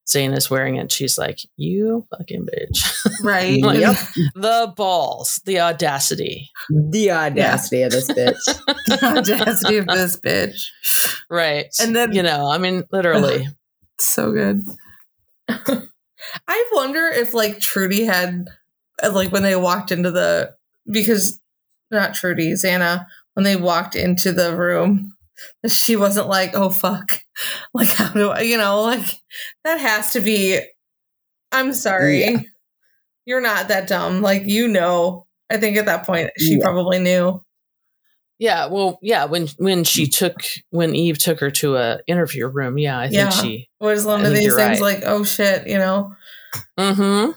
[0.09, 0.81] Zana's wearing it.
[0.81, 3.05] And she's like, You fucking bitch.
[3.23, 3.61] right?
[3.63, 3.97] Like, Yep.
[4.37, 6.49] the balls, the audacity.
[6.71, 8.39] The audacity of this bitch.
[8.87, 10.67] the audacity of this bitch.
[11.29, 11.67] Right.
[11.81, 13.49] And then- you know, I mean, literally.
[13.99, 14.65] So good.
[15.49, 18.47] I wonder if like Trudy had
[19.03, 20.55] uh, like when they walked into the
[20.91, 21.41] because
[21.91, 25.13] not Trudy, Zana, when they walked into the room,
[25.69, 27.07] she wasn't like, oh fuck.
[27.75, 29.21] Like how do I you know, like
[29.65, 30.61] that has to be
[31.53, 32.21] I'm sorry.
[32.21, 32.41] Yeah.
[33.27, 34.23] You're not that dumb.
[34.23, 35.27] Like you know.
[35.51, 36.65] I think at that point she Yeah.
[36.65, 37.43] probably knew.
[38.39, 40.37] Yeah, well, yeah, when when she took
[40.71, 43.31] when Eve took her to a interview room, yeah, I think Yeah.
[43.31, 45.01] she Was one I of these things right.
[45.01, 46.15] like, oh shit, you know.
[46.79, 47.31] Mm-hmm.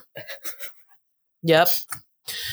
[1.42, 1.68] Yep.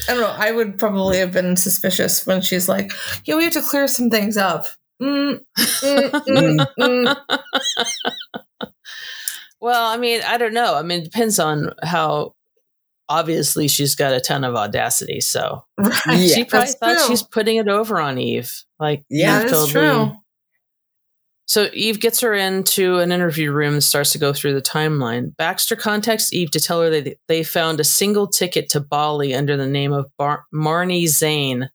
[0.10, 0.36] I don't know.
[0.38, 2.92] I would probably have been suspicious when she's like,
[3.26, 4.66] "Yeah, we have to clear some things up."
[5.02, 7.18] Mm, mm, mm, mm.
[9.60, 10.76] well, I mean, I don't know.
[10.76, 12.34] I mean, it depends on how
[13.10, 15.22] obviously she's got a ton of audacity.
[15.22, 15.94] So Right.
[16.08, 17.08] Yeah, she probably thought true.
[17.08, 18.64] she's putting it over on Eve.
[18.80, 20.12] Like, Yeah, Eve that is true.
[21.48, 25.36] So Eve gets her into an interview room and starts to go through the timeline.
[25.38, 29.56] Baxter contacts Eve to tell her that they found a single ticket to Bali under
[29.56, 31.70] the name of Bar- Marnie Zane,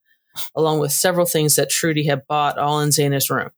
[0.54, 3.50] along with several things that Trudy had bought, all in Zana's room.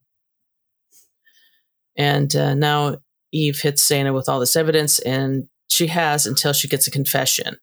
[1.97, 2.99] And uh, now
[3.33, 7.59] Eve hits Zana with all this evidence, and she has until she gets a confession.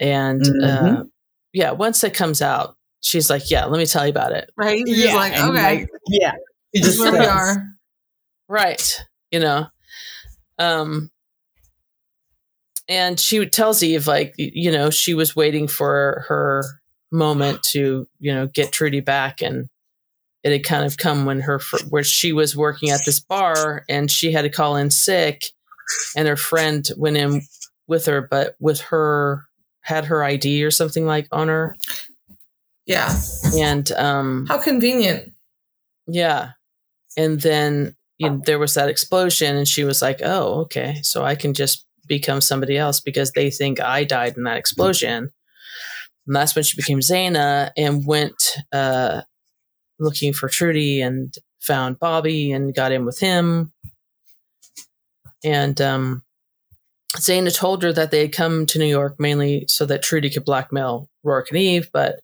[0.00, 1.08] And uh, Mhm.
[1.52, 4.82] yeah, once it comes out, she's like, "Yeah, let me tell you about it." Right?
[4.86, 6.32] She's like, and, "Okay, yeah.
[6.74, 7.62] She this is just where we are."
[8.46, 9.00] right
[9.30, 9.66] you know
[10.58, 11.10] um
[12.88, 16.62] and she tells eve like you know she was waiting for her
[17.10, 19.68] moment to you know get trudy back and
[20.42, 23.82] it had kind of come when her fr- where she was working at this bar
[23.88, 25.44] and she had to call in sick
[26.14, 27.40] and her friend went in
[27.86, 29.46] with her but with her
[29.84, 31.76] had her id or something like on her
[32.86, 33.14] Yeah.
[33.56, 35.32] and um How convenient.
[36.06, 36.50] yeah.
[37.16, 40.98] And then you know, there was that explosion, and she was like, oh, okay.
[41.02, 45.30] So I can just become somebody else because they think I died in that explosion.
[46.26, 49.22] And that's when she became Zana and went uh,
[50.00, 53.72] looking for Trudy and found Bobby and got in with him.
[55.44, 56.22] And um,
[57.16, 60.44] Zana told her that they had come to New York mainly so that Trudy could
[60.44, 62.20] blackmail Roarke and Eve, but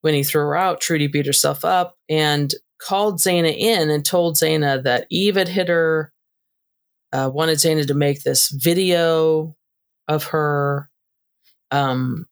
[0.00, 4.36] when he threw her out, Trudy beat herself up and called Zana in and told
[4.36, 6.12] Zana that Eve had hit her,
[7.12, 9.56] uh, wanted Zana to make this video
[10.06, 10.90] of her,
[11.70, 12.26] um,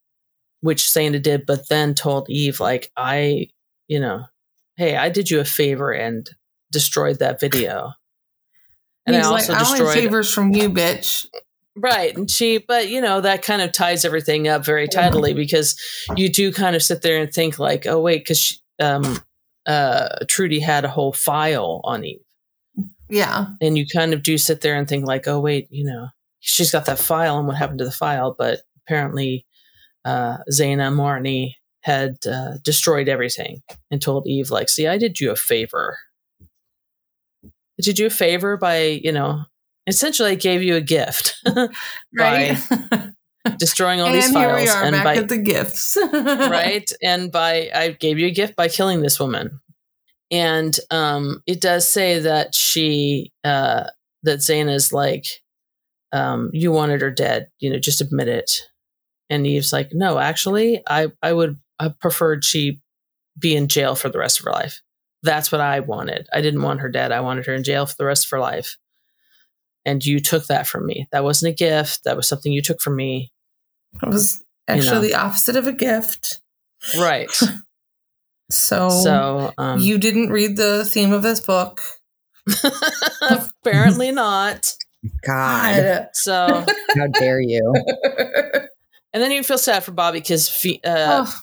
[0.61, 3.49] which Zana did, but then told Eve, like, I,
[3.89, 4.27] you know,
[4.77, 6.29] hey, I did you a favor and
[6.71, 7.93] destroyed that video.
[9.07, 11.27] And He's I like, also I destroyed favors from you, bitch.
[11.77, 12.17] Right.
[12.17, 15.79] And she, but you know, that kind of ties everything up very tidily because
[16.17, 19.21] you do kind of sit there and think, like, oh, wait, because um,
[19.67, 22.21] uh, Trudy had a whole file on Eve.
[23.11, 23.47] Yeah.
[23.61, 26.09] And you kind of do sit there and think, like, oh, wait, you know,
[26.41, 28.35] she's got that file and what happened to the file.
[28.37, 29.45] But apparently,
[30.05, 35.31] uh, Zana Marnie had uh, destroyed everything and told Eve, like, see, I did you
[35.31, 35.99] a favor.
[37.45, 39.45] I did you a favor by, you know,
[39.87, 41.37] essentially I gave you a gift.
[42.13, 42.59] Right.
[43.59, 45.97] destroying all and these here files we are and back by at the gifts.
[46.13, 49.61] right and by i gave you a gift by killing this woman
[50.33, 53.85] and um it does say that she uh
[54.25, 55.27] that Zana's like
[56.13, 58.63] um you wanted her dead you know just admit it
[59.31, 62.81] and eve's like no actually i i would have preferred she
[63.39, 64.83] be in jail for the rest of her life
[65.23, 67.95] that's what i wanted i didn't want her dead i wanted her in jail for
[67.97, 68.77] the rest of her life
[69.87, 72.81] and you took that from me that wasn't a gift that was something you took
[72.83, 73.33] from me
[74.03, 75.01] It was actually You know.
[75.09, 76.41] the opposite of a gift.
[76.99, 77.31] right
[78.51, 81.81] So, so um you didn't read the theme of this book.
[83.23, 84.73] Apparently not.
[85.27, 86.09] God, God.
[86.13, 86.65] So,
[86.97, 87.75] how dare you?
[89.13, 90.49] and then you feel sad for Bobby because
[90.85, 91.35] uh, oh,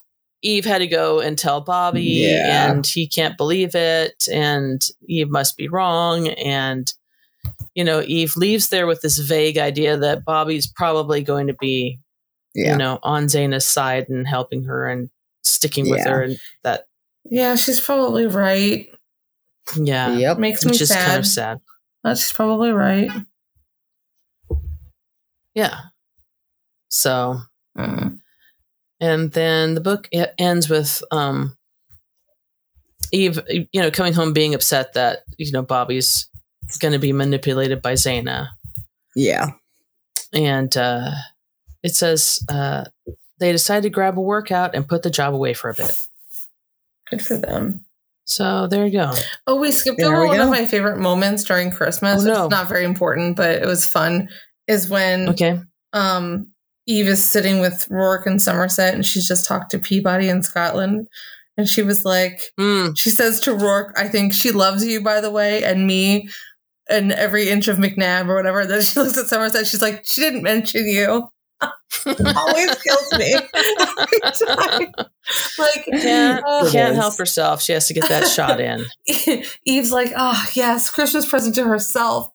[0.42, 2.72] Eve had to go and tell Bobby, Yeah.
[2.72, 6.94] and he can't believe it, and Eve must be wrong, and
[7.76, 12.00] you know, Eve leaves there with this vague idea that Bobby's probably going to be,
[12.54, 12.72] Yeah.
[12.74, 15.10] you know, on Zana's side and helping her and
[15.44, 16.10] sticking with Yeah.
[16.12, 16.88] her, and that,
[17.26, 18.88] yeah, she's probably right.
[19.78, 20.38] yeah, Yep.
[20.40, 21.06] Makes me which is sad.
[21.06, 21.60] kind of sad.
[22.04, 23.10] But she's probably right.
[25.56, 25.78] Yeah.
[26.90, 27.40] So,
[27.78, 28.20] Mm.
[29.00, 30.08] and then the book
[30.38, 31.58] ends with um
[33.12, 36.28] Eve, you know, coming home being upset that you know Bobby's
[36.78, 38.50] going to be manipulated by Zana,
[39.16, 39.52] Yeah.
[40.34, 41.12] and uh,
[41.84, 42.86] it says uh,
[43.40, 45.92] they decide to grab a workout and put the job away for a bit.
[47.10, 47.86] Good for them.
[48.26, 49.12] So there you go.
[49.48, 50.44] Oh, we skipped There over we one go.
[50.46, 52.24] of my favorite moments during Christmas.
[52.24, 52.46] Oh, no.
[52.46, 54.30] It's not very important, but it was fun.
[54.68, 55.60] Is when Okay.
[55.92, 56.48] um
[56.88, 61.08] Eve is sitting with Roarke in Somerset and she's just talked to Peabody in Scotland.
[61.58, 65.20] And she was like, Mm, she says to Roarke, I think she loves you, by
[65.22, 66.30] the way, and me
[66.90, 68.66] and every inch of McNab or whatever.
[68.66, 71.30] Then she looks at Somerset, she's like, she didn't mention you.
[72.36, 73.36] Always kills me.
[75.58, 76.68] Like, can't oh.
[76.70, 77.62] can't help herself.
[77.62, 78.86] She has to get that shot in.
[79.66, 82.30] Eve's like, oh yes, Christmas present to herself.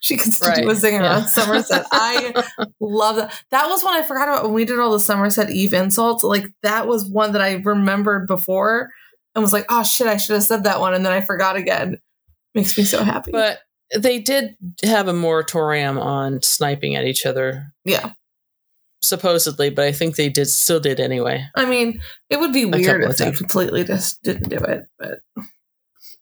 [0.00, 1.16] she gets to do a Right, zinger yeah.
[1.16, 1.86] on Somerset.
[1.90, 2.44] I
[2.78, 3.42] love that.
[3.50, 6.22] That was one I forgot about when we did all the Somerset Eve insults.
[6.22, 8.90] Like that was one that I remembered before
[9.34, 11.56] and was like, oh shit, I should have said that one, and then I forgot
[11.56, 11.98] again.
[12.54, 13.30] Makes me so happy.
[13.32, 13.60] But
[13.96, 18.12] they did have a moratorium on sniping at each other, yeah,
[19.00, 19.70] supposedly.
[19.70, 21.46] But I think they did still did anyway.
[21.56, 22.00] I mean,
[22.30, 24.86] it would be weird if they completely just didn't do it.
[24.98, 25.20] But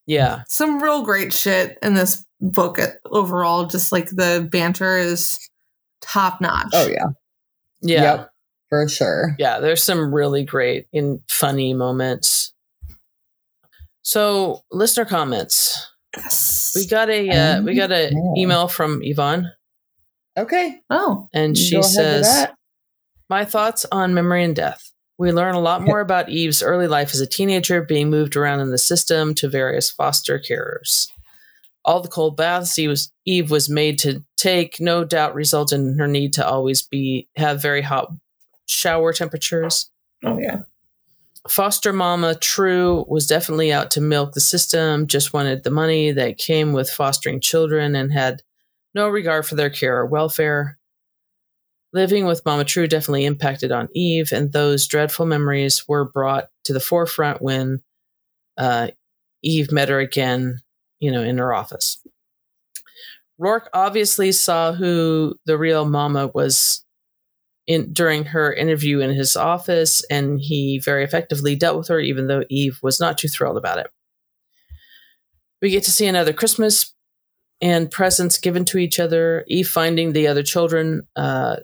[0.06, 0.42] Yeah.
[0.48, 3.66] some real great shit in this book uh, overall.
[3.66, 5.38] Just like the banter is
[6.00, 6.68] top notch.
[6.72, 7.06] Oh yeah.
[7.80, 8.02] Yeah.
[8.02, 8.30] Yep.
[8.68, 9.36] For sure.
[9.38, 12.52] Yeah, there's some really great and funny moments.
[14.02, 15.92] So, listener comments.
[16.16, 16.72] Yes.
[16.74, 18.34] We got a uh, we got a Oh.
[18.36, 19.52] email from Yvonne,
[20.36, 20.80] Okay.
[20.90, 22.46] oh, and she says,
[23.30, 24.92] "My thoughts on memory and death.
[25.18, 28.60] We learn a lot more about Eve's early life as a teenager, being moved around
[28.60, 31.08] in the system to various foster carers.
[31.86, 35.98] All the cold baths Eve was, Eve was made to take, no doubt, result in
[35.98, 38.12] her need to always be have very hot
[38.66, 39.90] shower temperatures."
[40.24, 40.62] oh yeah.
[41.48, 46.38] Foster mama True was definitely out to milk the system, just wanted the money that
[46.38, 48.42] came with fostering children and had
[48.94, 50.78] no regard for their care or welfare.
[51.92, 56.72] Living with Mama True definitely impacted on Eve, and those dreadful memories were brought to
[56.72, 57.82] the forefront when
[58.58, 58.88] uh,
[59.42, 60.60] Eve met her again,
[60.98, 61.98] you know, in her office.
[63.40, 66.85] Roarke obviously saw who the real Mama was
[67.66, 72.26] in during her interview in his office, and he very effectively dealt with her, even
[72.26, 73.88] though Eve was not too thrilled about it.
[75.60, 76.94] We get to see another Christmas
[77.60, 79.44] and presents given to each other.
[79.48, 81.56] Eve finding the other children uh,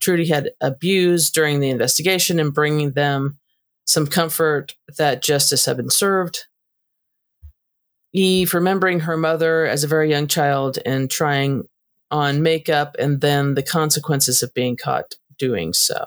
[0.00, 3.38] Trudy had abused during the investigation and bringing them
[3.86, 6.44] some comfort that justice had been served.
[8.12, 11.64] Eve remembering her mother as a very young child and trying
[12.10, 16.06] on makeup and then the consequences of being caught doing so.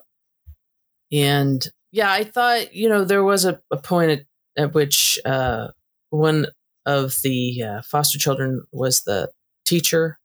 [1.12, 4.22] And yeah, I thought, you know, there was a, a point at,
[4.58, 5.70] at which uh,
[6.10, 6.48] one
[6.86, 9.30] of the uh, foster children was the
[9.66, 10.20] teacher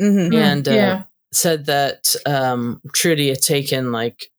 [0.00, 0.34] Mhm.
[0.34, 1.02] and uh, yeah.
[1.32, 4.30] said that um, Trudy had taken like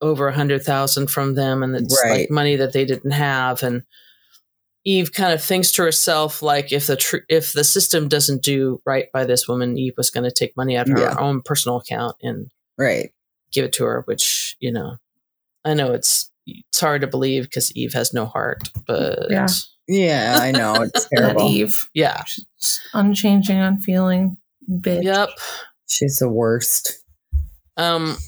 [0.00, 2.20] over a hundred thousand from them, and it's Right.
[2.20, 3.62] like money that they didn't have.
[3.64, 3.82] And
[4.84, 8.80] Eve kind of thinks to herself, like, if the tr- if the system doesn't do
[8.86, 11.78] right by this woman, Eve was going to take money out of her own personal
[11.78, 13.10] account and Right.
[13.52, 14.02] Give it to her.
[14.06, 14.96] Which you know,
[15.64, 19.48] I know it's it's hard to believe because Eve has no heart, but Yeah.
[19.90, 20.74] Yeah, I know.
[20.82, 21.48] It's terrible.
[21.48, 21.88] Eve.
[21.94, 24.36] yeah, She's unchanging, unfeeling
[24.70, 25.02] bitch.
[25.02, 25.30] yep.
[25.88, 27.02] She's the worst.
[27.78, 28.18] Um,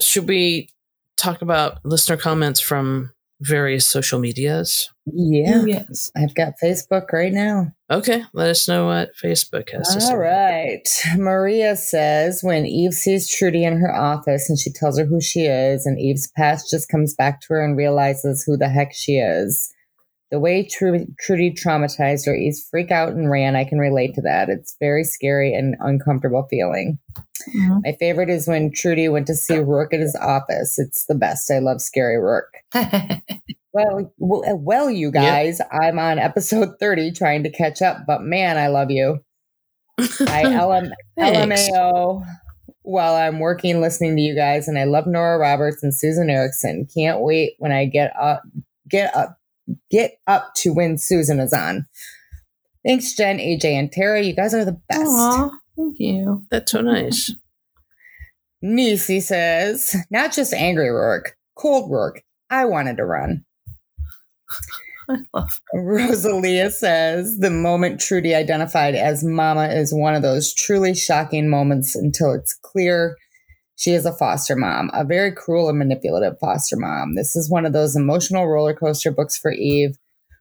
[0.00, 0.68] should we
[1.16, 4.90] talk about listener comments from various social medias?
[5.06, 5.64] Yeah.
[5.64, 6.10] Yes.
[6.14, 7.72] I've got Facebook right now.
[7.88, 10.12] Okay, let us know what Facebook has to say.
[10.12, 10.88] All right.
[11.16, 15.42] Maria says when Eve sees Trudy in her office and she tells her who she
[15.42, 19.18] is, and Eve's past just comes back to her and realizes who the heck she
[19.18, 19.72] is.
[20.30, 23.54] The way Tru- Trudy traumatized her, Eve's freak out and ran.
[23.54, 24.48] I can relate to that.
[24.48, 26.98] It's very scary and uncomfortable feeling.
[27.54, 27.80] Mhm.
[27.84, 30.78] My favorite is when Trudy went to see Roarke at his office.
[30.78, 31.50] It's the best.
[31.50, 33.20] I love scary Roarke.
[33.72, 38.56] Well, well, well, you guys, I'm on episode 30 trying to catch up, but man,
[38.56, 39.18] I love you.
[39.98, 42.24] I LM, LMAO
[42.82, 46.90] while I'm working listening to you guys, and I love Nora Roberts and Susan Ericksen.
[46.94, 48.44] Can't wait when I get up,
[48.88, 49.36] get up,
[49.90, 51.86] get up to when Susan is on.
[52.86, 54.22] Thanks, Jen, AJ, and Tara.
[54.22, 55.06] You guys are the best.
[55.06, 56.46] Aw, thank you.
[56.50, 57.34] That's so nice.
[58.62, 62.22] Nisi says, not just angry work, cold work.
[62.50, 63.44] I wanted to run.
[65.08, 70.94] I love Rosalia says the moment Trudy identified as Mama is one of those truly
[70.94, 73.16] shocking moments until it's clear
[73.76, 77.14] she is a foster mom, a very cruel and manipulative foster mom.
[77.14, 79.96] This is one of those emotional roller coaster books for Eve,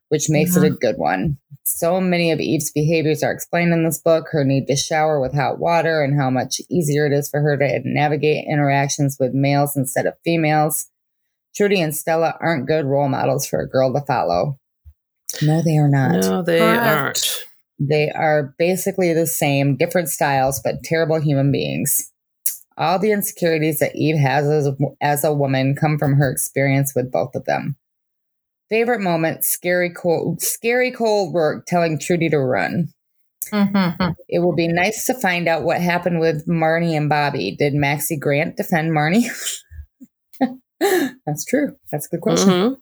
[0.09, 0.75] which makes it a mm-hmm.
[0.75, 1.37] good one.
[1.65, 5.33] So many of Eve's behaviors are explained in this book her need to shower with
[5.33, 9.75] hot water, and how much easier it is for her to navigate interactions with males
[9.75, 10.87] instead of females.
[11.55, 14.59] Trudy and Stella aren't good role models for a girl to follow.
[15.41, 16.21] No, they are not.
[16.21, 16.85] No, they Correct.
[16.85, 17.45] aren't.
[17.79, 22.11] They are basically the same, different styles, but terrible human beings.
[22.77, 26.93] All the insecurities that Eve has as a, as a woman come from her experience
[26.95, 27.77] with both of them.
[28.69, 32.89] Favorite moment: scary cold, scary cold work telling Trudy to run.
[33.51, 34.15] Mhm.
[34.27, 37.55] It will be nice to find out what happened with Marnie and Bobby.
[37.55, 39.29] Did Maxie Grant defend Marnie?
[41.25, 41.75] That's true.
[41.91, 42.49] That's a good question.
[42.49, 42.75] Mhm.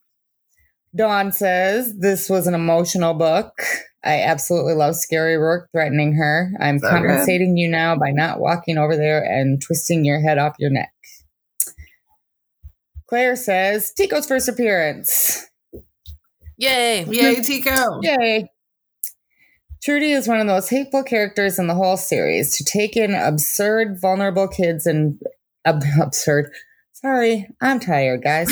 [0.95, 3.53] Dawn says this was an emotional book.
[4.05, 6.51] I absolutely love Scary Roarke threatening her.
[6.59, 10.55] I'm So compensating you now by not walking over there and twisting your head off
[10.59, 10.91] your neck.
[13.07, 15.47] Claire says Tiko's first appearance.
[16.57, 17.05] Yay.
[17.05, 17.99] Yay, Tiko.
[18.03, 18.49] Yay.
[19.83, 22.55] Trudy is one of the most hateful characters in the whole series.
[22.57, 25.19] To take in absurd, vulnerable kids and
[25.65, 26.51] ab- absurd.
[27.03, 28.49] Sorry, I'm tired, guys.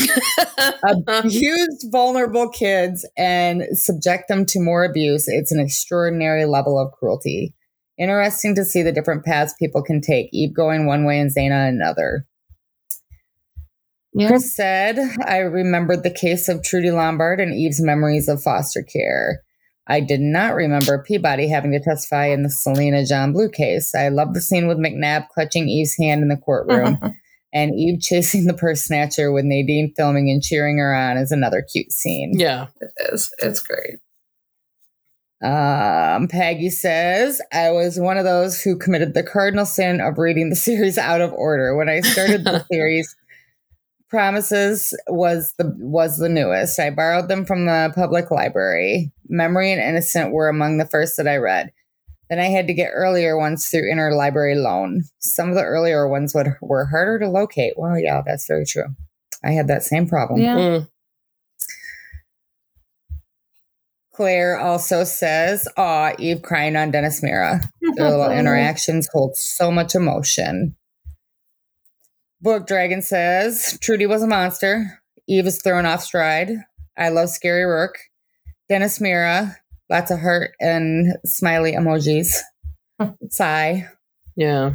[1.07, 7.53] abused vulnerable kids and subject them to more abuse, it's an extraordinary level of cruelty.
[7.97, 11.69] Interesting to see the different paths people can take, Eve going one way and Zana
[11.69, 12.25] another.
[14.13, 14.27] Yeah.
[14.27, 19.43] Chris said, I remembered the case of Trudy Lombard and Eve's memories of foster care.
[19.87, 23.95] I did not remember Peabody having to testify in the Celina John Blue case.
[23.95, 26.97] I love the scene with McNab clutching Eve's hand in the courtroom
[27.53, 31.61] and Eve chasing the purse snatcher with Nadine filming and cheering her on is another
[31.61, 32.33] cute scene.
[32.35, 32.67] Yeah.
[32.79, 33.33] it is.
[33.39, 33.99] It's great.
[35.43, 40.49] Um, Peggy says, I was one of those who committed the cardinal sin of reading
[40.49, 41.75] the series out of order.
[41.75, 43.15] When I started the series,
[44.11, 46.77] Promises was the was the newest.
[46.81, 49.09] I borrowed them from the public library.
[49.29, 51.71] Memory and Innocent were among the first that I read.
[52.31, 55.03] Then I had to get earlier ones through interlibrary loan.
[55.19, 57.73] Some of the earlier ones would, were harder to locate.
[57.75, 58.85] Well, yeah, that's very true.
[59.43, 60.39] I had that same problem.
[60.39, 60.55] Yeah.
[60.55, 60.87] Mm.
[64.13, 67.59] Claire also says, Aw, Eve crying on Dennis Mira.
[67.95, 70.77] Their little interactions hold so much emotion.
[72.39, 75.01] Book Dragon says, Trudy was a monster.
[75.27, 76.51] Eve is thrown off stride.
[76.97, 77.99] I love Scary Roarke.
[78.69, 79.57] Dennis Mira,
[79.91, 82.37] lots of heart and smiley emojis.
[83.29, 83.87] Sigh.
[84.35, 84.73] Yeah.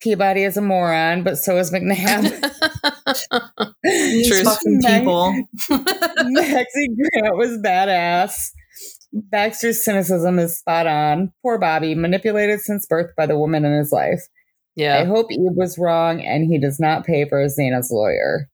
[0.00, 2.22] Peabody is a moron, but so is McNab.
[3.82, 5.32] These fucking people.
[5.70, 8.50] Maxie Grant was badass.
[9.12, 11.32] Baxter's cynicism is spot on.
[11.42, 14.20] Poor Bobby, manipulated since birth by the woman in his life.
[14.76, 14.98] Yeah.
[14.98, 18.50] I hope Eve was wrong and he does not pay for Zana's lawyer.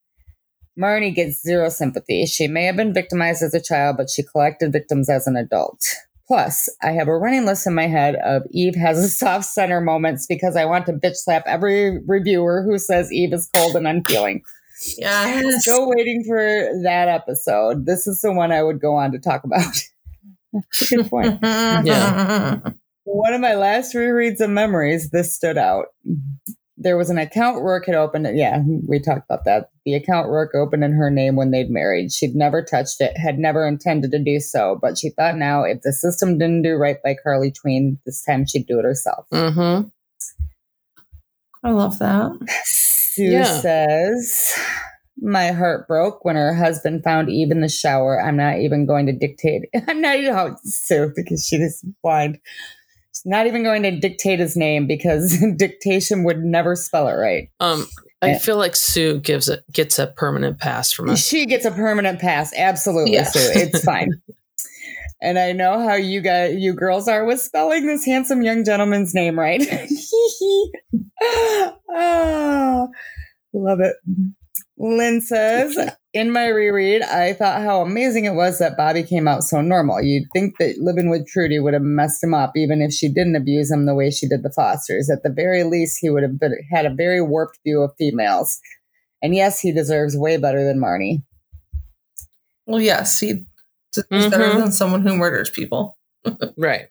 [0.79, 2.27] Marnie gets zero sympathy.
[2.27, 5.85] She may have been victimized as a child, but she collected victims as an adult.
[6.27, 9.81] Plus, I have a running list in my head of Eve has a soft center
[9.81, 13.87] moments because I want to bitch slap every reviewer who says Eve is cold and
[13.87, 14.43] unfeeling.
[14.97, 15.63] Yes.
[15.63, 16.39] Still waiting for
[16.85, 17.85] that episode.
[17.85, 19.77] This is the one I would go on to talk about.
[20.89, 21.39] Good point.
[21.43, 22.61] Yeah.
[23.05, 25.87] One of my last rereads of memories, this stood out.
[26.83, 28.27] There was an account Roarke had opened.
[28.35, 29.71] Yeah, we talked about that.
[29.85, 32.11] The account Roarke opened in her name when they'd married.
[32.11, 35.83] She'd never touched it, had never intended to do so, but she thought now if
[35.83, 39.27] the system didn't do right by Carly Tween, this time she'd do it herself.
[39.31, 39.89] Mm-hmm.
[41.63, 42.33] I love that.
[42.65, 43.61] Sue Yeah.
[43.61, 44.55] says,
[45.21, 48.23] My heart broke when her husband found Eve in the shower.
[48.23, 49.63] I'm not even going to dictate.
[49.87, 52.39] I'm not even, oh, Sue, because she is blind.
[53.25, 57.49] Not even going to dictate his name because dictation would never spell it right.
[57.61, 57.87] Um,
[58.23, 61.27] I feel like Sue gives it gets a permanent pass from us.
[61.27, 62.53] She gets a permanent pass.
[62.55, 63.25] Absolutely, Yeah.
[63.25, 63.39] Sue.
[63.55, 64.11] It's fine.
[65.23, 69.15] and I know how you guys, you girls are with spelling this handsome young gentleman's
[69.15, 69.63] name right.
[71.91, 72.87] ah,
[73.55, 73.97] love it.
[74.77, 75.77] Lynn says,
[76.13, 80.03] in my reread, I thought how amazing it was that Bobby came out so normal.
[80.03, 83.37] You'd think that living with Trudy would have messed him up, even if she didn't
[83.37, 85.09] abuse him the way she did the Fosters.
[85.09, 88.59] At the very least, he would have been, had a very warped view of females.
[89.23, 91.23] And yes, he deserves way better than Marnie.
[92.67, 93.45] Well, yes, he
[93.93, 94.59] deserves better Mhm.
[94.59, 95.97] than someone who murders people.
[96.59, 96.89] Right.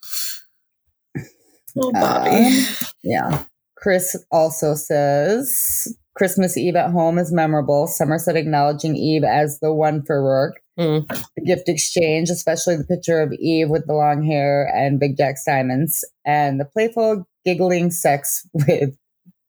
[1.77, 2.29] Oh, Bobby.
[2.31, 2.65] Um,
[3.03, 3.43] yeah.
[3.77, 7.87] Chris also says Christmas Eve at home is memorable.
[7.87, 10.59] Somerset acknowledging Eve as the one for Roarke.
[10.79, 11.07] Mm.
[11.35, 15.35] The gift exchange, especially the picture of Eve with the long hair and Big Jack
[15.45, 18.97] diamonds, and the playful giggling sex with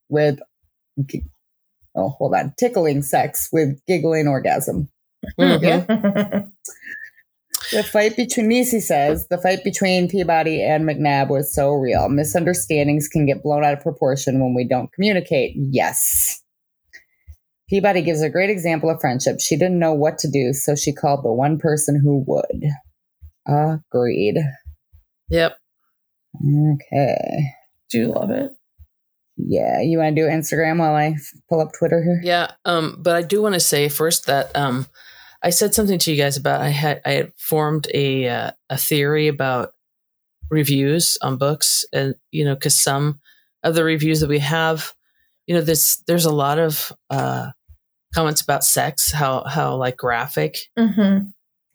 [0.08, 0.40] with
[1.94, 4.88] oh hold on tickling sex with giggling orgasm.
[5.38, 6.50] Mhm.
[7.72, 12.08] The fight between Nisi says the fight between Peabody and McNab was so real.
[12.08, 15.54] Misunderstandings can get blown out of proportion when we don't communicate.
[15.56, 16.42] Yes.
[17.70, 19.40] Peabody gives a great example of friendship.
[19.40, 22.70] She didn't know what to do, so she called the one person who would.
[23.46, 24.38] Agreed.
[25.28, 25.56] Yep.
[26.36, 27.54] Okay.
[27.90, 28.50] Do you love it?
[29.36, 31.14] Yeah, you want to do Instagram while I
[31.48, 32.20] pull up Twitter here?
[32.22, 32.52] Yeah.
[32.64, 34.86] Um, but I do want to say first that um,
[35.42, 38.76] I said something to you guys about I had I had formed a uh, a
[38.76, 39.74] theory about
[40.50, 43.20] reviews on books, and you know, because some
[43.62, 44.92] of the reviews that we have,
[45.46, 47.50] you know, this there's a lot of uh,
[48.14, 51.28] comments about sex, how how like graphic, Mm-hmm.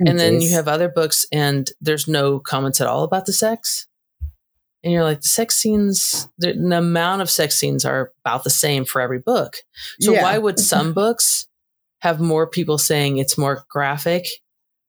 [0.07, 3.87] and then you have other books and there's no comments at all about the sex.
[4.83, 8.49] And you're like the sex scenes the, the amount of sex scenes are about the
[8.51, 9.57] same for every book.
[9.99, 10.21] So Yeah.
[10.23, 11.47] why would some books
[12.01, 14.27] have more people saying it's more graphic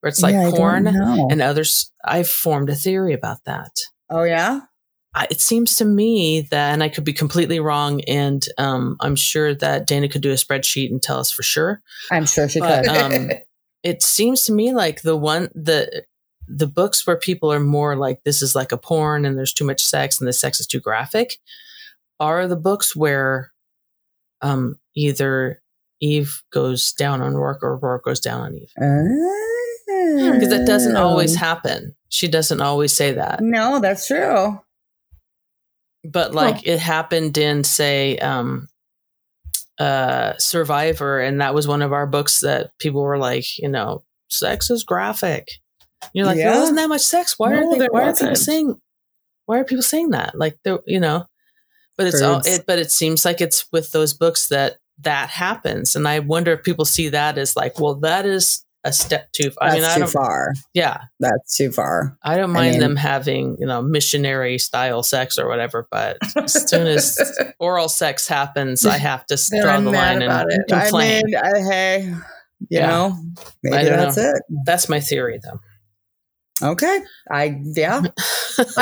[0.03, 0.87] or it's like Yeah, porn?
[0.87, 3.73] and others i've formed a theory about that.
[4.11, 4.67] Oh yeah, I,
[5.31, 9.55] it seems to me that and i could be completely wrong and um, i'm sure
[9.55, 11.81] that dana could do a spreadsheet and tell us for sure
[12.11, 12.97] I'm sure she But, could.
[12.97, 13.31] um,
[13.83, 16.05] it seems to me like the one the
[16.49, 19.65] the books where people are more like this is like a porn and there's too
[19.65, 21.39] much sex and the sex is too graphic
[22.21, 23.53] are the books where
[24.43, 25.61] um either
[26.01, 28.71] Eve goes down on Roarke or Roarke goes down on Eve
[29.87, 31.39] because that doesn't always Oh.
[31.39, 31.95] happen.
[32.09, 34.61] She doesn't always say that, No, that's true.
[36.13, 38.69] But like it happened in say um
[39.79, 44.05] uh Survivor and that was one of our books that people were like, you know,
[44.29, 45.49] sex is graphic.
[46.13, 46.51] You're like, Yeah.
[46.51, 47.39] there wasn't that much sex.
[47.39, 48.81] Why No, are they, why are people saying
[49.47, 50.35] why are people saying that?
[50.35, 51.27] Like there you know.
[51.97, 55.97] But it's all it but it seems like it's with those books that that happens.
[55.97, 59.51] And I wonder if people see that as like, well, that is a step too
[59.61, 60.55] I That's mean I too far.
[60.75, 60.99] yeah.
[61.21, 62.17] That's too far.
[62.23, 66.19] I don't I mind mean- them having, you know, missionary style sex or whatever, but
[66.37, 67.19] as soon as
[67.59, 70.61] oral sex happens, I have to draw the line and it.
[70.69, 71.25] complain.
[71.37, 72.03] I mean, hey,
[72.61, 72.87] you Yeah.
[72.87, 73.19] know,
[73.63, 74.37] maybe I that's it.
[74.65, 75.61] That's my theory, though.
[76.71, 77.01] Okay.
[77.31, 77.99] I yeah.
[77.99, 78.03] I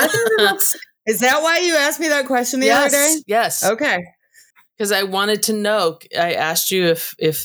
[0.06, 0.76] think the books.
[1.06, 3.14] Is that why you asked me that question the other day?
[3.26, 4.05] yes, yes, Okay.
[4.78, 5.98] because I wanted to know.
[6.18, 7.44] I asked you if if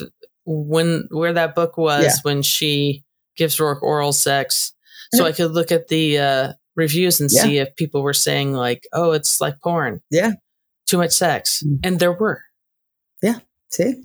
[0.52, 2.12] when where that book was Yeah.
[2.24, 3.04] when she
[3.38, 4.74] gives Roarke oral sex,
[5.14, 7.42] so I could look at the uh, reviews and Yeah.
[7.44, 10.32] see if people were saying like, "Oh, it's like porn." Yeah.
[10.88, 11.80] too much sex, Mm.
[11.84, 12.42] and there were.
[13.22, 13.40] Yeah,
[13.70, 14.04] see?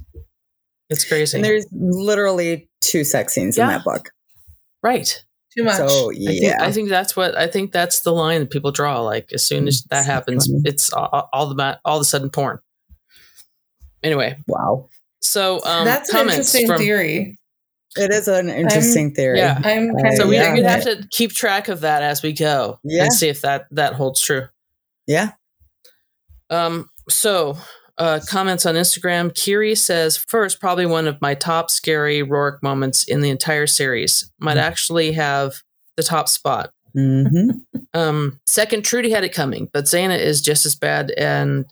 [0.90, 4.10] It's crazy, And there's literally two sex scenes in that book.
[4.82, 5.24] right?
[5.56, 5.76] Too much.
[5.76, 6.56] So I think, yeah.
[6.60, 9.00] I think that's what I think that's the line that people draw.
[9.00, 10.60] Like as soon as that So happens, funny.
[10.66, 12.58] it's all, all the ma- all of a sudden porn.
[14.02, 14.88] Anyway, wow.
[15.24, 17.38] So um, That's an comments interesting from theory.
[17.96, 19.38] It is an interesting theory.
[19.38, 19.60] yeah.
[19.64, 20.52] I'm Uh, kind so of we yeah.
[20.52, 23.04] we have to keep track of that as we go Yeah.
[23.04, 24.48] and see if that that holds true.
[25.06, 25.32] Yeah.
[26.50, 27.56] Um, so
[27.98, 29.32] uh, comments on Instagram.
[29.34, 34.30] Kiri says first, probably one of my top scary Roarke moments in the entire series.
[34.40, 34.62] Might Mm.
[34.62, 35.62] actually have
[35.96, 36.70] the top spot.
[36.92, 37.50] hmm
[37.94, 41.64] Um, second, Trudy had it coming, but Zana is just as bad, and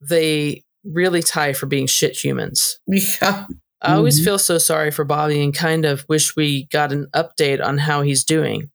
[0.00, 2.78] they really tie for being shit humans.
[2.86, 3.46] Yeah.
[3.82, 4.24] I always Mhm.
[4.24, 8.02] feel so sorry for Bobby and kind of wish we got an update on how
[8.02, 8.68] he's doing.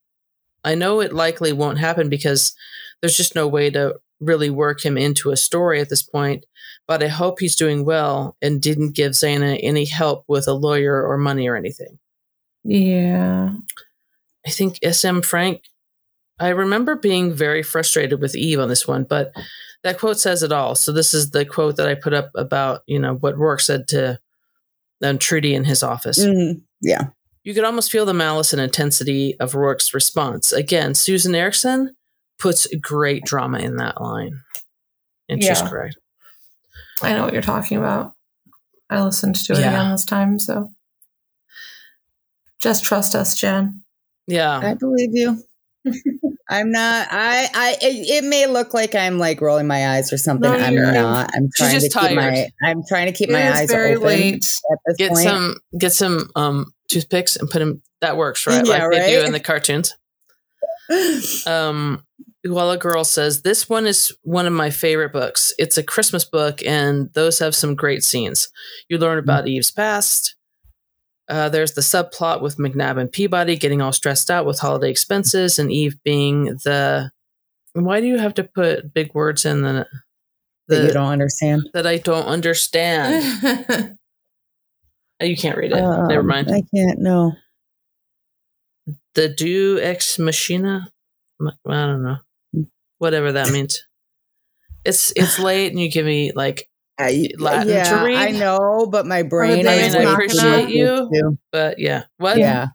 [0.64, 2.56] I know it likely won't happen because
[3.02, 6.48] there's just no way to really work him into a story at this point,
[6.88, 11.06] but I hope he's doing well and didn't give Zana any help with a lawyer
[11.08, 12.00] or money or anything.
[12.64, 13.52] Yeah.
[14.44, 15.62] I think SM Frank,
[16.40, 19.32] I remember being very frustrated with Eve on this one, but
[19.86, 20.74] that quote says it all.
[20.74, 23.88] So this is the quote that I put up about, you know, what Roarke said
[23.90, 24.20] to
[25.04, 26.18] um, Trudy in his office.
[26.20, 26.62] Mhm.
[26.82, 27.10] Yeah.
[27.44, 30.52] You could almost feel the malice and intensity of Roarke's response.
[30.52, 31.90] Again, Susan Ericksen
[32.40, 34.42] puts great drama in that line.
[35.30, 35.98] And she's correct.
[37.04, 38.14] I know what you're talking about.
[38.90, 39.70] I listened to it Yeah.
[39.70, 40.72] again this time, so
[42.60, 43.84] Just trust us, Jen.
[44.26, 44.58] Yeah.
[44.58, 45.44] I believe you.
[46.50, 47.08] I'm not.
[47.12, 47.50] I.
[47.54, 47.78] I.
[47.82, 50.50] It, it, may look like I'm like rolling my eyes or something.
[50.50, 51.32] No, I'm not.
[51.34, 52.50] I'm trying just to keep my.
[52.64, 54.62] I'm trying to keep It my eyes very open late.
[54.98, 55.24] Get point.
[55.24, 58.66] some get some um toothpicks and put them that works, right?
[58.66, 59.26] Yeah, like they do right?
[59.26, 59.94] in the cartoons.
[61.48, 62.04] Um
[62.48, 65.54] while a girl says, This one is one of my favorite books.
[65.58, 68.50] It's a Christmas book, and those have some great scenes.
[68.90, 70.35] You learn about Eve's past.
[71.28, 75.58] Uh, there's the subplot with McNab and Peabody getting all stressed out with holiday expenses,
[75.60, 77.12] and Eve being the.
[77.74, 79.86] Why do you have to put big words in the,
[80.68, 81.70] that you don't understand.
[81.74, 83.98] that I don't understand?
[85.22, 85.76] Oh, you can't read it.
[85.78, 86.52] Never Um, mind.
[86.52, 87.00] I can't.
[87.00, 87.32] No.
[89.14, 90.90] the do ex machina
[91.42, 91.52] I
[91.86, 92.18] don't know
[92.98, 93.82] whatever that means
[94.84, 96.68] it's it's late and you give me like
[96.98, 98.16] I, Latin to yeah, read?
[98.18, 99.68] I know, but my brain.
[99.68, 101.10] I is mean, I appreciate you.
[101.14, 101.38] too.
[101.52, 102.68] but yeah what Yeah.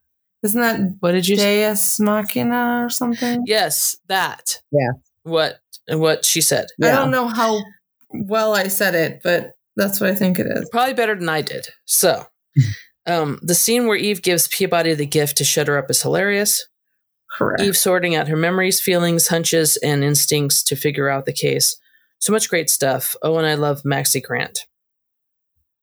[0.43, 3.43] Isn't that what did you say Deus Machina or something?
[3.47, 4.91] yes that Yeah.
[5.23, 7.61] what what she said I don't know how
[8.13, 10.69] well I said it, but that's what I think it is.
[10.71, 12.27] probably better than i did so
[13.07, 16.67] um the scene where eve gives peabody the gift to shut her up is hilarious
[17.39, 17.63] Correct.
[17.63, 21.77] eve sorting out her memories feelings hunches and instincts to figure out the case
[22.21, 24.67] so much great stuff oh and i love Maxi grant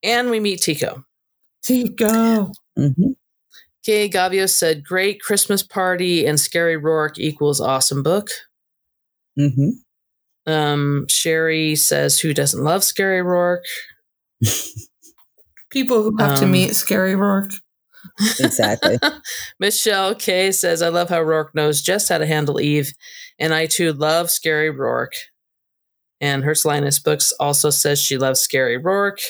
[0.04, 1.04] and we meet tiko
[1.66, 2.54] Tiko.
[2.80, 3.16] Mhm.
[3.86, 8.30] Kay Gavio said, Great Christmas party and Scary Roarke equals awesome book.
[9.38, 9.72] Mhm.
[10.46, 13.66] Um, Sherry says, Who doesn't love Scary Roarke?
[15.72, 17.60] People who have to Um, meet Scary Roarke.
[18.40, 18.98] Exactly.
[19.60, 22.94] Michelle Kay says, I love how Roarke knows just how to handle Eve.
[23.40, 25.16] And I too love Scary Roarke.
[26.20, 29.24] And Hertz Linus Books also says she loves Scary Roarke.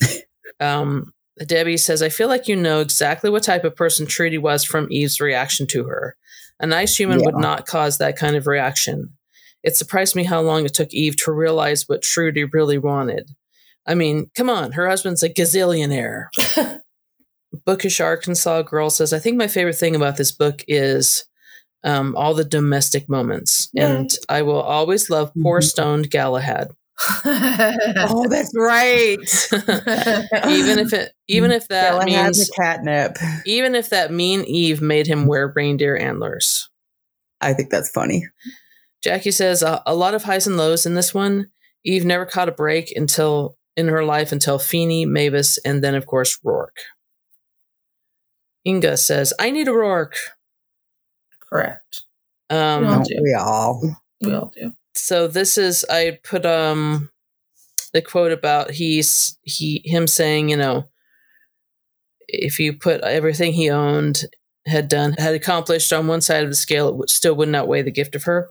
[0.60, 1.12] um,
[1.46, 4.88] Debbie says, I feel like you know exactly what type of person Trudy was from
[4.90, 6.16] Eve's reaction to her.
[6.60, 9.12] A nice human would not cause that kind of reaction.
[9.62, 13.30] It surprised me how long it took Eve to realize what Trudy really wanted.
[13.86, 16.26] I mean, come on, her husband's a gazillionaire.
[17.64, 21.24] Bookish Arkansas girl says, I think my favorite thing about this book is
[21.84, 23.68] um, all the domestic moments.
[23.76, 25.64] And I will always love poor Mhm.
[25.64, 26.68] stoned Galahad.
[27.26, 29.18] oh, that's right.
[30.48, 33.16] even if it even if that Bella means a catnip.
[33.44, 36.70] even if that mean Eve made him wear reindeer antlers.
[37.40, 38.26] I think that's funny.
[39.02, 41.50] Jackie says a, a lot of highs and lows in this one.
[41.84, 46.06] Eve never caught a break until in her life until Feeney, Mavis, and then of
[46.06, 46.68] course Roarke.
[48.66, 50.16] Inga says, "I need a Roarke."
[51.48, 52.04] Correct.
[52.50, 53.96] Um, We all Don't we all?
[54.20, 54.72] We all do.
[54.94, 57.10] so this is I put um
[57.92, 60.88] the quote about he's he him saying you know
[62.26, 64.24] if you put everything he owned
[64.66, 67.68] had done had accomplished on one side of the scale it would, still would not
[67.68, 68.48] weigh the gift of her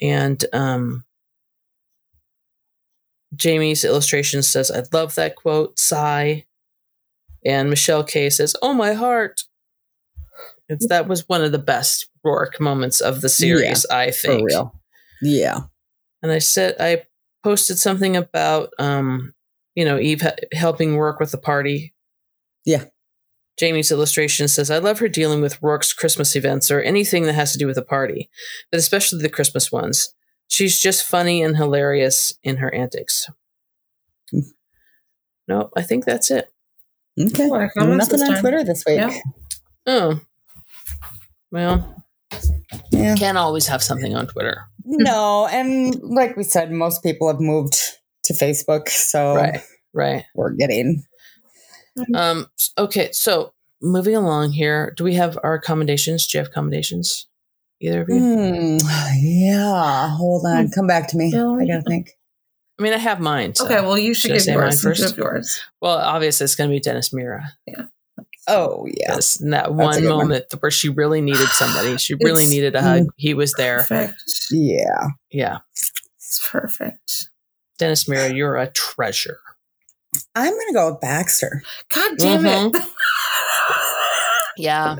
[0.00, 1.04] and um
[3.34, 6.44] Jamie's illustration says I love that quote sigh
[7.44, 9.42] and Michelle K says oh my heart
[10.68, 14.16] it's that was one of the best Roarke moments of the series I think.
[14.16, 14.74] For think real.
[15.22, 15.60] Yeah.
[16.22, 17.02] and I said I
[17.42, 19.34] posted something about um,
[19.74, 21.94] you know Eve ha- helping work with the party.
[22.64, 22.84] Yeah.
[23.58, 27.50] Jamie's illustration says, "I love her dealing with Roarke's Christmas events or anything that has
[27.52, 28.30] to do with a party,
[28.70, 30.14] but especially the Christmas ones.
[30.46, 33.28] She's just funny and hilarious in her antics."
[34.30, 34.40] Hmm.
[35.48, 36.52] No, I think that's it.
[37.18, 37.46] Okay.
[37.46, 38.40] A lot of Nothing on.
[38.40, 38.98] Twitter this week.
[38.98, 39.18] Yeah.
[39.86, 40.20] Oh,
[41.50, 42.04] well,
[42.90, 43.14] Yeah.
[43.16, 47.74] can't always have something on Twitter, No, and like we said, most people have moved
[48.24, 49.60] to Facebook, so right?
[49.94, 50.24] Right.
[50.34, 51.04] we're getting
[52.14, 52.46] Um.
[52.78, 53.10] Okay.
[53.12, 53.52] So
[53.82, 56.26] moving along here, do we have our accommodations?
[56.28, 57.26] Do you have accommodations?
[57.80, 58.18] Either of you?
[58.20, 58.76] Hmm,
[59.16, 60.08] yeah.
[60.10, 61.28] Hold on, come back to me.
[61.34, 62.10] I gotta think.
[62.78, 63.54] I mean, I have mine.
[63.56, 64.82] so- Okay, well, you should Should give say mine yours.
[64.82, 65.02] first?
[65.02, 65.58] have yours.
[65.80, 67.42] Well, obviously, it's going to be Dennis Mira.
[68.48, 70.18] Oh yeah, Yes, in that That's one good one.
[70.28, 71.96] moment where she really needed somebody.
[71.98, 73.06] She really It's- needed a hug.
[73.16, 73.78] He was there.
[73.78, 74.22] Perfect.
[74.50, 75.08] yeah.
[75.30, 75.58] Yeah.
[76.16, 77.28] It's perfect.
[77.78, 79.38] Dennis Mira, you're a treasure.
[80.34, 81.62] I'm gonna go with Baxter.
[81.94, 82.76] God damn Mm-hmm.
[82.76, 82.82] it.
[84.56, 84.96] Yeah.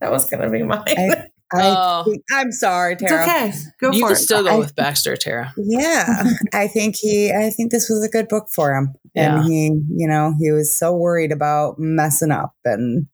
[0.00, 0.82] that was going to be mine.
[0.86, 2.04] I, I Oh.
[2.04, 3.22] think- I'm sorry, it's Tara.
[3.22, 3.52] okay.
[3.80, 4.16] Go You for can it.
[4.16, 5.52] still go I- with Baxter, Tara.
[5.56, 7.32] Yeah, I think he.
[7.32, 9.36] I think this was a good book for him, Yeah.
[9.36, 9.66] and he,
[9.96, 13.06] you know, he was so worried about messing up, and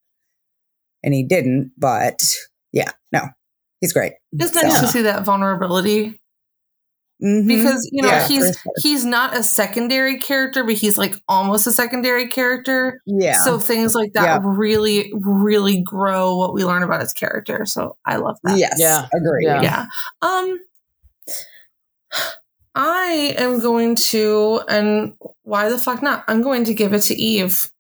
[1.03, 1.73] and he didn't.
[1.79, 2.23] But
[2.73, 3.23] yeah, no,
[3.81, 4.15] he's great.
[4.33, 6.21] It's nice to see that vulnerability
[7.23, 7.49] Mhm.
[7.49, 8.73] because you know Yeah, he's sure.
[8.83, 13.35] he's not a secondary character but he's like almost a secondary character yeah.
[13.45, 14.39] so things like that Yeah.
[14.43, 18.77] really really grow what we learn about his character so i love that yes.
[18.79, 19.07] Yeah.
[19.13, 19.63] agree Yeah.
[19.63, 19.87] yeah
[20.23, 20.59] um
[22.75, 27.15] i am going to and why the fuck not i'm going to give it to
[27.17, 27.71] eve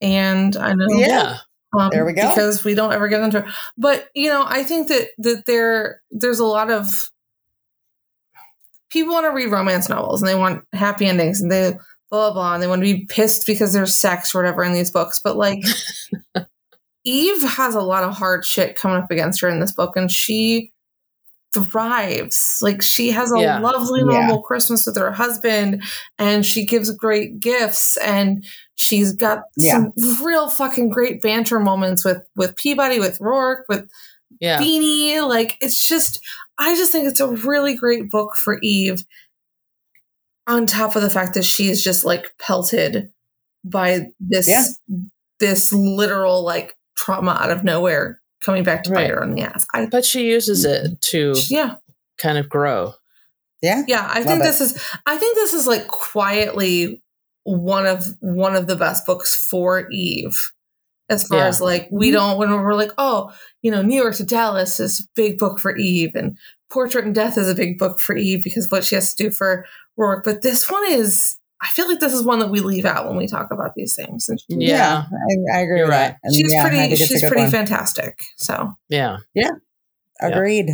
[0.00, 1.36] and i know Yeah.
[1.78, 2.28] um, There we go.
[2.30, 3.44] because we don't ever get into it
[3.76, 6.88] but you know i think that that there there's a lot of
[8.90, 11.72] people want to read romance novels and they want happy endings and they
[12.10, 14.72] blah blah blah and they want to be pissed because there's sex or whatever in
[14.72, 15.62] these books but like
[17.04, 20.10] eve has a lot of hard shit coming up against her in this book and
[20.10, 20.72] she
[21.54, 23.58] thrives like she has a Yeah.
[23.60, 24.18] lovely Yeah.
[24.26, 25.82] normal christmas with her husband
[26.18, 28.44] and she gives great gifts and
[28.74, 29.92] she's got some
[30.22, 33.88] real fucking great banter moments with with peabody with roarke with
[34.40, 34.60] Yeah.
[34.60, 35.26] Beanie.
[35.26, 36.20] Like it's just,
[36.58, 39.04] I just think it's a really great book for Eve.
[40.46, 43.12] On top of the fact that she is just like pelted
[43.64, 44.64] by this Yeah.
[45.40, 49.04] this literal like trauma out of nowhere coming back to Right.
[49.08, 49.66] bite her on the ass.
[49.74, 51.76] I But she uses it to yeah
[52.16, 52.94] kind of grow.
[53.60, 53.82] Yeah.
[53.86, 54.44] yeah I Love think it.
[54.44, 57.02] this is I think this is like quietly
[57.44, 60.50] one of one of the best books for Eve.
[61.10, 61.46] As far Yeah.
[61.46, 62.16] as like we mm-hmm.
[62.16, 63.32] don't when we're like oh
[63.62, 66.36] you know New York to Dallas is a big book for Eve and
[66.70, 69.24] Portrait and Death is a big book for Eve because of what she has to
[69.24, 69.64] do for
[69.98, 70.24] Roarke.
[70.24, 73.16] But this one is I feel like this is one that we leave out when
[73.16, 74.28] we talk about these things.
[74.28, 75.06] And Yeah.
[75.10, 76.10] I, I agree You're right.
[76.10, 76.18] that.
[76.22, 77.50] And she's yeah, pretty think it's a she's pretty one.
[77.50, 78.18] fantastic.
[78.36, 79.18] So Yeah.
[79.34, 79.50] Yeah
[80.20, 80.70] agreed.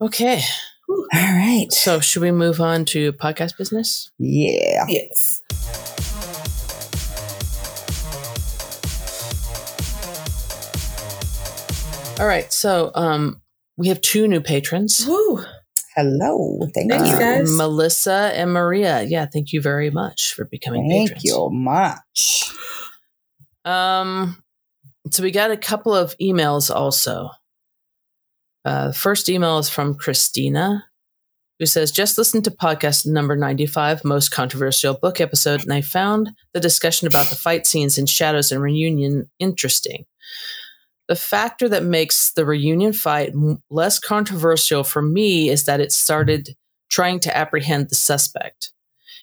[0.00, 0.40] Okay.
[0.88, 1.66] All right.
[1.70, 4.10] So should we move on to podcast business?
[4.18, 4.86] Yeah.
[4.88, 5.42] yes.
[12.18, 12.52] All right.
[12.52, 13.40] So um
[13.76, 15.06] we have two new patrons.
[15.06, 15.44] Woo.
[15.94, 16.58] Hello.
[16.74, 17.14] Thank Thanks, you.
[17.14, 17.56] Uh, guys.
[17.56, 19.02] Melissa and Maria.
[19.02, 21.22] Yeah, thank you very much for becoming Thank patrons.
[21.22, 22.52] Thank you much.
[23.64, 24.42] Um,
[25.10, 27.30] so we got a couple of emails also.
[28.64, 30.84] Uh, first email is from Christina,
[31.58, 36.30] who says, Just listened to podcast number 95, most controversial book episode, and I found
[36.52, 40.04] the discussion about the fight scenes in Shadows and Reunion interesting.
[41.08, 43.32] The factor that makes the reunion fight
[43.70, 46.50] less controversial for me is that it started
[46.90, 48.72] trying to apprehend the suspect.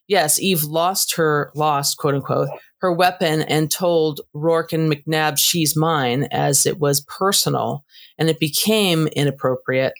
[0.08, 2.50] Yes, Eve lost her, lost, quote unquote,
[2.80, 7.84] her weapon and told Roarke and McNab she's mine as it was personal
[8.18, 9.94] and it became inappropriate,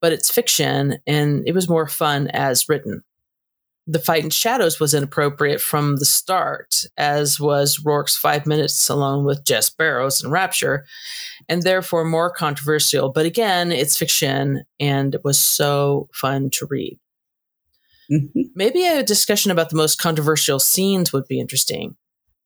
[0.00, 3.04] but it's fiction and it was more fun as written.
[3.86, 9.24] The fight in shadows was inappropriate from the start, as was Roarke's five minutes alone
[9.24, 10.86] with Jess Barrows in Rapture,
[11.52, 13.12] and therefore more controversial.
[13.12, 16.98] But again, it's fiction and it was so fun to read.
[18.10, 18.30] Mhm.
[18.54, 21.96] Maybe a discussion about the most controversial scenes would be interesting.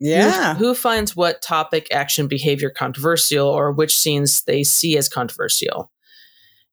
[0.01, 0.55] Yeah.
[0.55, 5.93] Who, who finds what topic, action, behavior controversial or which scenes they see as controversial?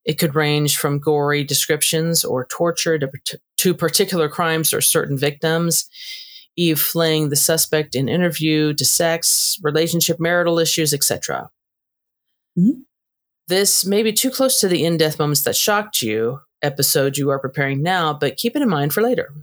[0.03, 3.10] It could range from gory descriptions or torture to,
[3.57, 5.88] to particular crimes or certain victims,
[6.57, 11.51] Eve flaying the suspect in interview to sex, relationship, marital issues, etc.
[12.58, 12.84] Mhm.
[13.48, 17.30] This may be too close to the in death moments that shocked you episode you
[17.30, 19.34] are preparing now, but keep it in mind for later.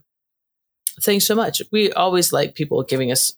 [1.03, 1.61] Thanks so much.
[1.71, 3.35] We always like people giving us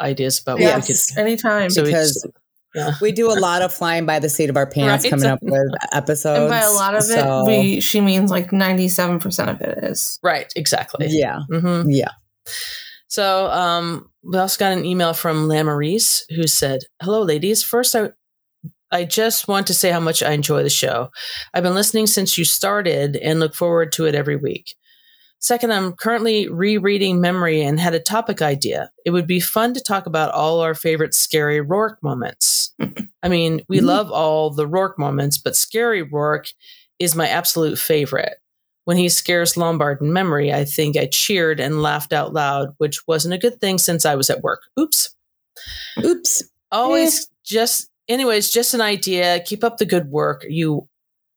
[0.00, 0.96] ideas about what we could.
[1.18, 1.70] Anytime.
[1.70, 2.26] So we because just-
[2.74, 2.94] yeah.
[3.00, 5.10] we do a lot of flying by the seat of our pants Right.
[5.10, 6.38] coming up with episodes.
[6.40, 9.60] and by a lot of so- it, we she means like ninety seven percent of
[9.60, 10.18] it is.
[10.22, 11.08] Right, exactly.
[11.10, 12.10] yeah, hmm yeah.
[13.08, 17.62] So um, we also got an email from Lamarise who said, "Hello, ladies.
[17.64, 18.10] First, I
[18.92, 21.10] I just want to say how much I enjoy the show.
[21.54, 24.74] I've been listening since you started and look forward to it every week.
[25.38, 28.90] Second, I'm currently rereading Memory and had a topic idea.
[29.06, 32.74] It would be fun to talk about all our favorite scary Roarke moments.
[33.22, 33.84] I mean, we Mhm.
[33.84, 36.52] love all the Roarke moments, but scary Roarke
[36.98, 38.36] is my absolute favorite.
[38.84, 43.06] When he scares Lombard in memory, I think I cheered and laughed out loud, which
[43.06, 44.60] wasn't a good thing since I was at work.
[44.78, 45.10] Oops.
[46.04, 46.42] Oops.
[46.72, 49.40] Always just, anyways, just an idea.
[49.40, 50.44] Keep up the good work.
[50.48, 50.88] You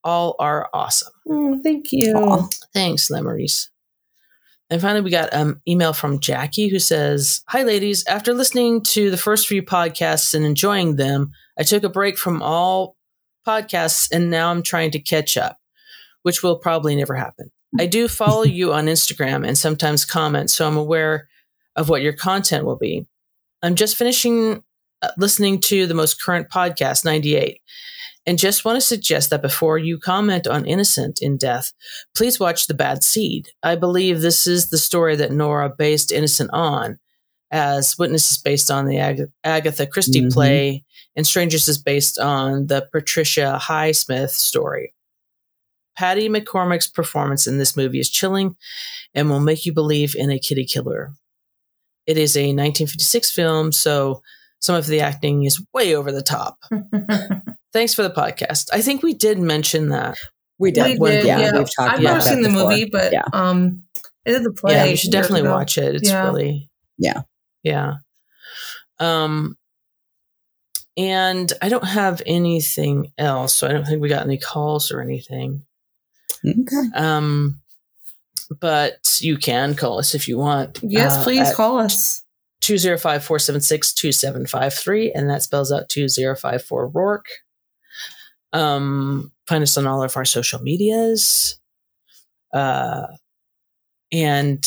[0.03, 1.13] all are awesome.
[1.27, 2.13] Mm, thank you.
[2.15, 2.47] Aw.
[2.73, 3.69] Thanks, Lemarys.
[4.69, 8.05] And finally, we got an email from Jackie who says, Hi, ladies.
[8.07, 12.41] After listening to the first few podcasts and enjoying them, I took a break from
[12.41, 12.95] all
[13.47, 15.57] podcasts and now I'm trying to catch up,
[16.23, 17.51] which will probably never happen.
[17.79, 21.27] I do follow you on Instagram and sometimes comment, so I'm aware
[21.75, 23.05] of what your content will be.
[23.61, 24.63] I'm just finishing
[25.17, 27.59] listening to the most current podcast, 98,
[28.25, 31.73] And just want to suggest that before you comment on Innocent in Death,
[32.15, 33.49] please watch The Bad Seed.
[33.61, 36.99] I believe this is the story that Nora based Innocent on,
[37.51, 40.31] as Witness is based on the Ag- Agatha Christie Mhm.
[40.33, 40.85] play,
[41.17, 44.93] and Strangers is based on the Patricia Highsmith story.
[45.97, 48.55] Patty McCormack's performance in this movie is chilling
[49.13, 51.13] and will make you believe in a kitty killer.
[52.07, 54.23] It is a 1956 film, so
[54.63, 56.57] some of the acting is way over the top.
[57.73, 58.69] Thanks for the podcast.
[58.71, 60.17] I think we did mention that.
[60.57, 60.99] We did.
[60.99, 61.57] We did, yeah, yeah.
[61.57, 62.69] we've talked I've about never seen the before.
[62.69, 63.23] movie, but Yeah.
[63.33, 63.83] um,
[64.25, 64.73] I did the play.
[64.75, 65.51] yeah, you should definitely ago.
[65.51, 65.95] watch it.
[65.95, 66.23] It's Yeah.
[66.23, 67.23] really Yeah.
[67.61, 67.95] yeah.
[68.99, 69.57] Um,
[70.95, 75.01] and I don't have anything else, so I don't think we got any calls or
[75.01, 75.65] anything.
[76.47, 76.87] Okay.
[76.95, 77.59] Um,
[78.61, 80.79] but you can call us if you want.
[80.83, 82.22] Yes, uh, please at call us.
[82.63, 87.27] 205 476 2753, and that spells out 2054 Roarke.
[88.53, 91.59] Um, find us on all of our social medias.
[92.53, 93.07] Uh,
[94.13, 94.65] and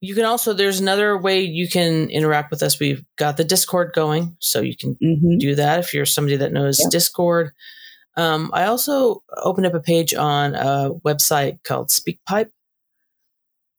[0.00, 2.78] you can also, there's another way you can interact with us.
[2.78, 6.52] We've got the Discord going, so you can hmm do that if you're somebody that
[6.52, 6.88] knows Yeah.
[6.90, 7.52] Discord.
[8.16, 12.50] Um, I also opened up a page on a website called SpeakPipe.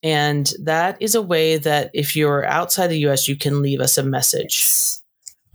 [0.01, 3.97] And that is a way that if you're outside the US, you can leave us
[3.97, 4.75] a message.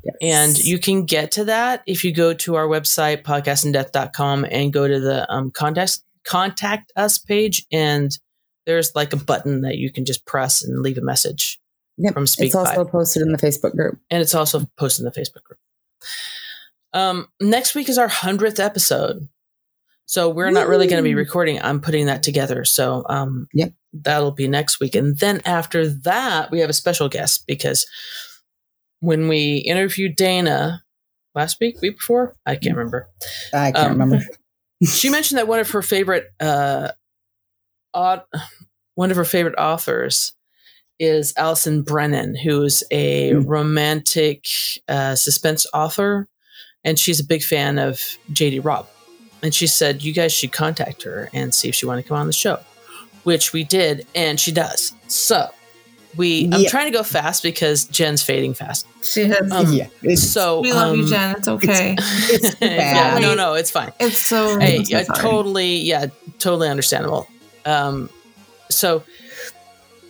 [0.04, 0.16] Yes.
[0.20, 4.86] And you can get to that if you go to our website, podcastanddeath.com, and go
[4.86, 7.64] to the um, contact, contact us page.
[7.72, 8.16] And
[8.66, 11.58] there's like a button that you can just press and leave a message.
[11.96, 12.14] Yep.
[12.14, 13.98] from It's also posted in the Facebook group.
[14.10, 15.58] and it's also posted in the Facebook group.
[16.92, 19.28] Um, next week is our hundredth episode,
[20.06, 21.60] so we're not really going to be recording.
[21.62, 23.72] I'm putting that together, so um, Yep.
[23.94, 27.86] That'll be next week, and then after that, we have a special guest because
[29.00, 30.82] when we interviewed Dana
[31.34, 33.08] last week, week before, I can't remember.
[33.52, 34.24] I can't Um, remember.
[34.84, 36.88] She mentioned that one of her favorite, uh,
[37.94, 38.22] odd,
[38.96, 40.32] one of her favorite authors
[40.98, 43.44] is Allison Brennan, who's a Mm.
[43.46, 44.46] romantic
[44.88, 46.28] uh, suspense author,
[46.84, 47.98] and she's a big fan of
[48.32, 48.88] JD Robb.
[49.42, 52.16] And she said you guys should contact her and see if she want to come
[52.18, 52.58] on the show,
[53.24, 54.92] which we did, and she does.
[55.08, 55.50] So
[56.16, 58.86] we, I'm trying to go fast because Jen's fading fast.
[59.02, 59.50] She has.
[59.50, 60.14] Um, yeah.
[60.14, 61.36] So we love you, um, Jen.
[61.36, 61.96] It's okay.
[61.98, 63.22] it's yeah, bad.
[63.22, 63.92] no, no, it's fine.
[64.00, 64.58] It's so.
[64.58, 66.06] Hey, I'm so yeah, totally, yeah,
[66.38, 67.28] totally understandable.
[67.64, 68.08] Um,
[68.70, 69.02] so,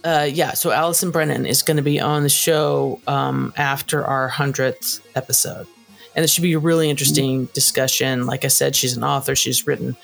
[0.04, 4.28] uh, yeah, so Allison Brennan is going to be on the show um, after our
[4.28, 5.66] hundredth episode,
[6.14, 8.26] and it should be a really interesting discussion.
[8.26, 9.96] Like I said, she's an author; she's written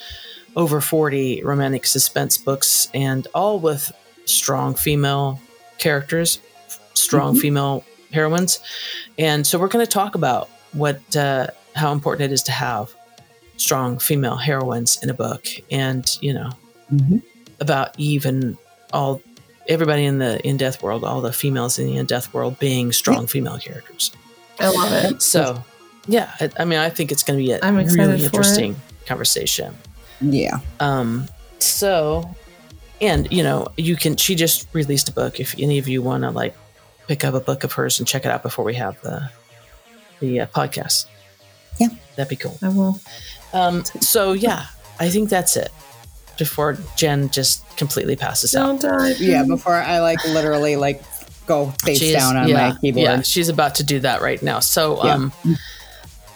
[0.57, 3.93] over forty romantic suspense books, and all with
[4.25, 5.41] strong female
[5.79, 6.39] characters,
[6.95, 7.41] strong Mhm.
[7.41, 8.59] female heroines,
[9.19, 12.95] and so we're going to talk about what uh, how important it is to have
[13.57, 16.51] strong female heroines in a book and you know
[16.93, 17.23] Mhm.
[17.61, 18.57] about Eve and
[18.93, 19.21] all
[19.69, 22.91] everybody in the in death world all the females in the in death world being
[22.93, 24.11] strong female characters
[24.59, 25.23] I love it.
[25.23, 25.63] so
[26.09, 28.25] yeah I, I mean i think it's going to be a I'm excited really for
[28.25, 28.25] it.
[28.25, 29.75] interesting conversation
[30.21, 30.59] Yeah.
[30.81, 31.29] um
[31.59, 32.29] so
[33.01, 36.23] and you know you can she just released a book if any of you want
[36.25, 36.55] to like
[37.09, 39.31] pick up a book of hers and check it out before we have the
[40.21, 41.07] the uh, podcast
[41.79, 41.89] Yeah.
[42.17, 43.01] that'd be cool I will.
[43.53, 44.67] um, so yeah,
[44.99, 45.71] I think that's it.
[46.39, 48.67] Before Jen just completely passes out.
[48.67, 49.13] Don't die.
[49.19, 49.43] Yeah.
[49.45, 51.03] Before I like literally like
[51.47, 53.05] go face She's- down on yeah, my keyboard.
[53.05, 54.61] Yeah, she's about to do that right now.
[54.61, 55.15] So Yeah.
[55.15, 55.33] um,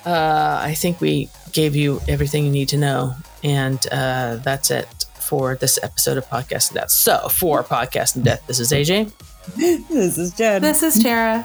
[0.05, 4.89] uh, I think we gave you everything you need to know, and uh, that's it
[5.21, 6.91] for this episode of Podcast and Death.
[6.91, 9.13] So for Podcast and Death, this is AJ,
[9.57, 10.61] This is Jen.
[10.63, 11.45] This is Tara.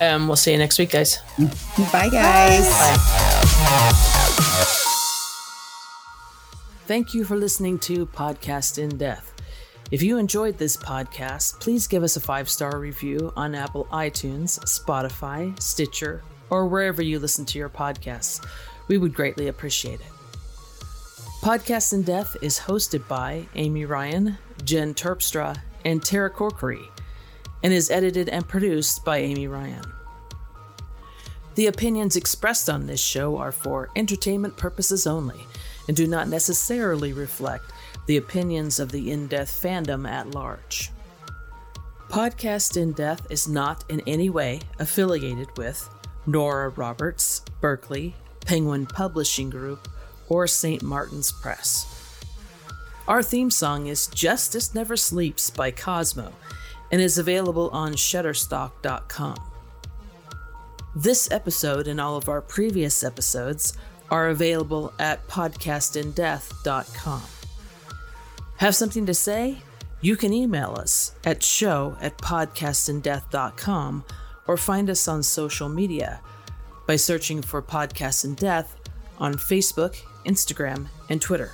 [0.00, 1.18] and we'll see you next week, guys.
[1.92, 2.68] Bye, guys.
[2.68, 2.96] Bye.
[6.86, 9.32] Thank you for listening to Podcast in Death.
[9.92, 14.58] If you enjoyed this podcast, please give us a five star review on Apple iTunes,
[14.60, 18.44] Spotify, Stitcher, or wherever you listen to your podcasts.
[18.88, 20.06] We would greatly appreciate it.
[21.40, 25.56] Podcast in Death is hosted by Amy Ryan, Jen Terpstra,
[25.86, 26.86] and Tara Corkery,
[27.62, 29.90] and is edited and produced by Amy Ryan.
[31.54, 35.46] The opinions expressed on this show are for entertainment purposes only
[35.88, 37.72] and do not necessarily reflect
[38.04, 40.90] the opinions of the In Death fandom at large.
[42.10, 45.88] Podcast In Death is not in any way affiliated with
[46.26, 48.14] Nora Roberts, Berkley,
[48.44, 49.88] Penguin Publishing Group,
[50.30, 50.82] or St.
[50.82, 51.86] Martin's Press.
[53.06, 56.32] Our theme song is Justice Never Sleeps by Cosmo
[56.90, 59.36] and is available on Shutterstock.com.
[60.94, 63.76] This episode and all of our previous episodes
[64.10, 67.22] are available at podcastindeath.com.
[68.56, 69.58] Have something to say?
[70.00, 74.04] You can email us at show at podcastindeath.com
[74.46, 76.20] or find us on social media
[76.86, 78.76] by searching for Podcast in Death
[79.18, 81.52] on Facebook, Instagram, and Twitter.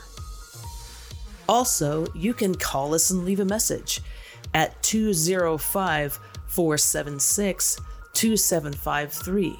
[1.48, 4.01] Also, you can call us and leave a message
[4.55, 7.80] at 205 476
[8.12, 9.59] 2753.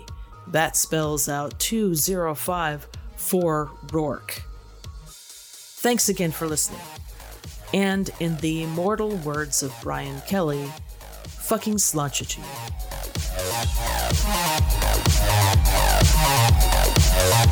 [0.49, 4.43] That spells out 205 for Roarke.
[5.07, 6.81] Thanks again for listening.
[7.75, 10.67] And in the immortal words of Brian Kelly,
[11.27, 12.43] fucking slouch at you.
[17.17, 17.47] Yeah.